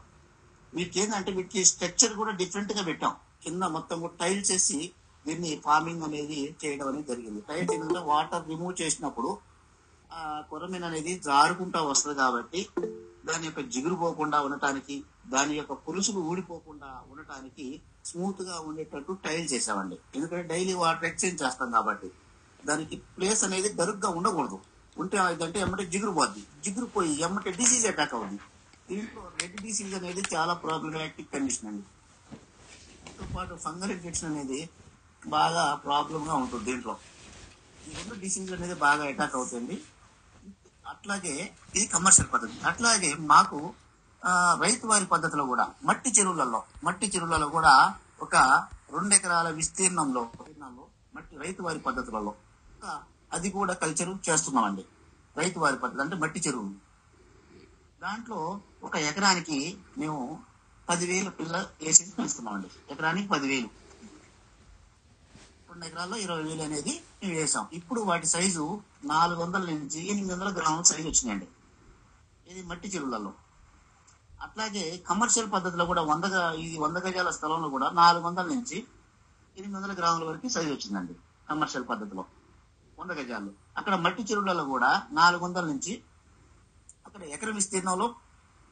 [0.74, 3.16] వీటికి ఏంటంటే వీటికి స్ట్రక్చర్ కూడా డిఫరెంట్గా పెట్టాం.
[3.44, 4.92] కింద మొత్తం టైల్స్ వేసి
[5.28, 7.42] దీన్ని ఫార్మింగ్ అనేది చేయడం అనేది జరిగింది.
[7.50, 9.32] టైల్స్ ఏంటంటే వాటర్ రిమూవ్ చేసినప్పుడు
[10.18, 12.62] ఆ కొరమీన అనేది జారుకుంటా వస్తుంది కాబట్టి
[13.30, 14.96] దాని యొక్క జిగురు పోకుండా ఉండటానికి
[15.34, 17.66] దాని యొక్క పులుసులు ఊడిపోకుండా ఉండటానికి
[18.10, 22.10] స్మూత్గా ఉండేటట్టు టైల్ చేసామండి ఎందుకంటే డైలీ వాటర్ ఎక్స్చేంజ్ చేస్తాం కాబట్టి
[22.68, 24.58] దానికి ప్లేస్ అనేది గరుగ్గా ఉండకూడదు.
[25.02, 26.42] ఉంటే ఏంటంటే ఎమ్మటే జిగురు పోద్ది.
[26.64, 28.40] జిగురు పోయి ఎమ్మటే డిసీజ్ అటాక్ అవుద్ది.
[28.90, 31.86] దీంట్లో రెడ్ డిసీజ్ అనేది చాలా ప్రాబ్లమాటిక్ కండిషన్ అండి.
[33.04, 34.60] దాంతో పాటు ఫంగల్ ఇన్ఫెక్షన్ అనేది
[35.36, 36.94] బాగా ప్రాబ్లంగా ఉంటుంది దీంట్లో.
[37.88, 39.76] ఈ రెండు డిసీజ్ అనేది బాగా అటాక్ అవుతుంది.
[40.94, 41.36] అట్లాగే
[41.76, 42.56] ఇది కమర్షియల్ పద్ధతి.
[42.70, 43.60] అట్లాగే మాకు
[44.64, 47.74] రైతు వారి పద్ధతిలో కూడా మట్టి చెరువులలో మట్టి చెరువులలో కూడా
[48.26, 48.36] ఒక
[48.96, 50.24] రెండు ఎకరాల విస్తీర్ణంలో
[51.16, 52.34] మట్టి రైతు వారి పద్ధతులలో
[53.36, 54.84] అది కూడా కల్చర్ చేస్తున్నామండి.
[55.40, 56.70] రైతు వారి పద్ధతి అంటే మట్టి చెరువు.
[58.04, 58.40] దాంట్లో
[58.88, 59.60] ఒక ఎకరానికి
[60.02, 60.22] మేము
[60.90, 63.70] పదివేలు పిల్ల వేసి పెంచుతున్నామండి ఎకరానికి పదివేలు.
[65.78, 67.66] రెండు ఎకరాల్లో ఇరవై వేలు అనేది మేము వేసాం.
[67.80, 68.64] ఇప్పుడు వాటి సైజు
[69.12, 71.48] నాలుగు వందల నుంచి ఎనిమిది వందల గ్రాముల సైజు వచ్చినాయండి.
[72.52, 73.32] ఇది మట్టి చెరువులలో.
[74.46, 76.24] అట్లాగే కమర్షియల్ పద్ధతిలో కూడా వంద
[76.64, 78.78] ఇది వంద గజాల స్థలంలో కూడా నాలుగు వందల నుంచి
[79.58, 81.16] ఎనిమిది వందల గ్రాముల వరకు సైజు వచ్చిందండి
[81.50, 82.26] కమర్షియల్ పద్ధతిలో.
[83.00, 83.54] వంద గజాలు.
[83.78, 85.96] అక్కడ మట్టి చెరువులలో కూడా నాలుగు వందల నుంచి
[87.06, 88.16] అక్కడ ఎకరం విస్తీర్ణంలో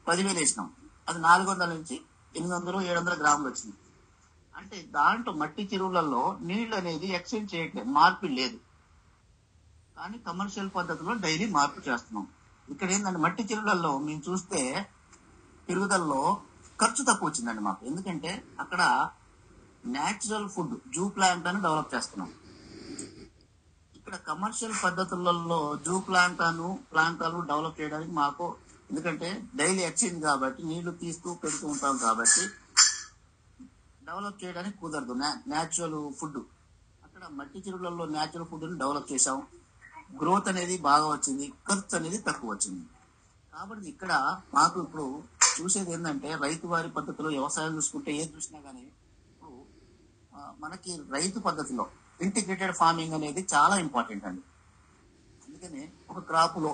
[0.08, 0.70] పదివేలు వేసినాం.
[1.08, 1.96] అది నాలుగు వందల నుంచి
[2.34, 3.76] ఎనిమిది వందలు ఏడు వందల గ్రాములు వచ్చింది.
[4.58, 8.58] అంటే దాంట్లో మట్టి చెరువులలో నీళ్ళు అనేది ఎక్స్చేంజ్ చేయట్లేదు మార్పు లేదు.
[9.98, 12.26] కానీ కమర్షియల్ పద్ధతిలో డైలీ మార్పు చేస్తున్నాం.
[12.68, 14.60] ఇక్కడ ఏంటంటే మట్టి చెరువులలో మేము చూస్తే
[15.68, 16.22] పెరుగుదలలో
[16.80, 17.82] ఖర్చు తక్కువ వచ్చిందండి మాకు.
[17.90, 18.30] ఎందుకంటే
[18.62, 18.82] అక్కడ
[19.94, 22.30] న్యాచురల్ ఫుడ్ జూ ప్లాంట్ అని డెవలప్ చేస్తున్నాం.
[23.98, 28.46] ఇక్కడ కమర్షియల్ పద్ధతులలో జూ ప్లాంటాను ప్లాంటాలు డెవలప్ చేయడానికి మాకు
[28.90, 29.28] ఎందుకంటే
[29.60, 32.44] డైలీ ఎక్స్చేంజ్ కాబట్టి నీళ్ళు తీస్తూ పెడుతూ ఉంటాం కాబట్టి
[34.08, 35.14] డెవలప్ చేయడానికి కుదరదు.
[35.52, 36.40] న్యాచురల్ ఫుడ్
[37.06, 39.38] అక్కడ మట్టి చెరువులలో న్యాచురల్ ఫుడ్ని డెవలప్ చేసాం
[40.20, 41.46] గ్రోత్ అనేది బాగా వచ్చింది.
[41.68, 42.84] ఖర్చు అనేది తక్కువ వచ్చింది.
[43.52, 44.12] కాబట్టి ఇక్కడ
[44.56, 45.06] మాకు ఇప్పుడు
[45.56, 48.84] చూసేది ఏంటంటే రైతు వారి పద్ధతిలో వ్యవసాయం చూసుకుంటే ఏది చూసినా కానీ
[49.30, 49.52] ఇప్పుడు
[50.62, 51.84] మనకి రైతు పద్ధతిలో
[52.26, 54.44] ఇంటిగ్రేటెడ్ ఫార్మింగ్ అనేది చాలా ఇంపార్టెంట్ అండి.
[55.46, 56.72] అందుకని ఒక క్రాప్లో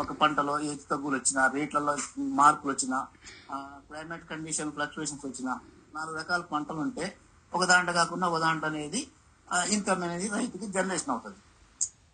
[0.00, 1.94] ఒక పంటలో హెచ్చు తగ్గులు వచ్చినా రేట్లలో
[2.40, 2.98] మార్పులు వచ్చినా
[3.88, 5.52] క్లైమేట్ కండిషన్ ఫ్లక్చువేషన్స్ వచ్చినా
[5.96, 7.06] నాలుగు రకాల పంటలు ఉంటే
[7.52, 9.00] ఒక దాంట్లో కాకుండా ఒక దాంట్లో అనేది
[9.74, 11.40] ఇన్కమ్ అనేది రైతుకి జనరేషన్ అవుతుంది.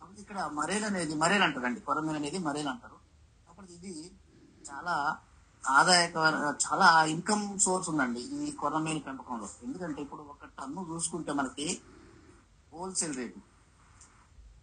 [0.02, 2.98] అప్పుడు ఇక్కడ మరేలు అనేది మరేల్ అంటారండి కొరమేలు అనేది మరేలు అంటారు.
[3.50, 3.92] అప్పుడు ఇది
[4.70, 4.94] చాలా
[5.64, 6.16] ఆదాయక
[6.64, 11.68] చాలా ఇన్కమ్ సోర్స్ ఉందండి ఈ కొరమేలు పెంపకంలో ఎందుకంటే ఇప్పుడు ఒక టన్ను చూసుకుంటే మనకి
[12.72, 13.40] హోల్సేల్ రేటు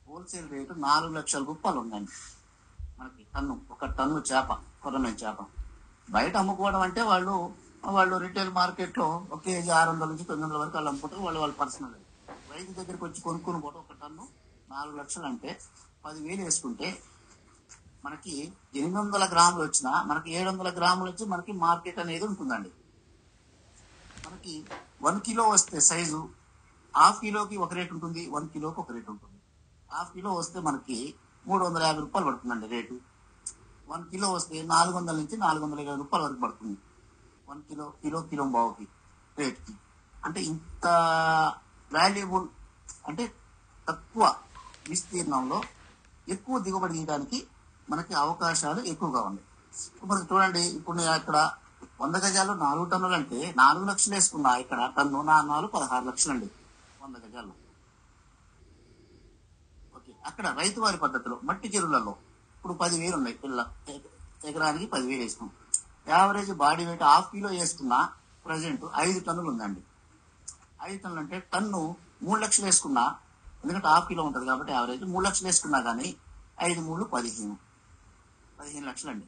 [0.10, 2.12] హోల్సేల్ రేటు నాలుగు లక్షల రూపాయలు ఉందండి.
[3.00, 4.54] మనకి టన్ను ఒక టన్ను చేప
[4.84, 5.38] కొరమేలు చేప.
[6.10, 7.54] బయట అమ్ముకోవడం అంటే వాళ్ళు
[7.86, 11.56] వాళ్ళు రిటైల్ మార్కెట్లో ఒక కేజీ ఆరు వందల నుంచి తొమ్మిది వందల వరకు వాళ్ళు అమ్ముకుంటారు వాళ్ళు వాళ్ళు
[11.56, 11.94] పర్సనల్.
[12.54, 14.28] రైతు దగ్గరికి వచ్చి కొనుక్కుని పోతే ఒక టన్ను
[14.70, 15.60] నాలుగు లక్షలు అంటే
[16.06, 16.90] పదివేలు వేసుకుంటే
[18.06, 18.34] మనకి
[18.76, 22.72] ఎనిమిది వందల గ్రాములు వచ్చినా మనకి ఏడు వందల గ్రాములు వచ్చి మనకి మార్కెట్ అనేది ఉంటుందండి.
[24.28, 24.66] మనకి
[25.02, 26.30] వన్ కిలో వస్తే సైజు
[26.96, 29.37] హాఫ్ కిలోకి ఒక రేట్ ఉంటుంది వన్ కిలోకి ఒక రేట్ ఉంటుంది.
[29.92, 31.16] హాఫ్ కిలో వస్తే మనకి
[31.48, 32.96] మూడు వందల యాభై రూపాయలు పడుతుందండి రేటు.
[33.90, 36.78] వన్ కిలో వస్తే నాలుగు వందల నుంచి నాలుగు వందల ఇరవై రూపాయల వరకు పడుతుంది.
[37.50, 38.88] వన్ కిలో కిలో కిలో బావుకి
[39.38, 39.74] రేట్కి.
[40.26, 40.88] అంటే ఇంత
[41.94, 42.48] వాల్యుబుల్
[43.08, 43.36] అంటే
[43.90, 44.36] తక్కువ
[44.90, 45.62] విస్తీర్ణంలో
[46.30, 47.48] ఎక్కువ దిగుబడి తీయడానికి
[47.90, 49.46] మనకి అవకాశాలు ఎక్కువగా ఉన్నాయి.
[49.96, 51.52] ఇప్పుడు మనకి చూడండి ఇప్పుడు నేను అక్కడ
[52.02, 56.52] వంద గజాలు నాలుగు టన్నులు అంటే నాలుగు లక్షలు వేసుకున్నా ఇక్కడ టన్ను నా నాలుగు పదహారు లక్షలు అండి
[57.04, 57.67] వంద గజాలు.
[60.30, 62.14] అక్కడ రైతు వారి పద్ధతిలో మట్టి చెరువులలో.
[62.56, 63.36] ఇప్పుడు పదివేలు ఉన్నాయి.
[63.44, 63.60] పిల్ల
[64.50, 65.50] ఎకరానికి పదివేలు వేసినాం
[66.14, 68.00] average body weight half kilo వేసుకున్నా
[68.46, 69.82] ప్రజెంట్ ఐదు టన్నులు ఉందండి.
[70.88, 71.82] ఐదు టన్నులు అంటే టన్ను
[72.26, 73.06] మూడు లక్షలు వేసుకున్నా
[73.64, 76.10] ఎందుకంటే హాఫ్ కిలో ఉంటుంది కాబట్టి యావరేజ్ మూడు లక్షలు వేసుకున్నా కానీ
[76.68, 77.56] ఐదు మూడు పదిహేను.
[78.60, 79.28] పదిహేను లక్షలు అండి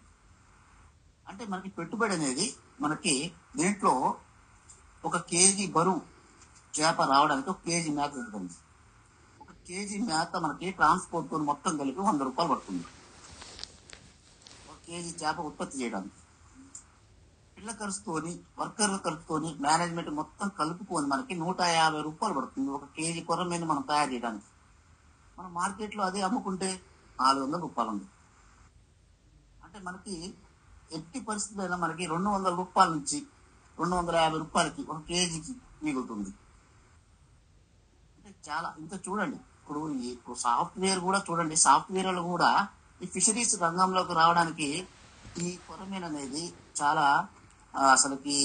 [1.27, 2.45] అంటే మనకి పెట్టుబడి అనేది
[2.83, 3.13] మనకి
[3.57, 3.93] దీంట్లో
[5.07, 6.01] ఒక కేజీ బరువు
[6.73, 8.55] చేప రావడానికి ఒక కేజీ మేత ఉంటుంది
[9.69, 12.85] కేజీ మేత మనకి ట్రాన్స్పోర్ట్తో మొత్తం కలిపి వంద రూపాయలు పడుతుంది.
[14.69, 16.15] ఒక కేజీ చేప ఉత్పత్తి చేయడానికి.
[17.57, 23.65] పిల్ల ఖర్చుతోని వర్కర్ల ఖర్చుతోని మేనేజ్మెంట్ మొత్తం కలుపుకొని మనకి నూట యాభై రూపాయలు పడుతుంది ఒక కేజీ కొర్రమీన
[23.65, 24.45] మనం తయారు చేయడానికి.
[25.39, 26.81] మనం మార్కెట్లో అదే అమ్ముకుంటే
[27.21, 28.07] నాలుగు వందల రూపాయలు ఉంది.
[29.63, 30.33] అంటే మనకి
[30.91, 33.19] ఎట్టి పరిస్థితులైనా మనకి రెండు వందల రూపాయల నుంచి
[33.79, 36.29] రెండు వందల యాభై రూపాయలకి ఒక కేజీకి మిగులుతుంది.
[38.17, 39.39] అంటే చాలా ఇంత చూడండి.
[39.69, 42.47] ఇప్పుడు ఈ ఇప్పుడు సాఫ్ట్వేర్ కూడా చూడండి సాఫ్ట్వేర్లో కూడా
[43.03, 44.69] ఈ ఫిషరీస్ రంగంలోకి రావడానికి
[45.43, 46.43] ఈ కొరమీన్ అనేది
[46.79, 47.03] చాలా
[47.73, 48.37] అసలుకి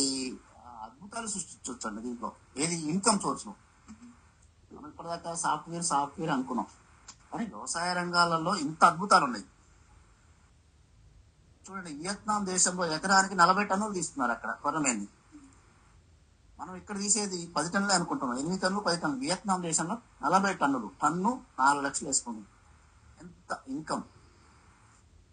[0.86, 2.30] అద్భుతాలు సృష్టించవచ్చు అండి దీంట్లో.
[2.62, 6.68] ఏది ఇన్కమ్ సోర్స్ మనం ఇప్పటిదాకా సాఫ్ట్వేర్ సాఫ్ట్వేర్ అనుకున్నాం.
[7.30, 9.46] కానీ వ్యవసాయ రంగాలలో ఇంత అద్భుతాలు ఉన్నాయి.
[11.66, 15.09] చూడండి వియత్నాం దేశంలో ఎకరానికి నలభై టన్నులు తీస్తున్నారు అక్కడ కొరమేని.
[16.60, 18.39] మనం ఇక్కడ తీసేది పది టన్నులే అనుకుంటున్నాం.
[18.39, 19.20] ఎనిమిది టన్నులు పది టన్నులు.
[19.20, 20.90] వియత్నాం దేశంలో నలభై టన్నులు.
[21.02, 22.44] టన్ను నాలుగు లక్షలు వేసుకుంది
[23.20, 24.02] ఎంత ఇన్కమ్.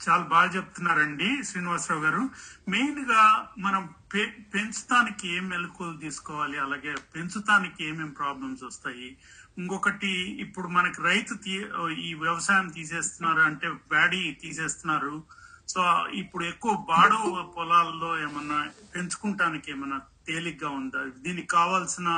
[0.10, 2.30] చాలా బాగా చెప్తున్నారండి శ్రీనివాసరావు గారు.
[2.70, 6.60] మెయిన్గా మనం పె- పెంచడానికి ఏం మెలకువలు తీసుకోవాలి?
[6.60, 9.18] అలాగే పెంచుతానికి ఏమేం ప్రాబ్లమ్స్ వస్తాయి?
[9.58, 11.66] ఇంకొకటి ఇప్పుడు మనకి రైతు తీ
[12.02, 15.24] ఈ వ్యవసాయం తీసేస్తున్నారు అంటే బ్యాడీ తీసేస్తున్నారు.
[15.68, 22.10] సో ఇప్పుడు ఎక్కువ బాడో పొలాల్లో ఏమన్నా పెంచుకుంటానికి ఏమన్నా తేలిగ్గా ఉందా దీనికి కావాల్సిన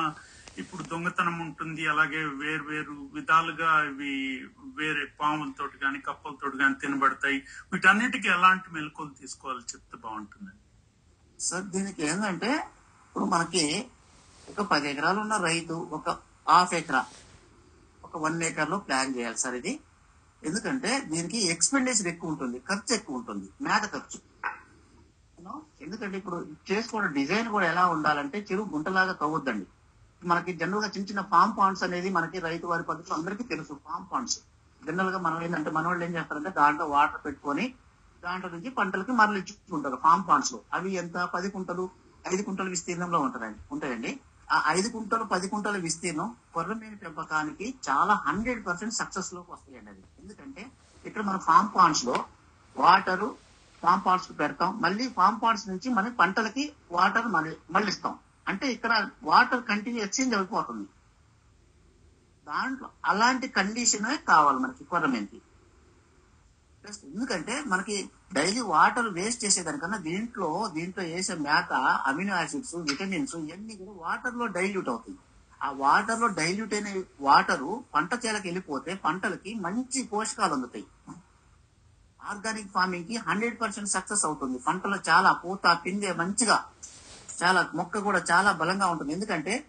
[0.62, 4.12] ఇప్పుడు దొంగతనం ఉంటుంది అలాగే వేరు వేరు విధాలుగా ఇవి
[4.80, 7.38] వేరే పాములతోటి కానీ కప్పలతోటి కానీ తినబడతాయి.
[7.72, 10.54] వీటన్నిటికీ ఎలాంటి మెలకువలు తీసుకోవాలి చెప్తే బాగుంటుంది
[11.40, 12.52] సార్ దీనికి ఏంటంటే
[13.06, 13.64] ఇప్పుడు మనకి
[14.52, 16.10] ఒక పది ఎకరాలు ఉన్న రైతు ఒక
[16.52, 17.02] హాఫ్ ఎకరా
[18.04, 19.74] ఒక వన్ ఏకర్లో ప్లాన్ చేయాలి సార్ ఇది.
[20.42, 24.18] ఎందుకంటే దీనికి ఎక్స్పెండిచర్ ఎక్కువ ఉంటుంది ఖర్చు ఎక్కువ ఉంటుంది మేత ఖర్చు.
[25.84, 26.38] ఎందుకంటే ఇప్పుడు
[26.70, 29.66] చేసుకోవడం డిజైన్ కూడా ఎలా ఉండాలంటే చెరువు గుంటలాగా తవ్వద్దండి.
[30.32, 34.38] మనకి జనరల్గా చిన్న చిన్న ఫామ్ పాండ్స్ అనేది మనకి రైతు వారి పద్ధతిలో అందరికీ తెలుసు ఫామ్ పాండ్స్.
[34.82, 37.66] జనరల్గా మనం ఏంటంటే మన వాళ్ళు ఏం చేస్తారంటే దాంట్లో వాటర్ పెట్టుకొని
[38.24, 40.60] దాంట్లో నుంచి పంటలకి మరలించుకుంటారు ఫామ్ పాండ్స్లో.
[40.74, 41.18] అవి ఎంత?
[41.36, 41.86] పది కుంటలు
[42.34, 44.12] ఐదు కుంటల విస్తీర్ణంలో ఉంటాయండి ఉంటాయండి.
[44.52, 50.04] ఆ ఐదు కుంటలు పది కుంటల విస్తీర్ణం కొర్రమీన పెంపకానికి చాలా హండ్రెడ్ పర్సెంట్ సక్సెస్లోకి వస్తాయండి అది.
[50.22, 50.64] ఎందుకంటే
[51.06, 52.16] ఇక్కడ మన ఫామ్ పాండ్స్లో
[52.76, 53.26] వాటర్
[53.84, 54.70] ఫామ్ పాండ్స్ పెడతాం.
[54.82, 58.14] మళ్ళీ ఫామ్ పాండ్స్ నుంచి మనం పంటలకి వాటర్ మళ్ళీ మళ్ళిస్తాం.
[58.48, 58.94] అంటే ఇక్కడ
[59.24, 60.88] వాటర్ కంటిన్యూ ఎక్స్చేంజ్ అయిపోతుంది.
[62.48, 65.38] దాంట్లో అలాంటి కండిషన్ కావాలి మనకి కొరమేంటి
[66.84, 67.96] ప్లస్ ఎందుకంటే మనకి
[68.34, 71.74] డైలీ వాటర్ వేస్ట్ చేసేదానికన్నా దీంట్లో దీంట్లో వేసే మేత
[72.08, 75.16] అమినో యాసిడ్స్ విటమిన్స్ ఇవన్నీ కూడా వాటర్లో డైల్యూట్ అవుతాయి.
[75.64, 76.90] ఆ వాటర్లో డైల్యూట్ అయిన
[77.20, 80.86] వాటర్ పంట చేలకి వెళ్ళిపోతే పంటలకి మంచి పోషకాలు అందుతాయి.
[82.30, 84.58] ఆర్గానిక్ ఫార్మింగ్కి హండ్రెడ్ పర్సెంట్ సక్సెస్ అవుతుంది.
[84.58, 86.66] పంటలో చాలా పూత పిందె మంచిగా
[87.44, 89.14] చాలా మొక్క కూడా చాలా బలంగా ఉంటుంది.
[89.14, 89.66] ఎందుకంటే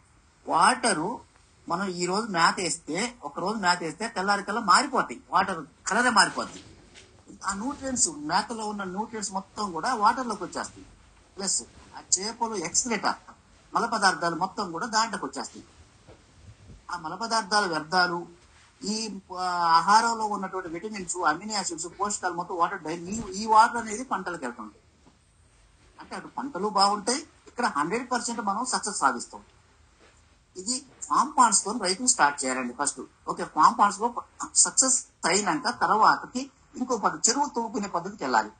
[0.48, 1.20] వాటరు
[1.68, 5.20] మనం ఈ రోజు మేత వేస్తే ఒక రోజు మేత వేస్తే తెల్లారి కల్లా మారిపోతాయి.
[5.30, 6.64] వాటర్ కలరే మారిపోద్ది.
[7.46, 10.86] ఆ న్యూట్రియన్స్ మేతలో ఉన్న న్యూట్రియన్స్ మొత్తం కూడా వాటర్లోకి వచ్చేస్తాయి.
[11.36, 11.62] ప్లస్
[11.96, 13.06] ఆ చేపలు ఎక్స్క్రెట
[13.74, 15.64] మల పదార్థాలు మొత్తం కూడా దాంట్లోకి వచ్చేస్తాయి.
[16.90, 18.26] ఆ మల పదార్థాల వ్యర్థాలు
[18.92, 18.96] ఈ
[19.78, 24.78] ఆహారంలో ఉన్నటువంటి విటమిన్స్ అమినో యాసిడ్స్ పోషకాలు మొత్తం వాటర్ డైలీ ఈ వాటర్ అనేది పంటలకు వెళ్తుంది
[26.00, 27.20] అంటే అటు పంటలు బాగుంటాయి
[27.50, 29.42] ఇక్కడ హండ్రెడ్ పర్సెంట్ మనం సక్సెస్ సాధిస్తాం.
[30.56, 30.74] ఇది
[31.06, 33.00] ఫామ్ పాండ్స్తో రైతులు స్టార్ట్ చేయాలండి ఫస్ట్.
[33.30, 34.08] ఓకే ఫామ్ పాండ్స్లో
[34.64, 34.98] సక్సెస్
[35.30, 36.42] అయినాక తర్వాతకి
[36.80, 38.50] ఇంకో పద్ధతి చెరువు తవ్వుకునే పద్ధతికి వెళ్ళాలి.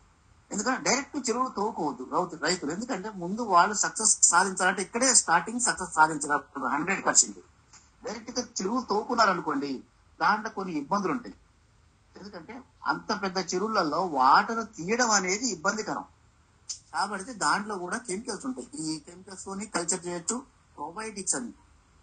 [0.51, 2.70] ఎందుకంటే డైరెక్ట్ చెరువులు తవ్వుకోవద్దు రైతు రైతులు.
[2.76, 7.40] ఎందుకంటే ముందు వాళ్ళు సక్సెస్ సాధించాలంటే ఇక్కడే స్టార్టింగ్ సక్సెస్ సాధించగలరు హండ్రెడ్ పర్సెంట్.
[8.06, 9.72] డైరెక్ట్గా చెరువులు తవ్వుకున్నారు అనుకోండి
[10.20, 11.35] దాంట్లో కొన్ని ఇబ్బందులు ఉంటాయి.
[12.16, 16.05] ఎందుకంటే అంత పెద్ద చెరువులలో వాటర్ తీయడం అనేది ఇబ్బందికరం.
[16.95, 18.69] కాబట్టి దాంట్లో కూడా కెమికల్స్ ఉంటాయి.
[18.78, 20.43] ఈ కెమికల్స్ తోని కల్చర్ చేయొచ్చు
[20.77, 21.53] ప్రోబయోటిక్స్ అని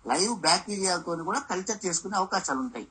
[0.08, 2.88] లైవ్ బ్యాక్టీరియాలతో కూడా కల్చర్ చేసుకునే అవకాశాలు ఉంటాయి.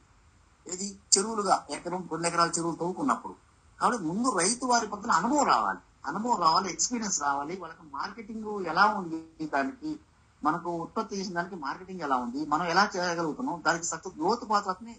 [0.66, 3.34] ఇది చెరువులుగా ఎకరం రెండు ఎకరాల చెరువులు తవ్వుకున్నప్పుడు.
[3.80, 5.78] కాబట్టి ముందు రైతు వారి పక్కన అనుభవం రావాలి.
[6.06, 7.60] అనుభవం రావాలి ఎక్స్పీరియన్స్ రావాలి.
[7.60, 9.48] వాళ్ళకి మార్కెటింగ్ ఎలా ఉంది?
[9.54, 10.00] దానికి
[10.44, 12.46] మనకు ఉత్పత్తి చేసిన దానికి మార్కెటింగ్ ఎలా ఉంది?
[12.46, 13.62] మనం ఎలా చేయగలుగుతున్నాం?
[13.66, 14.96] దానికి సత్తు గ్రోత్ పాత్రని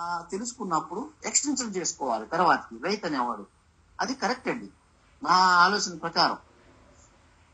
[0.00, 3.46] తెలుసుకున్నప్పుడు ఎక్స్టెన్షన్ చేసుకోవాలి తర్వాతకి రైతు అనేవాడు
[4.00, 4.68] అది కరెక్ట్ అండి.
[5.22, 6.38] నా ఆలోచన ప్రకారం.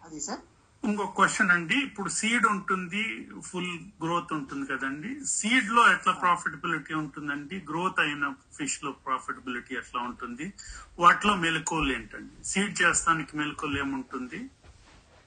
[0.05, 0.41] అది సార్?
[0.85, 1.75] ఇంకో క్వశ్చన్ అండి.
[1.75, 5.25] ఇప్పుడు సీడ్ ఉంటుంది ఫుల్ గ్రోత్ ఉంటుంది కదండి.
[5.25, 7.65] సీడ్లో ఎట్లా ప్రాఫిటబిలిటీ ఉంటుందండి?
[7.71, 10.53] గ్రోత్ అయిన ఫిష్లో ప్రాఫిటబిలిటీ ఎట్లా ఉంటుంది?
[10.99, 12.45] వాటిలో మెలకువలు ఏంటండి?
[12.45, 14.51] సీడ్ చేస్తానికి మెలకువలు ఏముంటుంది?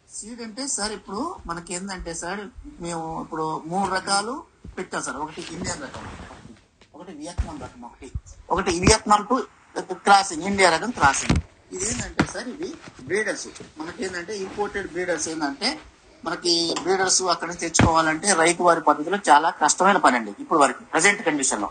[0.09, 2.49] సీడ్ అంటే సార్ ఇప్పుడు మనకి ఏంటంటే సార్
[2.81, 4.43] మేము ఇప్పుడు మూడు రకాలు
[4.77, 5.17] పెట్టాం సార్.
[5.17, 6.07] ఒకటి ఇండియన్ రకం.
[6.95, 8.07] ఒకటి వియత్నాం రకం ఒకటి.
[8.49, 11.37] ఒకటి వియత్నాం టు క్రాసింగ్ ఇండియా రకం క్రాసింగ్.
[11.75, 12.69] ఇది ఏంటంటే సార్ ఇది
[13.03, 13.47] బ్రీడర్స్.
[13.77, 15.69] మనకి ఏంటంటే ఇంపోర్టెడ్ బ్రీడర్స్ ఏంటంటే
[16.25, 21.21] మనకి బ్రీడర్స్ అక్కడ నుంచి తెచ్చుకోవాలంటే రైతు వారి పద్ధతిలో చాలా కష్టమైన పని అండి ఇప్పుడు వరకు ప్రజెంట్
[21.25, 21.69] కండిషన్లో.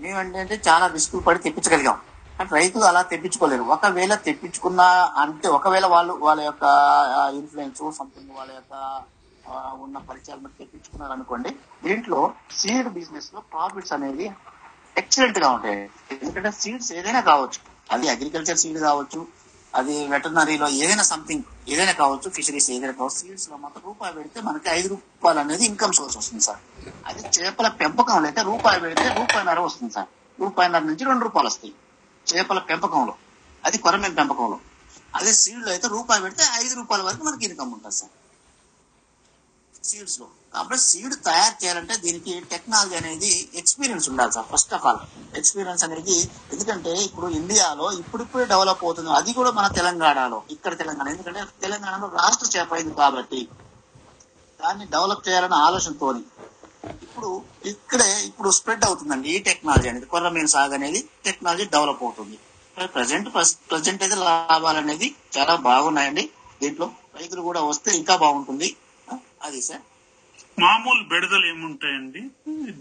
[0.00, 1.98] మేమంటే చాలా రిస్క్ పడి తెప్పించగలిగాం.
[2.38, 3.62] కానీ రైతులు అలా తెప్పించుకోలేరు.
[3.76, 4.80] ఒకవేళ తెప్పించుకున్న
[5.22, 6.64] అంటే ఒకవేళ వాళ్ళు వాళ్ళ యొక్క
[7.34, 8.74] ఇన్ఫ్లుయెన్స్ సంథింగ్ వాళ్ళ యొక్క
[9.84, 11.50] ఉన్న పరిచయాలు తెప్పించుకున్నారు అనుకోండి
[11.84, 12.20] దీంట్లో
[12.50, 14.26] సీడ్ బిజినెస్లో ప్రాఫిట్స్ అనేది
[14.96, 15.82] ఎక్సలెంట్గా ఉంటాయి.
[16.12, 17.60] ఎందుకంటే సీడ్స్ ఏదైనా కావచ్చు.
[17.92, 19.20] అది అగ్రికల్చర్ సీడ్ కావచ్చు
[19.74, 24.88] అది వెటర్నరీలో ఏదైనా సంథింగ్ ఏదైనా కావచ్చు ఫిషరీస్ ఏదైనా కావచ్చు సీడ్స్లో మొత్తం రూపాయి పెడితే మనకి ఐదు
[24.88, 26.60] రూపాయలు అనేది ఇన్కమ్ సోర్స్ వస్తుంది సార్.
[27.06, 30.08] అది చేపల పెంపకంలో అయితే రూపాయి పెడితే రూపాయిన్నర వస్తుంది సార్.
[30.40, 31.74] రూపాయిన్నర నుంచి రెండు రూపాయలు వస్తాయి
[32.26, 33.14] చేపల పెంపకంలో.
[33.64, 34.58] అది కొరమేం పెంపకంలో.
[35.14, 38.12] అదే సీడ్లో అయితే రూపాయి పెడితే ఐదు రూపాయల వరకు మనకి ఇన్కమ్ ఉంటుంది సార్.
[39.90, 40.26] సీడ్స్లో.
[40.54, 43.30] కాబట్టి సీడ్ తయారు చేయాలంటే దీనికి టెక్నాలజీ అనేది
[43.60, 45.00] ఎక్స్పీరియన్స్ ఉండాలి sir first of all
[45.40, 46.16] experience అనేది
[46.52, 49.10] ఎందుకంటే ఇప్పుడు ఇండియాలో ఇప్పుడిప్పుడే డెవలప్ అవుతుంది.
[49.18, 51.06] అది కూడా మన తెలంగాణలో ఇక్కడ తెలంగాణ.
[51.14, 53.40] ఎందుకంటే తెలంగాణలో రాష్ట్ర చేప అయింది కాబట్టి
[54.60, 56.08] దాన్ని డెవలప్ చేయాలన్న ఆలోచనతో
[57.06, 57.28] ఇప్పుడు
[57.72, 60.06] ఇక్కడే ఇప్పుడు స్ప్రెడ్ అవుతుందండి ఈ టెక్నాలజీ అనేది.
[60.12, 62.36] కొర్రమీన సాగు అనేది టెక్నాలజీ డెవలప్ అవుతుంది.
[62.96, 63.28] ప్రజెంట్
[63.70, 66.24] ప్రజెంట్ అయితే లాభాలు అనేది చాలా బాగున్నాయండి.
[66.62, 66.86] దీంట్లో
[67.18, 68.68] రైతులు కూడా వస్తే ఇంకా బాగుంటుంది.
[69.46, 69.82] అది సార్?
[70.62, 72.22] మామూలు బెడదలు ఏముంటాయండి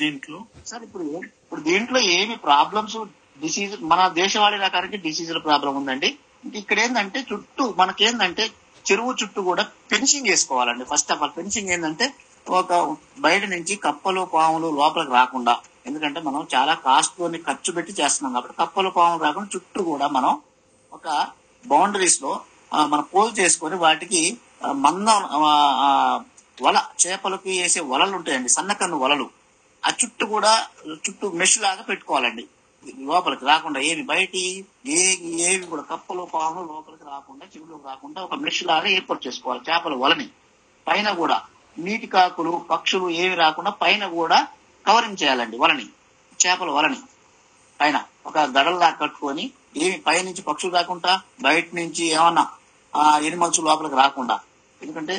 [0.01, 0.39] దీంట్లో?
[0.69, 1.05] సార్ ఇప్పుడు
[1.43, 2.97] ఇప్పుడు దీంట్లో ఏమి ప్రాబ్లమ్స్
[3.43, 6.09] డిసీజ్ మన దేశవాళీ రకానికి డిసీజుల ప్రాబ్లం ఉందండి.
[6.61, 8.43] ఇక్కడ ఏంటంటే చుట్టూ మనకేందంటే
[8.85, 12.05] చెరువు చుట్టూ కూడా ఫెన్సింగ్ వేసుకోవాలండి ఫస్ట్ ఆఫ్ ఆల్ ఫెన్సింగ్ ఏంటంటే
[12.59, 12.73] ఒక
[13.25, 15.53] బయట నుంచి కప్పలు పాములు లోపలికి రాకుండా
[15.87, 20.33] ఎందుకంటే మనం చాలా కాస్ట్ తోని ఖర్చు పెట్టి చేస్తున్నాం కాబట్టి కప్పలు పాములు రాకుండా చుట్టూ కూడా మనం
[20.91, 21.07] ఒక
[21.63, 22.31] బౌండరీస్లో
[22.91, 24.21] మనం పోల్ చేసుకొని వాటికి
[24.85, 25.21] మందం
[26.65, 29.25] వల చేపలకి వేసే వలలు ఉంటాయండి సన్నకన్ను వలలు.
[29.83, 30.53] ఆ చుట్టూ కూడా
[31.05, 32.45] చుట్టూ మెష్ లాగా పెట్టుకోవాలండి.
[33.09, 34.41] లోపలికి రాకుండా ఏవి బయటి
[34.97, 34.99] ఏ
[35.49, 40.27] ఏవి కూడా కప్పలు పాములు లోపలికి రాకుండా చెవిలోకి రాకుండా ఒక మెష్ లాగా ఏర్పాటు చేసుకోవాలి చేపల వలని.
[40.87, 41.37] పైన కూడా
[41.77, 44.39] నీటి కాకులు పక్షులు ఏవి రాకుండా పైన కూడా
[44.85, 45.87] కవరింగ్ చేయాలండి వలని
[46.39, 47.01] చేపల వలని.
[47.79, 49.45] పైన ఒక గడల్లా కట్టుకొని
[49.77, 51.11] ఏమి పై నుంచి పక్షులు రాకుండా
[51.41, 52.45] బయట నుంచి ఏమన్నా
[52.93, 54.35] ఆ ఎనిమల్స్ లోపలికి రాకుండా.
[54.81, 55.15] ఎందుకంటే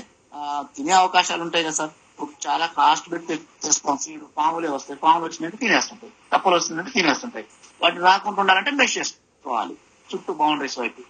[0.77, 1.93] తినే అవకాశాలు ఉంటాయి కదా సార్.
[2.13, 3.35] ఇప్పుడు చాలా కాస్ట్ పెట్టి
[3.65, 3.97] తెస్తాం.
[3.97, 4.99] సీడు పాములే వస్తాయి.
[4.99, 6.13] పాములు వచ్చినట్టు తినేస్తుంటాయి.
[6.33, 7.47] కప్పలు వస్తున్నట్టు తినేస్తుంటాయి.
[7.81, 9.75] వాటిని రాకుండా ఉండాలంటే మెష్ చేసుకోవాలి.
[10.09, 11.03] చుట్టూ బౌండరీస్ వైపు.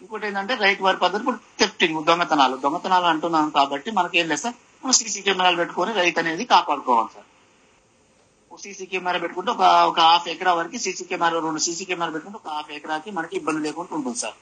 [0.00, 2.56] ఇంకోటి ఏంటంటే రైట్ వారి పద్ధతి ఇప్పుడు థెఫ్టింగ్ దొంగతనాలు.
[2.56, 4.56] దొంగతనాలు అంటున్నాం కాబట్టి మనకి ఏం లేదు సార్.
[4.82, 7.28] మనం సీసీ కెమెరాలు పెట్టుకొని రైతు అనేది కాపాడుకోవాలి సార్.
[8.50, 12.48] సీసీ కెమెరా పెట్టుకుంటే ఒక ఒక హాఫ్ ఎకరా వరకు సీసీ కెమెరా రెండు సీసీ కెమెరా పెట్టుకుంటే ఒక
[12.48, 14.36] హాఫ్ ఎకరాకి మనకి ఇబ్బంది లేకుండా ఉంటుంది సార్.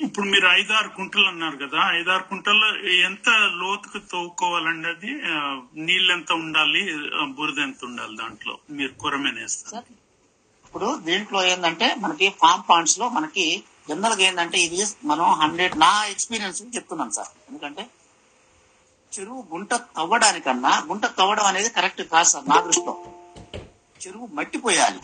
[0.00, 2.68] ఇప్పుడు మీరు ఐదారు కుంటలు అన్నారు కదా ఐదారు కుంటలు
[3.08, 3.28] ఎంత
[3.60, 5.10] లోతుకు తవ్వుకోవాలండి అది
[5.86, 6.82] నీళ్ళు ఎంత ఉండాలి
[7.38, 8.54] బురద ఎంత ఉండాలి దాంట్లో?
[8.78, 9.92] మీరు కొరమేనేస్తారు
[10.64, 13.46] ఇప్పుడు దీంట్లో ఏంటంటే మనకి ఫామ్ పాండ్స్లో మనకి
[13.88, 14.78] జనరల్గా ఏంటంటే ఇది
[15.10, 17.32] మనం హండ్రెడ్ నా ఎక్స్పీరియన్స్ చెప్తున్నాను సార్.
[17.48, 17.82] ఎందుకంటే
[19.12, 22.94] చెరువు గుంట తవ్వడానికన్నా గుంట తవ్వడం అనేది కరెక్ట్ కాదు సార్ నా దృష్టిలో.
[24.00, 25.00] చెరువు మట్టి పోయాలి.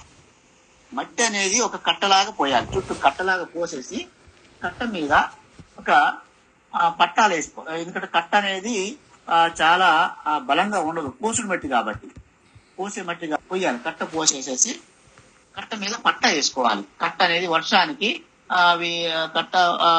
[0.92, 3.98] మట్టి అనేది ఒక కట్టలాగా పోయాలి చుట్టూ కట్టలాగా పోసేసి
[4.62, 5.12] కట్ట మీద
[5.78, 5.90] ఒక
[7.00, 8.74] పట్టాలు వేసుకో ఎందుకంటే కట్ట అనేది
[9.60, 9.88] చాలా
[10.48, 11.10] బలంగా ఉండదు.
[11.20, 12.08] పోసుడు మట్టి కాబట్టి.
[12.78, 14.72] పోసే మట్టిగా పోయాలి కట్ట పోసేసేసి
[15.56, 16.84] కట్ట మీద పట్ట వేసుకోవాలి.
[17.02, 18.10] కట్ట అనేది వర్షానికి
[18.58, 18.90] అవి
[19.36, 19.54] కట్ట
[19.86, 19.90] ఆ,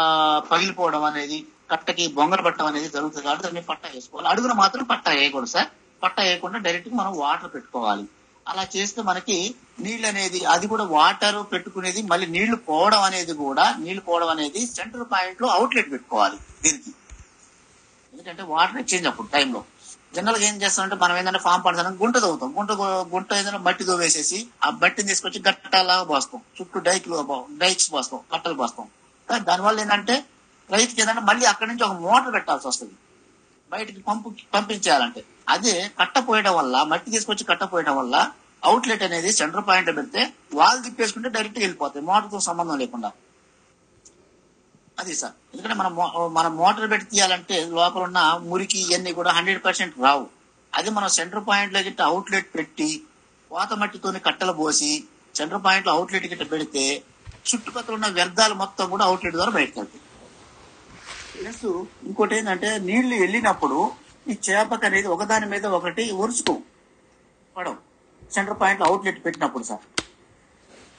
[0.52, 1.40] పగిలిపోవడం అనేది
[1.72, 4.28] కట్టకి బొంగర పట్టడం అనేది జరుగుతుంది కాబట్టి దాన్ని పట్ట వేసుకోవాలి.
[4.28, 5.70] అడుగున మాత్రం పట్ట వేయకూడదు సార్.
[6.02, 8.06] పట్ట వేయకుండా డైరెక్ట్ మనం వాటర్ పెట్టుకోవాలి.
[8.48, 14.02] అలా చేస్తే మనకి నీళ్ళు అనేది అది కూడా వాటర్ పెట్టుకునేది మళ్ళీ నీళ్ళు పోవడం అనేది కూడా నీళ్ళు
[14.02, 16.92] పోవడం అనేది సెంటర్ పాయింట్లో అవుట్లెట్ పెట్టుకోవాలి దీనికి.
[18.14, 19.62] ఎందుకంటే వాటర్ ఎక్స్చేంజ్ అప్పుడు టైంలో
[20.16, 22.54] జనరల్గా ఏం చేస్తామంటే మనం ఏంటంటే ఫామ్ పడతాం గుంట తవ్వుతాం.
[22.58, 22.72] గుంట
[23.14, 26.42] గుంట ఏదైనా మట్టి తోవేసేసి ఆ మట్టిని తీసుకొచ్చి గట్టలాగా పోస్తాం.
[26.58, 28.88] చుట్టూ డైక్లు డైక్స్ పోస్తాం కట్టలు పోస్తాం.
[29.30, 30.26] కానీ దానివల్ల ఏంటంటే
[30.72, 32.96] రైతుకి ఏంటంటే మళ్ళీ అక్కడి నుంచి ఒక మోటార్ పెట్టాల్సి వస్తుంది.
[33.72, 35.22] బయటికి పంపు పంపించేయాలంటే.
[35.50, 38.16] అదే కట్ట పోయడం వల్ల మట్టి తీసుకొచ్చి కట్ట పోయడం వల్ల
[38.64, 40.22] అవుట్లెట్ అనేది సెంటర్ పాయింట్ పెడితే
[40.54, 42.06] వాళ్ళు తిప్పేసుకుంటే డైరెక్ట్గా వెళ్ళిపోతాయి.
[42.06, 43.10] మోటార్తో సంబంధం లేకుండా.
[44.98, 45.36] అది సార్.
[45.54, 45.94] ఎందుకంటే మనం
[46.34, 48.20] మన మోటార్ పెట్టి తీయాలంటే లోపల ఉన్న
[48.50, 50.26] మురికి ఇవన్నీ కూడా హండ్రెడ్ పర్సెంట్ రావు.
[50.74, 52.90] అది మనం సెంటర్ పాయింట్లో గిట్ట అవుట్లెట్ పెట్టి
[53.52, 54.92] వాత మట్టితోని కట్టలు పోసి
[55.36, 56.84] సెంటర్ పాయింట్లో అవుట్లెట్ గిట్ట పెడితే
[57.46, 60.04] చుట్టుపక్కల ఉన్న వ్యర్థాలు మొత్తం కూడా అవుట్లెట్ ద్వారా బయటకు వెళ్తాయి.
[61.34, 61.66] ప్లస్
[62.08, 63.78] ఇంకోటి ఏంటంటే నీళ్ళు వెళ్ళినప్పుడు
[64.32, 66.54] ఈ చేపకు అనేది ఒకదాని మీద ఒకటి ఒరుచుకో.
[67.56, 67.78] పడవు.
[68.36, 69.86] సెంటర్ పాయింట్ అవుట్లెట్ పెట్టినప్పుడు సార్.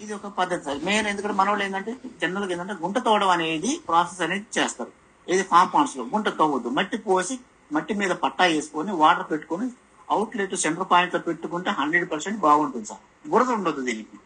[0.04, 0.80] ఇది ఒక పద్ధతి సార్.
[0.88, 1.92] మెయిన్ ఎందుకంటే మన వాళ్ళు ఏంటంటే
[2.22, 4.92] జనరల్గా ఏంటంటే గుంట తవ్వడం అనేది ప్రాసెస్ అనేది చేస్తారు.
[5.28, 6.04] ఇది ఫామ్ పాండ్స్లో.
[6.04, 7.36] గుంట తవ్వద్దు మట్టి పోసి
[7.72, 9.66] మట్టి మీద పట్టా వేసుకొని వాటర్ పెట్టుకొని
[10.10, 13.02] అవుట్లెట్ సెంటర్ పాయింట్లో పెట్టుకుంటే హండ్రెడ్ పర్సెంట్ బాగుంటుంది సార్.
[13.32, 14.16] బురద ఉండదు దీనికి.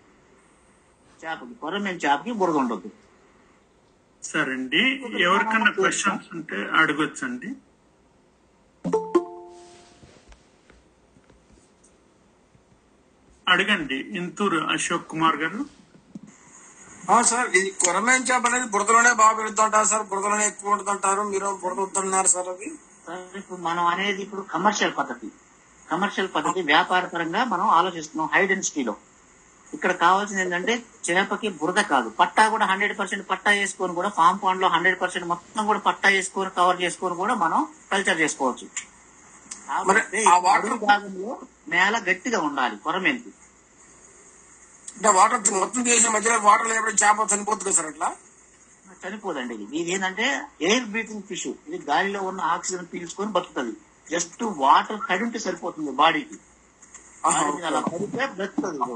[1.24, 1.54] చేపకి.
[1.54, 2.90] కొరమేం చేపకి బురద ఉండదు
[4.22, 4.82] సరే అండి.
[5.26, 7.48] ఎవరికైనా క్వశ్చన్స్ ఉంటే అడగొచ్చండి.
[13.46, 15.60] అడగండి ఇంతూరు అశోక్ కుమార్ గారు.
[17.10, 21.78] ఆ, సార్ ఈ కొరమేం చేప అనేది బురదలోనే బాగా పెడుతుంటారు సార్ బురదలోనే ఎక్కువ ఉంటుంటారు మీరు బురద
[21.78, 22.68] వద్దన్నారు సార్ అది?
[23.36, 25.28] ఇప్పుడు మనం అనేది ఇప్పుడు కమర్షియల్ పద్ధతి.
[25.88, 28.94] కమర్షియల్ పద్ధతి వ్యాపార పరంగా మనం ఆలోచిస్తున్నాం హై డెన్సిటీలో
[29.76, 30.74] ఇక్కడ కావాల్సింది ఏంటంటే
[31.06, 32.08] చేపకి బురద కాదు.
[32.20, 36.50] పట్టా కూడా హండ్రెడ్ పర్సెంట్ పట్టా వేసుకొని కూడా ఫామ్ పాండ్లో హండ్రెడ్ పర్సెంట్ మొత్తం కూడా పట్టా వేసుకొని
[36.58, 37.60] కవర్ చేసుకొని కూడా మనం
[37.92, 38.66] కల్చర్ చేసుకోవచ్చు.
[40.46, 41.32] వాటర్ భాగంలో
[41.72, 43.30] నేల గట్టిగా ఉండాలి కొరమేంటి
[44.96, 48.08] అంటే వాటర్ మొత్తం చేసిన మధ్యలో వాటర్ లేకపోతే చేప చనిపోతుంది సార్ అట్లా?
[49.04, 49.64] చనిపోదండి ఇది.
[49.80, 50.26] ఇది ఏంటంటే
[50.68, 53.74] ఎయిర్ బ్రీతింగ్ ఫిష్ ఇది గాలిలో ఉన్న ఆక్సిజన్ పీల్చుకొని బతుకుతుంది.
[54.12, 56.36] జస్ట్ వాటర్ తడి ఉంటే సరిపోతుంది బాడీకి
[57.26, 58.28] అలా తడితే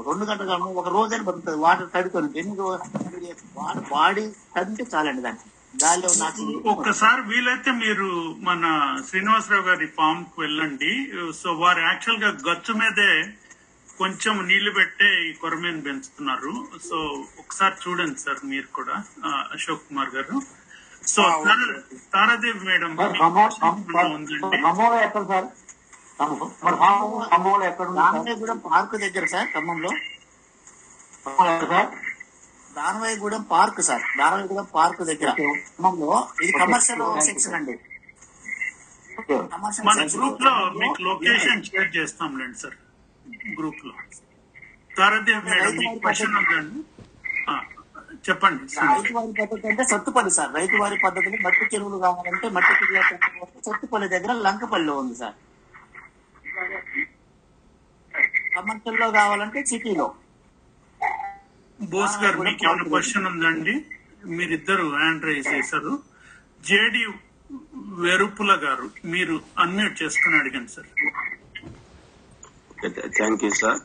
[0.07, 1.57] రెండు గంటలు ఒక రోజైనా బతుకుతుంది.
[1.57, 2.55] వాటర్ తడితో ఎన్ని
[3.91, 6.09] బాడీ తడితే చాలండి దానికి గాలిలో
[6.69, 11.11] ఒక్కసారి వీలైతే మీరు మన శ్రీనివాసరావు గారి ఫామ్కు వెళ్ళండి.
[11.35, 13.33] సో వారు యాక్చువల్గా గచ్చు మీదే
[13.97, 16.67] కొంచెం నీళ్ళు పెట్టే ఈ కొరమేను పెంచుతున్నారు.
[16.89, 20.41] సో ఒకసారి చూడండి సార్ మీరు కూడా అశోక్ కుమార్ గారు.
[21.07, 23.19] సో తారా- తారాదేవి మేడం ఉందండి?
[26.19, 26.77] మరి
[27.33, 29.91] ఖమ్మంలో ఎక్కడ దానవాయిగూడెం పార్క్ దగ్గర సార్ ఖమ్మంలో
[32.77, 35.29] Danavaigudem park sir Danavaigudem park దగ్గర.
[35.77, 36.09] ఖమ్మంలో
[36.43, 37.75] ఇది కమర్షియల్ సెక్షన్ అండి.
[39.87, 40.51] మన గ్రూప్లో
[40.81, 42.77] మీకు లొకేషన్ షేర్ చేస్తాంలేండి సార్.
[43.59, 43.93] గ్రూప్లో.
[44.97, 45.73] సారథి మేడం
[46.05, 46.79] క్వశ్చన్ ఉందండి?
[48.27, 48.63] చెప్పండి.
[48.91, 50.51] రైతు వారి పద్ధతి అంటే సత్తుపల్లి సార్.
[50.59, 53.37] రైతు వారి పద్ధతిని మట్టి చెరువులు కావాలంటే మట్టి చెరువులు
[53.67, 55.37] సత్తుపల్లి దగ్గర లంకపల్లిలో ఉంది సార్.
[58.55, 60.07] కమర్షియల్లో కావాలంటే సిటీలో.
[61.81, 63.75] బోస్ గారు మీకు ఏమైనా క్వశ్చన్ ఉందండి?
[64.37, 65.93] మీరిద్దరు హ్యాండ్ రైజ్ చేశారు.
[66.69, 67.03] జేడి
[68.05, 70.89] వెరుపుల గారు మీరు అన్మ్యూట్ చేసుకుని అడిగాను sir.
[73.17, 73.79] Thank you sir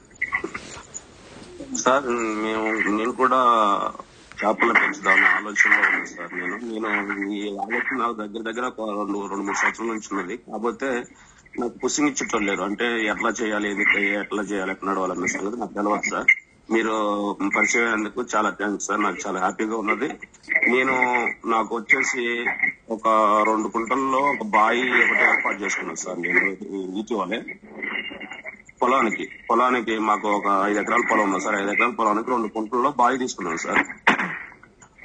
[1.85, 2.09] sir
[2.45, 3.39] మేము నేను కూడా
[4.39, 6.33] చేపలు పెంచుదామని ఆలోచనలో ఉన్నాను సార్.
[6.35, 8.67] నేను నేను ఈ ఆలోచన దగ్గర దగ్గర
[8.99, 10.37] రెండు మూడు సంవత్సరాల నుంచి ఉన్నది.
[10.37, 10.91] కాకపోతే
[11.61, 16.09] నాకు పుసింగ్ ఇచ్చేటోళ్ళు లేరు అంటే ఎట్లా చేయాలి ఎందుకు ఎట్లా చేయాలి ఎట్లా నడవాలన్న సంగతి నాకు తెలియదు
[16.11, 16.29] సార్.
[16.69, 16.93] మీరు
[17.57, 19.01] పరిచయం అయినందుకు చాలా థ్యాంక్స్ సార్.
[19.01, 20.09] నాకు చాలా హ్యాపీగా ఉన్నది.
[20.69, 20.95] నేను
[21.47, 22.25] నాకు వచ్చేసి
[22.89, 23.09] ఒక
[23.49, 26.43] రెండు కుంటల్లో ఒక బాయి ఒకటి ఏర్పాటు చేసుకున్నాను సార్ నేను
[27.01, 27.41] ఇటీవలే
[28.81, 31.57] పొలానికి పొలానికి మాకు ఒక ఐదు ఎకరాల పొలం ఉంది సార్.
[31.63, 33.83] ఐదు ఎకరాల పొలానికి రెండు కుంటల్లో బావి తీసుకున్నాను సార్.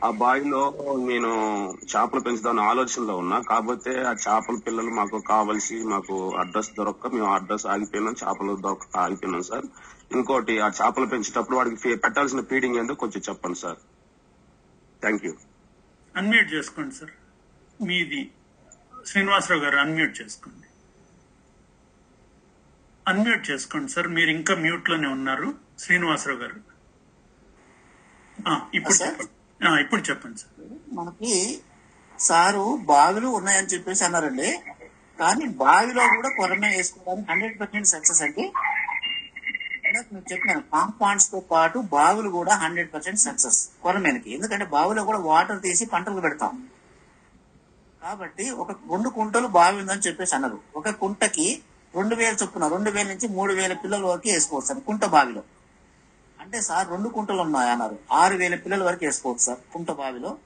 [0.04, 0.74] ఆ బావిలో
[1.08, 1.28] నేను
[1.84, 3.40] చేపలు పెంచుదామని ఆలోచనలో ఉన్నా.
[3.40, 9.42] కాకపోతే ఆ చేపల పిల్లలు మాకు కావలసి మాకు అడ్రస్ దొరక్క మేము అడ్రస్ ఆగిపోయినాం చేపలు దొరక్క ఆగిపోయినాం
[9.42, 9.66] సార్.
[10.12, 13.78] ఇంకోటి ఆ చేపలు పెంచేటప్పుడు వాడికి ఫీ- పెట్టాల్సిన ఫీడింగ్ ఏందో కొంచెం చెప్పండి సార్.
[15.02, 15.34] థ్యాంక్ యూ
[16.16, 17.12] అన్మ్యూట్ చేసుకోండి సార్.
[17.84, 18.32] మీది
[19.06, 20.68] శ్రీనివాసరావు గారు అన్మ్యూట్ చేసుకోండి.
[23.08, 24.08] అన్మ్యూట్ చేసుకోండి సార్.
[24.08, 25.54] మీరు ఇంకా మ్యూట్లోనే ఉన్నారు.
[25.80, 26.56] శ్రీనివాసరావు గారు.
[28.50, 29.30] ఆ, ఇప్పుడు చెప్పండి.
[29.62, 30.54] ఇప్పుడు చెప్పండి సార్.
[30.94, 31.62] మనకి
[32.20, 34.50] సారు బావిలు ఉన్నాయని చెప్పేసి అన్నారండి.
[35.20, 38.52] కానీ బావిలో కూడా కొరమే వేసుకోవడానికి హండ్రెడ్ పర్సెంట్ సక్సెస్ అండి.
[39.86, 44.34] నేను చెప్పాను కాంపౌండ్స్తో పాటు బావులు కూడా హండ్రెడ్ పర్సెంట్ సక్సెస్ కొరమేనకి.
[44.34, 46.70] ఎందుకంటే బావిలో కూడా వాటర్ తీసి పంటలు పెడతాం.
[48.04, 50.60] కాబట్టి ఒక రెండు కుంటలు బావి ఉందని చెప్పేసి అన్నారు.
[50.76, 51.62] ఒక కుంటకి
[51.96, 55.44] రెండు వేల చొప్పున రెండు వేల నుంచి మూడు వేల పిల్లల వరకు వేసుకోవచ్చు అని కుంట బావిలో.
[56.50, 57.98] అంటే సార్ రెండు కుంటలు ఉన్నాయి అన్నారు.
[58.12, 60.38] ఆరు వేల పిల్లల వరకు వేసుకోవచ్చు సార్ కుంట బావిలో.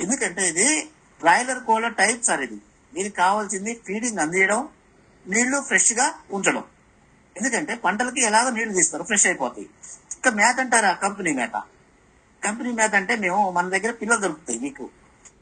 [0.00, 0.66] ఎందుకంటే ఇది
[1.20, 2.58] బ్రాయిలర్ కోళ్ళ టైప్ సార్ ఇది.
[2.94, 4.68] దీనికి కావాల్సింది ఫీడింగ్ అందియడం
[5.26, 6.64] నీళ్ళు ఫ్రెష్గా ఉంచడం.
[7.36, 9.66] ఎందుకంటే పంటలకి ఎలాగో నీళ్ళు తీస్తారు ఫ్రెష్ అయిపోతాయి.
[10.16, 11.56] ఇంకా మేత అంటారా కంపెనీ మేత
[12.44, 14.86] కంపెనీ మేత అంటే మేము మన దగ్గర పిల్లలు దొరుకుతాయి మీకు.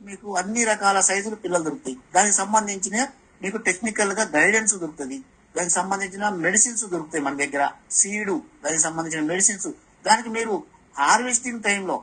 [0.03, 1.97] మీకు అన్ని రకాల సైజులు పిల్లలు దొరుకుతాయి.
[2.15, 3.09] దానికి సంబంధించిన
[3.43, 5.19] మీకు టెక్నికల్గా గైడెన్స్ దొరుకుతుంది.
[5.57, 7.71] దానికి సంబంధించిన మెడిసిన్స్ దొరుకుతాయి మన దగ్గర.
[7.91, 9.69] సీడు దానికి సంబంధించిన మెడిసిన్స్
[10.09, 10.55] దానికి మీరు
[10.97, 11.97] హార్వెస్టింగ్ టైంలో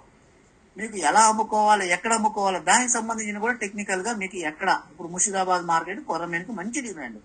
[0.77, 6.53] మీకు ఎలా అమ్ముకోవాలి ఎక్కడ అమ్ముకోవాలి దానికి సంబంధించిన కూడా టెక్నికల్గా మీకు ఎక్కడ ఇప్పుడు ముషిదాబాద్ మార్కెట్ కొరమేనికి
[6.59, 7.19] మంచి డిమాండ్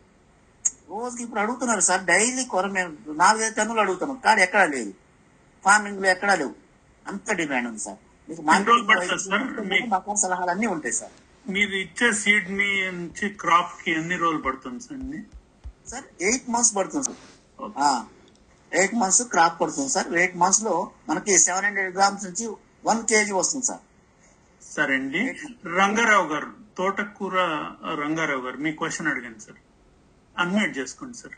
[0.93, 2.93] రోజుకి ఇప్పుడు అడుగుతున్నారు సార్ డైలీ కొరమేను
[3.23, 4.93] నాలుగైదు టన్నులు అడుగుతున్నాం కానీ ఎక్కడా లేదు.
[5.65, 6.55] ఫార్మింగ్లో ఎక్కడా లేవు.
[7.07, 7.99] అంత డిమాండ్ ఉంది సార్.
[9.73, 11.15] మీకు మాకు సలహాలు అన్ని ఉంటాయి సార్.
[11.47, 14.99] మీరు ఇచ్చే సీడ్ని నుంచి క్రాప్కి ఎన్ని రోజులు పడుతుంది సార్
[15.93, 17.21] సార్ ఎయిట్ మంత్స్ పడుతుంది సార్.
[18.73, 20.09] ఎయిట్ మంత్స్ క్రాప్ పడుతుంది సార్.
[20.09, 22.47] ఎయిట్ మంత్స్లో మనకి సెవెన్ హండ్రెడ్ గ్రామ్స్ నుంచి
[22.85, 23.81] వన్ కేజీ వస్తుంది సార్.
[24.73, 25.23] సరే అండి.
[25.79, 27.37] రంగారావు గారు తోటకూర
[28.03, 29.59] రంగారావు గారు మీ క్వశ్చన్ అడిగాను సార్.
[30.39, 31.33] అన్మ్యూట్ చేసుకోండి సార్.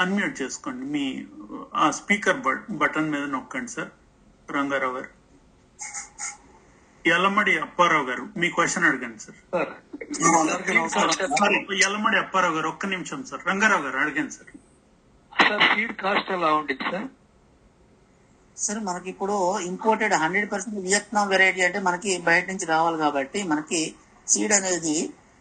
[0.00, 0.86] అన్మ్యూట్ చేసుకోండి.
[0.86, 1.26] మీ
[1.74, 3.90] ఆ స్పీకర్ బటన్ మీద నొక్కండి సార్.
[4.50, 5.10] రంగారావు గారు.
[7.10, 9.38] యలమడి అప్పారావు గారు మీ క్వశ్చన్ అడగండి సార్.
[9.56, 9.70] సార్,
[11.84, 13.42] యలమడి అప్పారావు గారు ఒక్క నిమిషం సార్.
[13.50, 14.50] రంగారావు గారు అడగండి సార్.
[15.32, 17.08] సార్ ఫీడ్ కాస్ట్ ఎలా ఉంటుంది సార్?
[18.64, 19.36] సార్ మనకి ఇప్పుడు
[19.70, 23.80] imported hundred percent Vietnam variety అంటే మనకి బయట నుంచి రావాలి కాబట్టి మనకి
[24.32, 24.96] సీడ్ అనేది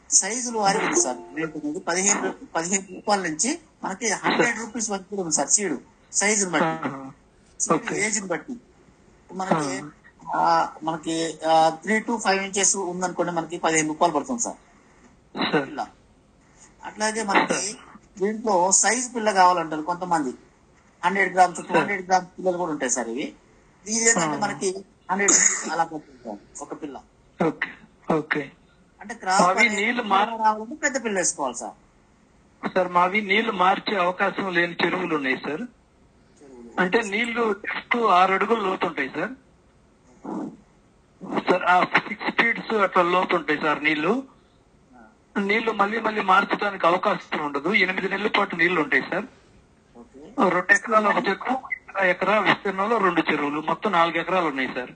[0.09, 1.19] సైజులు వారి ఉంది సార్.
[1.37, 3.51] రేట్ అనేది పదిహేను పదిహేను రూపాయల నుంచి
[3.83, 5.75] మనకి హండ్రెడ్ రూపీస్ వరకు కూడా ఉంది సార్ సీడ్
[6.21, 6.89] సైజుని బట్టి.
[7.59, 8.55] సీడ్ ఏజ్ని బట్టి.
[9.41, 9.69] మనకి
[10.83, 11.15] మనకి
[11.83, 14.59] త్రీ టు ఫైవ్ ఇంచెస్ ఉందనుకోండి మనకి పదిహేను రూపాయలు పడుతుంది సార్.
[15.65, 15.81] పిల్ల.
[16.83, 17.59] అట్లాగే మనకి
[18.21, 20.31] దీంట్లో సైజ్ పిల్ల కావాలంటారు కొంతమంది.
[21.03, 23.27] Hundred grams two hundred grams పిల్లలు కూడా ఉంటాయి సార్ ఇవి.
[23.85, 24.69] ఇది ఏంటంటే మనకి
[25.11, 25.35] హండ్రెడ్
[25.73, 26.97] అలా పడుతుంది సార్ ఒక పిల్ల.
[27.39, 27.69] ఓకే.
[28.19, 28.43] ఓకే.
[29.01, 30.03] అంటే క్రాప్ నీళ్ళు
[30.43, 31.77] రావాలంటే పెద్ద పిల్ల వేసుకోవాలి సార్.
[32.61, 35.63] సార్ మావి నీళ్ళు మార్చే అవకాశం లేని చెరువులు ఉన్నాయి సార్.
[36.81, 37.43] అంటే నీళ్ళు
[38.19, 39.33] ఆరు అడుగులు లోతుంటాయి సార్.
[41.47, 41.75] సార్ ఆ
[42.07, 44.13] సిక్స్ ఫీట్స్ అట్లా లోతుంటాయి సార్ నీళ్ళు
[45.35, 47.69] నీళ్ళు మళ్ళీ మళ్ళీ మార్చడానికి అవకాశం ఉండదు.
[47.83, 49.27] ఎనిమిది నెలల పాటు నీళ్ళు ఉంటాయి సార్.
[50.55, 51.55] రెండు ఎకరాల ఒక చెరువు
[52.13, 53.59] ఎకరా విస్తీర్ణంలో రెండు చెరువులు.
[53.69, 54.91] మొత్తం నాలుగు ఎకరాలు ఉన్నాయి సార్.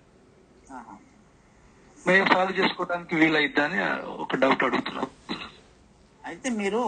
[2.07, 3.79] మేము సాగు చేసుకోవడానికి వీలైద్దని
[4.23, 5.07] ఒక డౌట్ అడుగుతున్నాం.
[6.29, 6.81] అయితే మీరు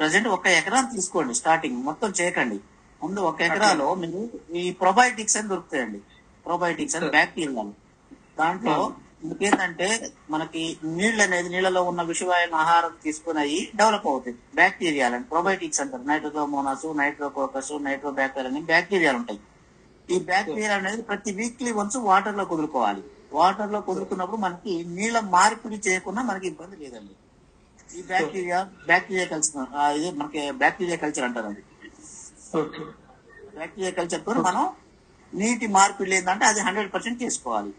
[0.00, 2.58] ప్రజెంట్ ఒక ఎకరా తీసుకోండి స్టార్టింగ్ మొత్తం చేయకండి.
[3.02, 4.20] ముందు ఒక ఎకరాలో మీరు
[4.62, 6.00] ఈ ప్రొబయోటిక్స్ అని దొరుకుతాయండి.
[6.46, 7.08] ప్రొబయోటిక్స్ అని.
[7.08, 7.72] బ్యాక్టీరియాలు
[8.38, 8.76] దాంట్లో
[9.24, 14.36] ఇంకేంటంటే మనకి నీళ్ళు అనేది నీళ్ళలో ఉన్న విషవాయువుల ఆహారం తీసుకుని డెవలప్ అవుతాయి.
[14.54, 15.24] బ్యాక్టీరియాలు అని.
[15.24, 16.02] ప్రొబయోటిక్స్ అంటారు.
[16.02, 19.40] నైట్రోమోనాస్ నైట్రోకోకస్ నైట్రో బ్యాక్టీరియా అని బ్యాక్టీరియాలు ఉంటాయి.
[20.10, 23.02] ఈ బ్యాక్టీరియా అనేది ప్రతి వీక్లీ వన్స్ వాటర్లో కుదురుకోవాలి.
[23.32, 27.14] వాటర్లో కుదురుకున్నప్పుడు మనకి నీళ్ళ మార్పిడి చేయకుండా మనకి ఇబ్బంది లేదండి.
[27.98, 31.62] ఈ బ్యాక్టీరియా బ్యాక్టీరియా కల్చర్ ఇది మనకి బ్యాక్టీరియా కల్చర్ అంటారు అది.
[33.56, 34.64] బ్యాక్టీరియా కల్చర్తో మనం
[35.32, 37.72] నీటి మార్పిడి లేదంటే అది హండ్రెడ్ పర్సెంట్ చేసుకోవాలి.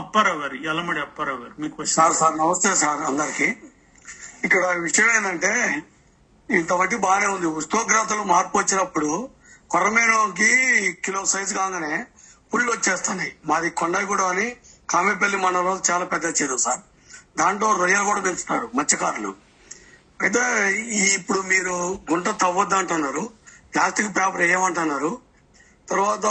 [0.00, 3.48] అప్పారావు గారు యలమడి అప్పారావు గారు మీ క్వశ్చన్ సార్ సార్ నమస్తే సార్ అందరికి.
[4.46, 5.52] ఇక్కడ విషయం ఏంటంటే
[6.48, 7.48] ఇంతవరకు బాగానే ఉంది.
[7.58, 9.10] ఉష్ణోగ్రతలు మార్పు వచ్చినప్పుడు
[9.72, 10.50] కొర్రమేనుకి
[11.04, 11.94] కిలో సైజు కాగానే
[12.52, 13.32] పుళ్ళు వచ్చేస్తున్నాయి.
[13.50, 14.48] మాది కొండగూడ అని
[14.92, 16.82] కామెపల్లి మండలంలో చాలా పెద్ద చెరువు సార్.
[17.40, 19.30] దాంట్లో రొయ్యలు కూడా పెంచుతారు మత్స్యకారులు.
[20.22, 20.42] అయితే
[21.14, 21.74] ఇప్పుడు మీరు
[22.10, 23.22] గుంట తవ్వద్దు అంటున్నారు.
[23.74, 25.12] ప్లాస్టిక్ పేపర్ వేయమంటున్నారు.
[25.88, 26.26] తర్వాత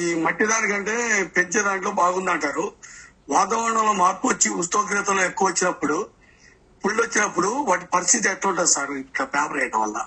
[0.00, 0.94] ఈ మట్టి దానికంటే
[1.36, 2.72] పెంచే దాంట్లో బాగుంది అంటారు.
[3.28, 5.96] వాతావరణంలో మార్పు వచ్చి ఉష్ణోగ్రతలు ఎక్కువ వచ్చినప్పుడు
[6.84, 9.98] పుళ్ళు వచ్చినప్పుడు వాటి పరిస్థితి ఎట్లుంటుంది సార్ ఇట్లా పేపర్ వేయడం వల్ల?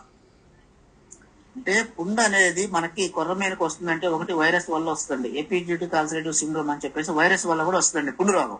[1.56, 5.40] అంటే పుండు అనేది మనకి కొర్రమీనకు వస్తుందంటే ఒకటి వైరస్ వల్ల వస్తుంది.
[5.40, 8.60] ఎపిజ్యూటిక్ అల్సరేటివ్ సిండ్రోమ్ అని చెప్పేసి వైరస్ వల్ల కూడా వస్తుందండి పుండు రోగం.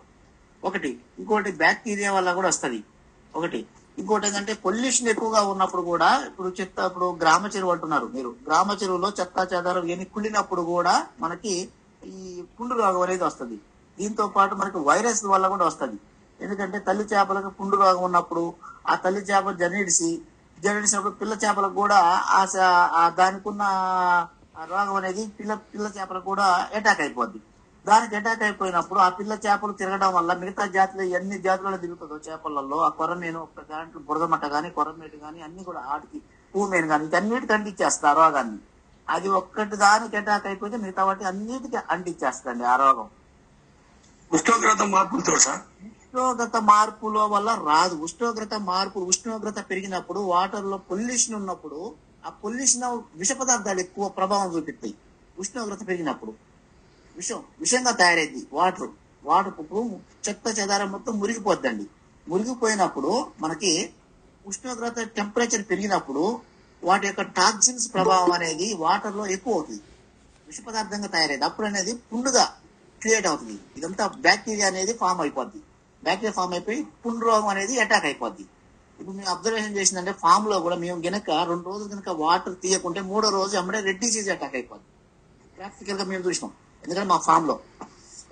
[0.64, 1.00] ఒకటి.
[1.20, 2.84] ఇంకోటి బ్యాక్టీరియా వల్ల కూడా వస్తుంది.
[3.36, 3.66] ఒకటి.
[4.00, 8.32] ఇంకోటి ఏంటంటే పొల్యూషన్ ఎక్కువగా ఉన్నప్పుడు కూడా ఇప్పుడు చెత్త ఇప్పుడు గ్రామ చెరువు అంటున్నారు మీరు.
[8.48, 10.94] గ్రామ చెరువులో చెత్త చెదారం ఇవన్నీ కుళ్ళినప్పుడు కూడా
[11.24, 11.54] మనకి
[12.04, 12.24] ఈ
[12.58, 13.58] పుండు రోగం అనేది వస్తుంది.
[13.98, 16.00] దీంతో పాటు మనకి వైరస్ వల్ల కూడా వస్తుంది.
[16.40, 18.44] ఎందుకంటే తల్లి చేపలకు పుండు రోగం ఉన్నప్పుడు
[18.92, 20.12] ఆ తల్లి చేప జనిడిసి
[20.58, 22.00] జనిడిసినప్పుడు పిల్ల చేపలకు కూడా
[22.38, 23.64] ఆ దానికి ఉన్న
[24.72, 26.48] రోగం అనేది పిల్ల పిల్ల చేపలకు కూడా
[26.78, 27.40] అటాక్ అయిపోద్ది.
[27.88, 32.90] దానికి అటాక్ అయిపోయినప్పుడు ఆ పిల్ల చేపలు తిరగడం వల్ల మిగతా జాతులు ఎన్ని జాతులలో తిరుగుతుందో చేపలలో ఆ
[32.90, 36.22] కొర్రమీను ఒక దాంట్లో బురదమట్ట గాని కొర్రమేటు గాని అన్ని కూడా ఆటికి
[36.56, 38.58] పూమేను గాని ఇటన్నిటికి అంటించేస్తారు ఆ రోగాన్ని
[39.10, 43.10] అది ఒక్కటి దానికి అటాక్ అయిపోతే మిగతా వాటి అన్నిటికీ అంటించేస్తండి ఆ రోగం.
[44.34, 45.60] ఉష్ణోగ్రత మార్పులతో సార్?
[45.84, 47.96] ఉష్ణోగ్రత మార్పుల వల్ల రాదు.
[47.96, 51.96] ఉష్ణోగ్రత మార్పు ఉష్ణోగ్రత పెరిగినప్పుడు వాటర్లో పొల్యూషన్ ఉన్నప్పుడు
[52.26, 52.84] ఆ పొల్యూషన్
[53.16, 54.96] విష పదార్థాలు ఎక్కువ ప్రభావం చూపిస్తాయి.
[55.40, 56.49] ఉష్ణోగ్రత పెరిగినప్పుడు.
[57.20, 58.42] విషం విషంగా తయారైంది.
[58.58, 58.90] వాటర్
[59.30, 59.82] వాటర్ ఇప్పుడు
[60.26, 61.86] చెత్త చెదారం మొత్తం మురిగిపోద్దండి.
[62.32, 63.12] మురిగిపోయినప్పుడు
[63.44, 63.72] మనకి
[64.50, 66.24] ఉష్ణోగ్రత టెంపరేచర్ పెరిగినప్పుడు
[66.84, 69.84] వాటి యొక్క టాక్సిన్స్ ప్రభావం అనేది వాటర్లో ఎక్కువ అవుతుంది.
[70.50, 71.46] విష పదార్థంగా తయారైంది.
[71.50, 72.46] అప్పుడు అనేది పుండుగా
[73.02, 73.58] క్రియేట్ అవుతుంది.
[73.80, 75.60] ఇదంతా బ్యాక్టీరియా అనేది ఫామ్ అయిపోద్ది.
[76.06, 78.46] బ్యాక్టీరియా ఫామ్ అయిపోయి పుండు రోగం అనేది అటాక్ అయిపోద్ది.
[79.00, 83.56] ఇప్పుడు మేము అబ్జర్వేషన్ చేసిందంటే ఫామ్లో కూడా మేము గనక రెండు రోజులు కనుక వాటర్ తీయకుంటే మూడో రోజు
[83.62, 84.88] అమ్మడే రెడ్ డిసీజ్ అటాక్ అయిపోద్ది.
[85.58, 86.52] ప్రాక్టికల్గా మేము చూసినాం.
[86.84, 87.56] ఎందుకంటే మా ఫామ్లో.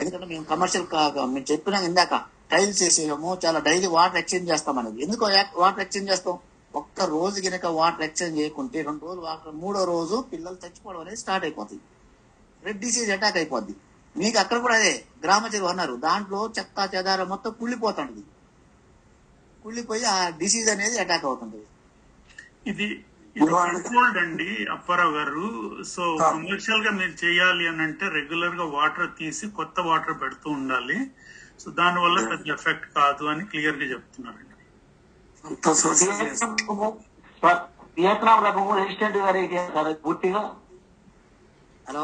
[0.01, 0.87] ఎందుకంటే మేము కమర్షియల్
[1.33, 2.13] మేము చెప్పినాం ఇందాక
[2.51, 5.23] టైల్స్ వేసేయము చాలా డైలీ వాటర్ ఎక్స్చేంజ్ చేస్తాం అనేది ఎందుకు
[5.63, 6.35] వాటర్ ఎక్స్చేంజ్ చేస్తాం?
[6.79, 11.45] ఒక్క రోజు గనక వాటర్ ఎక్స్చేంజ్ చేయకుంటే రెండు రోజులు వాటర్ మూడో రోజు పిల్లలు చచ్చిపోవడం అనేది స్టార్ట్
[11.47, 11.83] అయిపోతుంది
[12.65, 13.73] రెడ్ డిసీజ్ అటాక్ అయిపోద్ది.
[14.15, 14.93] మీకు అక్కడ కూడా అదే
[15.23, 15.95] గ్రామ చెరువు అన్నారు.
[16.07, 18.23] దాంట్లో చెత్త చెదారం మొత్తం కుళ్ళిపోతుంది
[19.63, 21.59] కుళ్ళిపోయి ఆ డిసీజ్ అనేది అటాక్ అవుతుంది
[22.71, 22.87] ఇది
[23.37, 24.45] ఇది కంట్రోల్డ్ అండి
[24.75, 25.45] అప్పారావు గారు
[25.91, 30.97] సో కమర్షియల్గా మీరు చేయాలి అని అంటే రెగ్యులర్గా వాటర్ తీసి కొత్త వాటర్ పెడుతూ ఉండాలి.
[31.61, 33.97] సో దాని వల్ల పెద్ద ఎఫెక్ట్ కాదు అని క్లియర్గా
[37.97, 40.41] వియత్నాం రకము రెసిస్టెంట్ వెరైటీ సార్ పూర్తిగా?
[41.85, 42.03] హలో?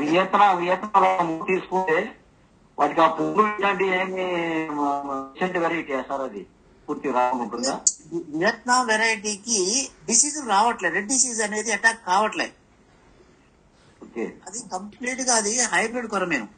[0.00, 1.98] వియత్నాం వియత్నాం రకము తీసుకుంటే
[2.78, 4.24] వాటికి ఆ పువ్వులు ఇలాంటి ఏమి
[5.10, 6.42] రెసిస్టెంట్ వెరైటీ సార్ అది?
[6.88, 7.74] పూర్తి రకం ఉంటుందా
[8.12, 9.58] వియత్నాం వెరైటీకి
[10.06, 10.94] డిసీజ్ రావట్లేదు.
[10.94, 12.54] రెడ్ డిసీజ్ అనేది అటాక్ కావట్లేదు.
[14.46, 16.48] అది కంప్లీట్గా అది హైబ్రిడ్ కొరమేను.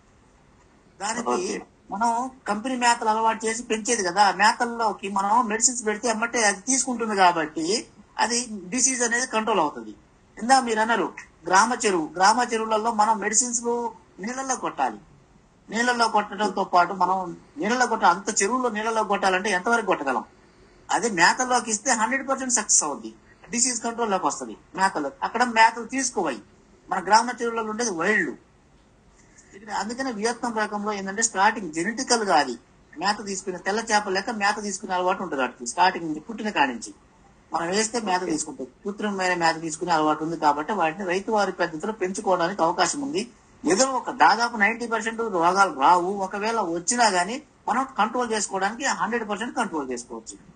[1.01, 4.25] దానికి మనం కంపెనీ మేతలు అలవాటు చేసి పెంచేది కదా.
[4.33, 7.67] మేతల్లోకి మనం మెడిసిన్స్ పెడితే అమ్మటే అది తీసుకుంటుంది కాబట్టి
[8.19, 8.39] అది
[8.75, 9.93] డిసీజ్ అనేది కంట్రోల్ అవుతుంది.
[10.39, 11.07] ఇందా మీరు అన్నారు
[11.47, 12.07] గ్రామ చెరువు.
[12.17, 13.63] గ్రామ చెరువులలో మనం మెడిసిన్స్
[14.25, 14.99] నీళ్ళల్లో కొట్టాలి.
[15.71, 20.25] నీళ్ళల్లో కొట్టడంతో పాటు మనం నీళ్ళలో కొట్ట అంత చెరువులో నీళ్ళలో కొట్టాలంటే ఎంతవరకు కొట్టగలం?
[20.95, 23.15] అదే మేతల్లోకి ఇస్తే హండ్రెడ్ పర్సెంట్ సక్సెస్ అవుద్ది.
[23.51, 24.57] డిసీజ్ కంట్రోల్లోకి వస్తుంది.
[24.75, 25.11] మేకలు.
[25.23, 26.41] అక్కడ మేతలు తీసుకోవాలి
[26.91, 28.37] మన గ్రామ చెరువులలో ఉండేది వైల్డ్
[29.55, 32.57] ఇక్కడ అందుకనే వియత్నం రకంలో ఏంటంటే స్టార్టింగ్ జెనెటికల్గా అది
[32.99, 35.67] మేత తీసుకునే తెల్ల చేప లేక మేత తీసుకునే అలవాటు ఉంటుంది వాటికి.
[35.67, 36.95] స్టార్టింగ్ నుంచి పుట్టిన కాడించి నుంచి.
[37.53, 42.63] మనం వేస్తే మేత తీసుకుంటాం కృత్రిమమైన మేత తీసుకునే అలవాటు ఉంది కాబట్టి వాటిని రైతు వారి పద్ధతిలో పెంచుకోవడానికి
[42.63, 43.31] అవకాశం ఉంది.
[43.65, 46.11] ఏదో ఒక దాదాపు నైన్టీ పర్సెంట్ రోగాలు రావు.
[46.13, 50.54] ఒకవేళ వచ్చినా గానీ మనం కంట్రోల్ చేసుకోవడానికి హండ్రెడ్ పర్సెంట్ కంట్రోల్ చేసుకోవచ్చు.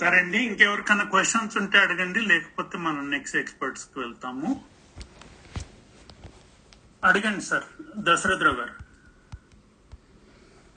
[0.00, 4.64] సరే అండి ఇంకెవరికైనా క్వశ్చన్స్ ఉంటే అడగండి లేకపోతే మనం నెక్స్ట్ ఎక్స్పర్ట్స్కి వెళ్తాము.
[7.04, 7.64] అడగండి సార్
[7.96, 8.74] దశరథరావు గారు.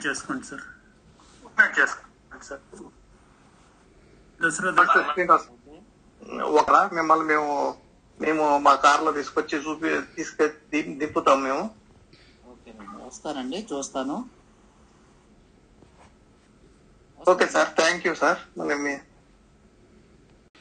[0.08, 0.60] చేసుకోండి సార్.
[1.80, 2.60] చేసుకోండి సార్.
[4.42, 5.42] దశరథ శ్రీనివాస్
[6.40, 7.76] ఒక మిమ్మల్ని మేము
[8.20, 11.70] మేము మా కార్లో తీసుకొచ్చి చూపి తీసుకె ది- దింపుతాం మేము.
[13.06, 14.24] వస్తానండి చూస్తాను.
[17.20, 18.38] Okay sir thank you sir.
[18.58, 19.02] మళ్ళీ మీ-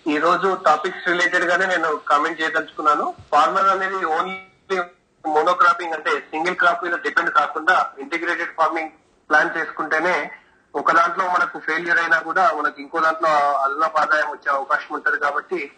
[0.06, 3.14] ఈ రోజు టాపిక్స్ రిలేటెడ్ గానే నేను కామెంట్ చేయదలుచుకున్నాను.
[3.32, 4.82] ఫార్మర్ అనేది ఓన్లీ
[5.26, 8.90] మోనోక్రాపింగ్ అంటే సింగిల్ క్రాప్ మీద డిపెండ్ కాకుండా ఇంటిగ్రేటెడ్ ఫార్మింగ్
[9.30, 10.32] ప్లాన్ చేసుకుంటేనే
[10.76, 15.72] ఒక దాంట్లో మనకు ఫెయిల్యూర్ అయినా కూడా మనకి ఇంకో దాంట్లో అదనపు ఆదాయం వచ్చే అవకాశం ఉంటది కాబట్టి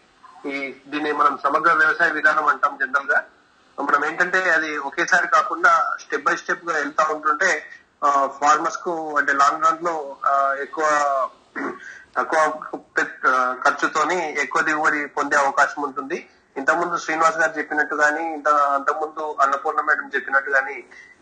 [0.46, 3.24] ఈ దీన్ని మనం సమగ్ర వ్యవసాయ విధానం అంటాం జనరల్గా.
[3.78, 7.50] మనం ఏంటంటే అది ఒకేసారి కాకుండా స్టెప్ బై స్టెప్గా వెళ్తా ఉంటుంటే
[8.38, 9.94] ఫార్మర్స్కు అంటే లాంగ్ రన్లో
[10.62, 10.86] ఎక్కువ
[12.16, 12.42] తక్కువ
[13.64, 16.18] ఖర్చుతోని ఎక్కువ దిగుబడి పొందే అవకాశం ఉంటుంది.
[16.56, 20.78] ఇంతకుముందు శ్రీనివాస్ గారు చెప్పినట్టు గానీ ఇంత అంతకుముందు అన్నపూర్ణ మేడం చెప్పినట్టు గానీ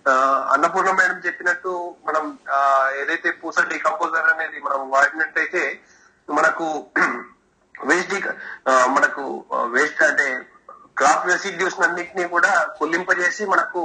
[0.05, 0.13] ఆ,
[0.53, 1.71] అన్నపూర్ణ మేడం చెప్పినట్టు
[2.05, 2.59] మనం ఆ,
[2.95, 5.63] ఏదైతే పూస డికంపోజర్ అనేది మనం వాడినట్టయితే
[6.29, 6.67] మనకు
[7.89, 8.13] వేస్ట్
[8.95, 9.23] మనకు
[9.73, 10.27] వేస్ట్ అంటే
[10.97, 13.81] క్రాప్ రెసిడ్యూస్ అన్నింటినీ కూడా కుల్లింపజేసి మనకు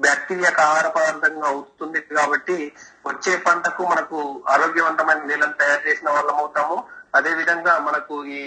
[0.00, 2.56] బ్యాక్టీరియాకు ఆహార పదార్థంగా అవుతుంది కాబట్టి
[3.04, 4.18] వచ్చే పంటకు మనకు
[4.54, 6.76] ఆరోగ్యవంతమైన నీళ్ళని తయారు చేసిన వాళ్ళం అవుతాము.
[7.14, 8.42] అదే విధంగా మనకు ఈ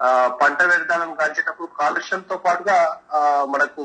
[0.00, 0.08] ఆ,
[0.40, 2.74] పంట వ్యర్థాలను కాల్చేటప్పుడు కాలుష్యంతో పాటుగా
[3.16, 3.20] ఆ,
[3.52, 3.84] మనకు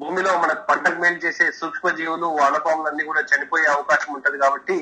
[0.00, 4.76] భూమిలో మనకు పంటకు మేలు చేసే సూక్ష్మ జీవులు వానపాములన్నీ కూడా చనిపోయే అవకాశం ఉంటది కాబట్టి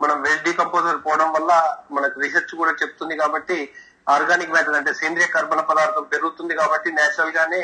[0.00, 1.52] మనం వెల్ డీకంపోజర్ పోవడం వల్ల
[1.92, 3.58] మనకు రీసెర్చ్ కూడా చెప్తుంది కాబట్టి
[4.06, 7.62] ఆర్గానిక్ మ్యాటర్ అంటే సేంద్రియ కర్బన పదార్థం పెరుగుతుంది కాబట్టి నేచురల్ గానే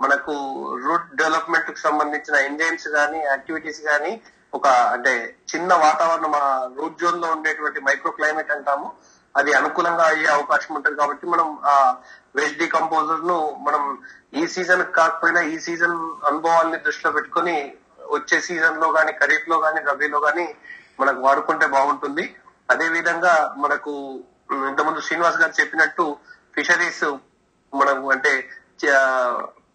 [0.00, 0.32] మనకు
[0.86, 4.22] రూట్ డెవలప్మెంట్కు సంబంధించిన ఎంజైమ్స్ కానీ యాక్టివిటీస్ కానీ
[4.52, 5.12] ఒక అంటే
[5.54, 8.92] చిన్న వాతావరణం ఆ రూట్ జోన్లో ఉండేటువంటి మైక్రో క్లైమేట్ అంటాము.
[9.34, 11.96] అది అనుకూలంగా అయ్యే అవకాశం ఉంటుంది కాబట్టి మనం ఆ
[12.36, 13.98] వేస్ట్ డికంపోజర్ను మనం
[14.34, 15.96] ఈ సీజన్ కాకపోయినా ఈ సీజన్
[16.26, 17.56] అనుభవాన్ని దృష్టిలో పెట్టుకొని
[18.10, 20.54] వచ్చే సీజన్లో గానీ ఖరీఫ్లో గాని రబీలో కానీ
[21.00, 22.36] మనకు వాడుకుంటే బాగుంటుంది.
[22.70, 23.92] అదే విధంగా మనకు
[24.68, 26.16] ఇంతకుముందు శ్రీనివాస్ గారు చెప్పినట్టు
[26.54, 27.04] ఫిషరీస్
[27.74, 28.32] మనకు అంటే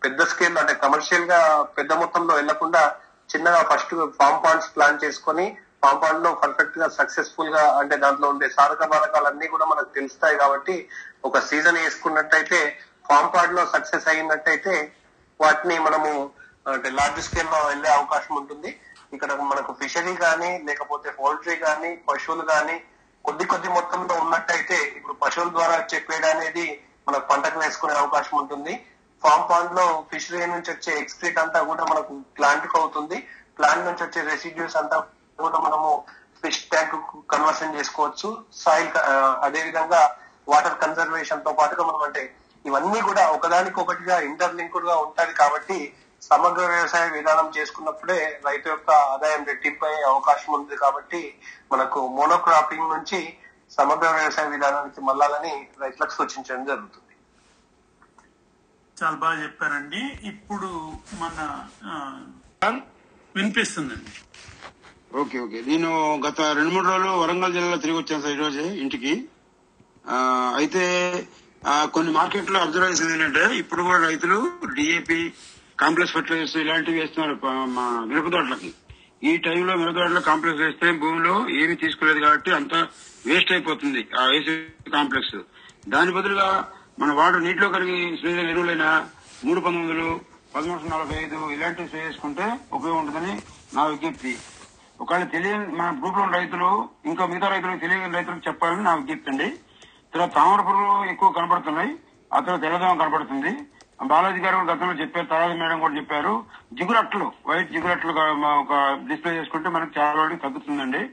[0.03, 1.39] పెద్ద స్కేల్ అంటే కమర్షియల్గా
[1.77, 2.83] పెద్ద మొత్తంలో వెళ్ళకుండా
[3.29, 5.45] చిన్నగా ఫస్ట్ ఫామ్ పాండ్స్ ప్లాన్ చేసుకొని
[5.83, 10.75] ఫామ్ పాండ్లో పర్ఫెక్ట్గా సక్సెస్ఫుల్గా అంటే దాంట్లో ఉండే సాధక బాధకాలన్నీ కూడా మనకు తెలుస్తాయి కాబట్టి
[11.27, 12.59] ఒక సీజన్ వేసుకున్నట్టయితే
[13.09, 14.73] ఫామ్ పాండ్లో సక్సెస్ అయినట్టయితే
[15.39, 16.11] వాటిని మనము
[16.73, 18.69] అంటే లార్జ్ స్కేల్లో వెళ్ళే అవకాశం ఉంటుంది.
[19.15, 22.75] ఇక్కడ మనకు ఫిషరీ కానీ లేకపోతే పౌల్ట్రీ కానీ పశువులు కానీ
[23.25, 26.65] కొద్ది కొద్ది మొత్తంలో ఉన్నట్టయితే ఇప్పుడు పశువుల ద్వారా వచ్చే పేడ అనేది
[27.07, 28.73] మనకు పంటకు వేసుకునే అవకాశం ఉంటుంది.
[29.23, 33.17] ఫామ్ పాండ్లో ఫిషరీ నుంచి వచ్చే ఎక్స్క్రీట్ అంతా కూడా మనకు ప్లాంట్కు అవుతుంది.
[33.57, 34.97] ప్లాంట్ నుంచి వచ్చే రెసిడ్యూస్ అంతా
[35.45, 35.89] కూడా మనము
[36.43, 36.95] ఫిష్ ట్యాంక్
[37.33, 38.29] కన్వర్షన్ చేసుకోవచ్చు.
[38.63, 38.91] సాయిల్
[39.47, 40.01] అదే విధంగా
[40.51, 42.23] వాటర్ కన్జర్వేషన్తో పాటుగా మనం అంటే
[42.65, 45.77] ఇవన్నీ కూడా ఒకదానికి ఒకటిగా ఇంటర్లింక్డ్గా ఉంటది కాబట్టి
[46.21, 48.17] సమగ్ర వ్యవసాయ విధానం చేసుకున్నప్పుడే
[48.47, 51.21] రైతు యొక్క ఆదాయం రెట్టింపు అయ్యే అవకాశం ఉంది కాబట్టి
[51.73, 53.19] మనకు మోనోక్రాపింగ్ నుంచి
[53.77, 57.08] సమగ్ర వ్యవసాయ విధానానికి మళ్ళాలని రైతులకు సూచించడం జరుగుతుంది.
[58.99, 60.01] చాలా బాగా చెప్పారండి.
[60.31, 60.69] ఇప్పుడు
[61.21, 61.37] మన
[63.35, 64.13] వినిపిస్తుందండి.
[65.21, 65.59] Okay okay.
[65.69, 65.89] నేను
[66.25, 69.13] గత రెండు మూడు రోజులు వరంగల్ జిల్లాలో తిరిగి వచ్చాను సార్ ఈరోజే ఇంటికి.
[70.59, 70.83] అయితే
[71.95, 74.37] కొన్ని మార్కెట్లో అబ్జర్వ్ చేసింది ఏంటంటే ఇప్పుడు కూడా రైతులు
[74.75, 75.19] డిఏపి
[75.81, 77.35] కాంప్లెక్స్ ఫర్టిలైజర్స్ ఇలాంటివి వేస్తున్నారు
[77.77, 78.69] మా మిరపదోటలకి
[79.29, 82.73] ఈ టైంలో మిరపదోటలో కాంప్లెక్స్ వేస్తే భూమిలో ఏమీ తీసుకోలేదు కాబట్టి అంత
[83.29, 84.53] వేస్ట్ అయిపోతుంది ఆ వేసే
[84.97, 85.37] కాంప్లెక్స్.
[85.93, 86.47] దాని బదులుగా
[86.99, 89.07] మన వాడు నీటిలో కలిగి స్ప్రే ఎరువులైన
[89.45, 90.19] మూడు పంతొమ్మిదిలు
[90.55, 93.41] పదమూడు నలభై ఐదు ఇలాంటివి స్ప్రే చేసుకుంటే ఉపయోగం ఉంటుందని
[93.73, 94.37] నా విజ్ఞప్తి.
[95.01, 99.49] ఒకవేళ తెలియని మన గ్రూప్లో ఉన్న రైతులు ఇంకా మిగతా రైతులకు తెలియని రైతులకు చెప్పాలని నా విజ్ఞప్తి అండి.
[100.13, 101.95] తర్వాత తామర పురుగులు ఎక్కువ కనబడుతున్నాయి.
[102.33, 103.53] ఆ తర్వాత తెల్లదోమ కనబడుతుంది.
[104.03, 106.45] బాలాజీ గారు గతంలో చెప్పారు తర్వాత మేడం కూడా చెప్పారు.
[106.73, 108.11] జిగురట్లు వైట్ జిగురట్లు
[108.61, 111.09] ఒక డిస్ప్లే చేసుకుంటే మనకి చాలా వరకు తగ్గుతుందండి.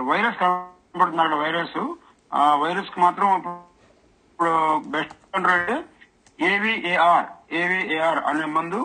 [0.00, 1.94] వైరస్ కనబడుతుంది అక్కడ వైరస్.
[2.34, 3.62] ఆ వైరస్కి మాత్రం
[4.38, 4.58] ఇప్పుడు
[4.92, 5.78] బెస్ట్ కంట్రోల్
[6.48, 7.24] ఏవిఏఆర్
[7.60, 8.80] ఏవిఏఆర్ అనే మందు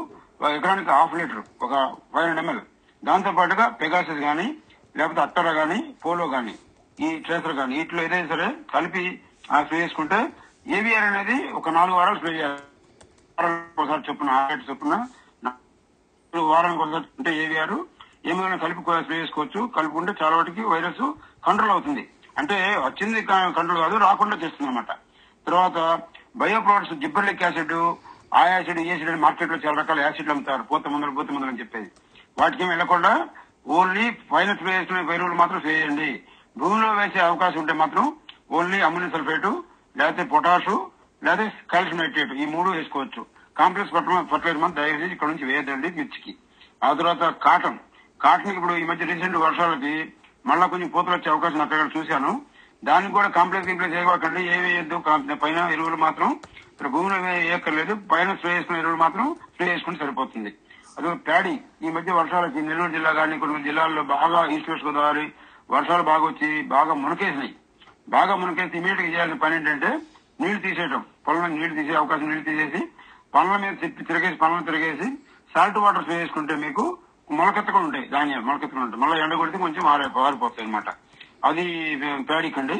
[0.49, 1.73] ఎకరానికి హాఫ్ లీటర్ ఒక
[2.13, 2.61] ఫైవ్ హండ్రెడ్ ఎంఎల్
[3.03, 4.47] దాంతో పాటుగా పెగాసస్ కానీ
[4.95, 6.53] లేకపోతే అట్టరా కానీ పోలో కానీ
[6.97, 9.03] ఈ ట్రేసర్ కానీ వీటిలో ఏదైనా సరే కలిపి
[9.51, 10.19] ఆ స్ప్రే చేసుకుంటే
[10.79, 12.59] ఏవిఆర్ అనేది ఒక నాలుగు వారాలు స్ప్రే చేయాలి.
[13.79, 14.93] ఒకసారి చొప్పున ఆరేట్ చొప్పున
[15.45, 17.77] నాలుగు వారానికి ఒకసారి ఉంటే ఏవిఆర్
[18.31, 19.61] ఏమైనా కలిపి స్ప్రే చేసుకోవచ్చు.
[19.77, 21.05] కలుపుకుంటే చాలా వాటికి వైరస్
[21.47, 22.05] కంట్రోల్ అవుతుంది.
[22.41, 22.59] అంటే
[22.89, 24.91] వచ్చింది కంట్రోల్ కాదు రాకుండా చేస్తుంది అనమాట
[25.47, 25.77] తర్వాత
[26.37, 27.73] బయో ప్రొడక్ట్స్ జిబ్బర్లిక్ యాసిడ్
[28.39, 30.63] ఆ యాసిడ్ ఈ యాసిడ్ అని మార్కెట్లో చాలా రకాల యాసిడ్లు అమ్ముతారు.
[30.63, 31.91] పూత మందులు పూత మందులు అని చెప్పేది.
[32.39, 33.27] వాటికి వెళ్ళకుండా
[33.67, 36.09] ఓన్లీ పైన స్ప్రే చేసుకునే ఎరువులు మాత్రం స్ప్రే చేయండి.
[36.57, 38.05] భూమిలో వేసే అవకాశం ఉంటే మాత్రం
[38.51, 39.51] ఓన్లీ అమ్మోనియం సల్ఫేటు
[39.97, 40.75] లేకపోతే పొటాషు
[41.23, 43.25] లేదా కాల్షియం నైట్రేట్ ఈ మూడు వేసుకోవచ్చు.
[43.57, 46.35] కాంప్లెక్స్ ఫర్టిలైజర్ మనం దయచేసి ఇక్కడ నుంచి వేయదండి మిర్చికి.
[46.83, 47.79] ఆ తర్వాత కాటన్.
[48.21, 50.13] కాటన్ ఇప్పుడు ఈ మధ్య రీసెంట్ వర్షాలకి
[50.45, 52.31] మళ్ళా కొంచెం పూతలు వచ్చే అవకాశం అక్కడ చూశాను.
[52.87, 54.97] దానికి కూడా కాంప్లెక్స్ ఇంప్లెక్స్ వేయకండి ఏమి వేయద్దు.
[55.43, 56.29] పైన ఎరువులు మాత్రం
[56.71, 57.93] ఇక్కడ భూమిలో వేయక్కర్లేదు.
[58.11, 60.51] పైన స్ప్రే చేసుకున్న ఎరువులు మాత్రం స్ప్రే చేసుకుంటే సరిపోతుంది.
[60.97, 61.53] అదే ప్యాడీ.
[61.85, 65.25] ఈ మధ్య వర్షాలకి నెల్లూరు జిల్లా కానీ కొన్ని జిల్లాల్లో బాగా ఈస్ట్ వెస్ట్ గోదావరి
[65.75, 67.53] వర్షాలు బాగా వచ్చి బాగా మునకేసినాయి.
[68.15, 69.89] బాగా మునకేసి ఇమీడియట్గా చేయాల్సిన పని ఏంటంటే
[70.41, 71.01] నీళ్ళు తీసేయటం.
[71.27, 72.81] పొలంలో నీళ్ళు తీసే అవకాశం నీళ్ళు తీసేసి
[73.35, 75.07] పనుల మీద తిప్పి తిరగేసి పనులను తిరగేసి
[75.53, 76.83] సాల్ట్ వాటర్ స్ప్రే చేసుకుంటే మీకు
[77.31, 78.05] మొలకెత్తకుండా ఉంటాయి.
[78.15, 79.03] ధాన్యాలు మొలకెత్తకుండా ఉంటాయి.
[79.03, 80.89] మళ్ళీ ఎండ కొడితే కొంచెం ఆరి ఆరిపోతాయి అనమాట
[81.43, 81.65] అది
[82.27, 82.77] ప్యాడీకి అండి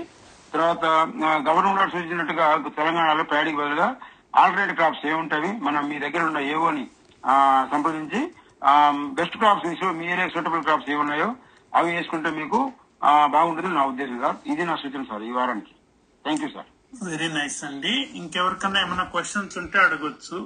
[0.54, 0.86] తర్వాత
[1.26, 3.96] ఆ, గవర్నమెంట్ సూచించినట్టుగా తెలంగాణలో ప్యాడీకి బదులుగా
[4.36, 6.86] ఆల్టర్నేట్ క్రాప్స్ ఏముంటాయి మనం మీ దగ్గర ఉన్న ఏవోని
[7.72, 8.22] సంప్రదించి
[9.14, 11.36] బెస్ట్ క్రాప్స్ మీ ఏరియా సూటబుల్ క్రాప్స్ ఏమున్నాయో
[11.74, 12.60] అవి వేసుకుంటే మీకు
[13.28, 14.38] బాగుంటుంది నా ఉద్దేశం సార్.
[14.46, 15.74] ఇది నా సూచన సార్ ఈ వారానికి.
[16.26, 16.70] Thank you sir.
[17.04, 17.94] Very nice అండి.
[18.16, 20.38] ఇంకెవరికన్నా ఏమైనా క్వశ్చన్స్ ఉంటే అడగొచ్చు.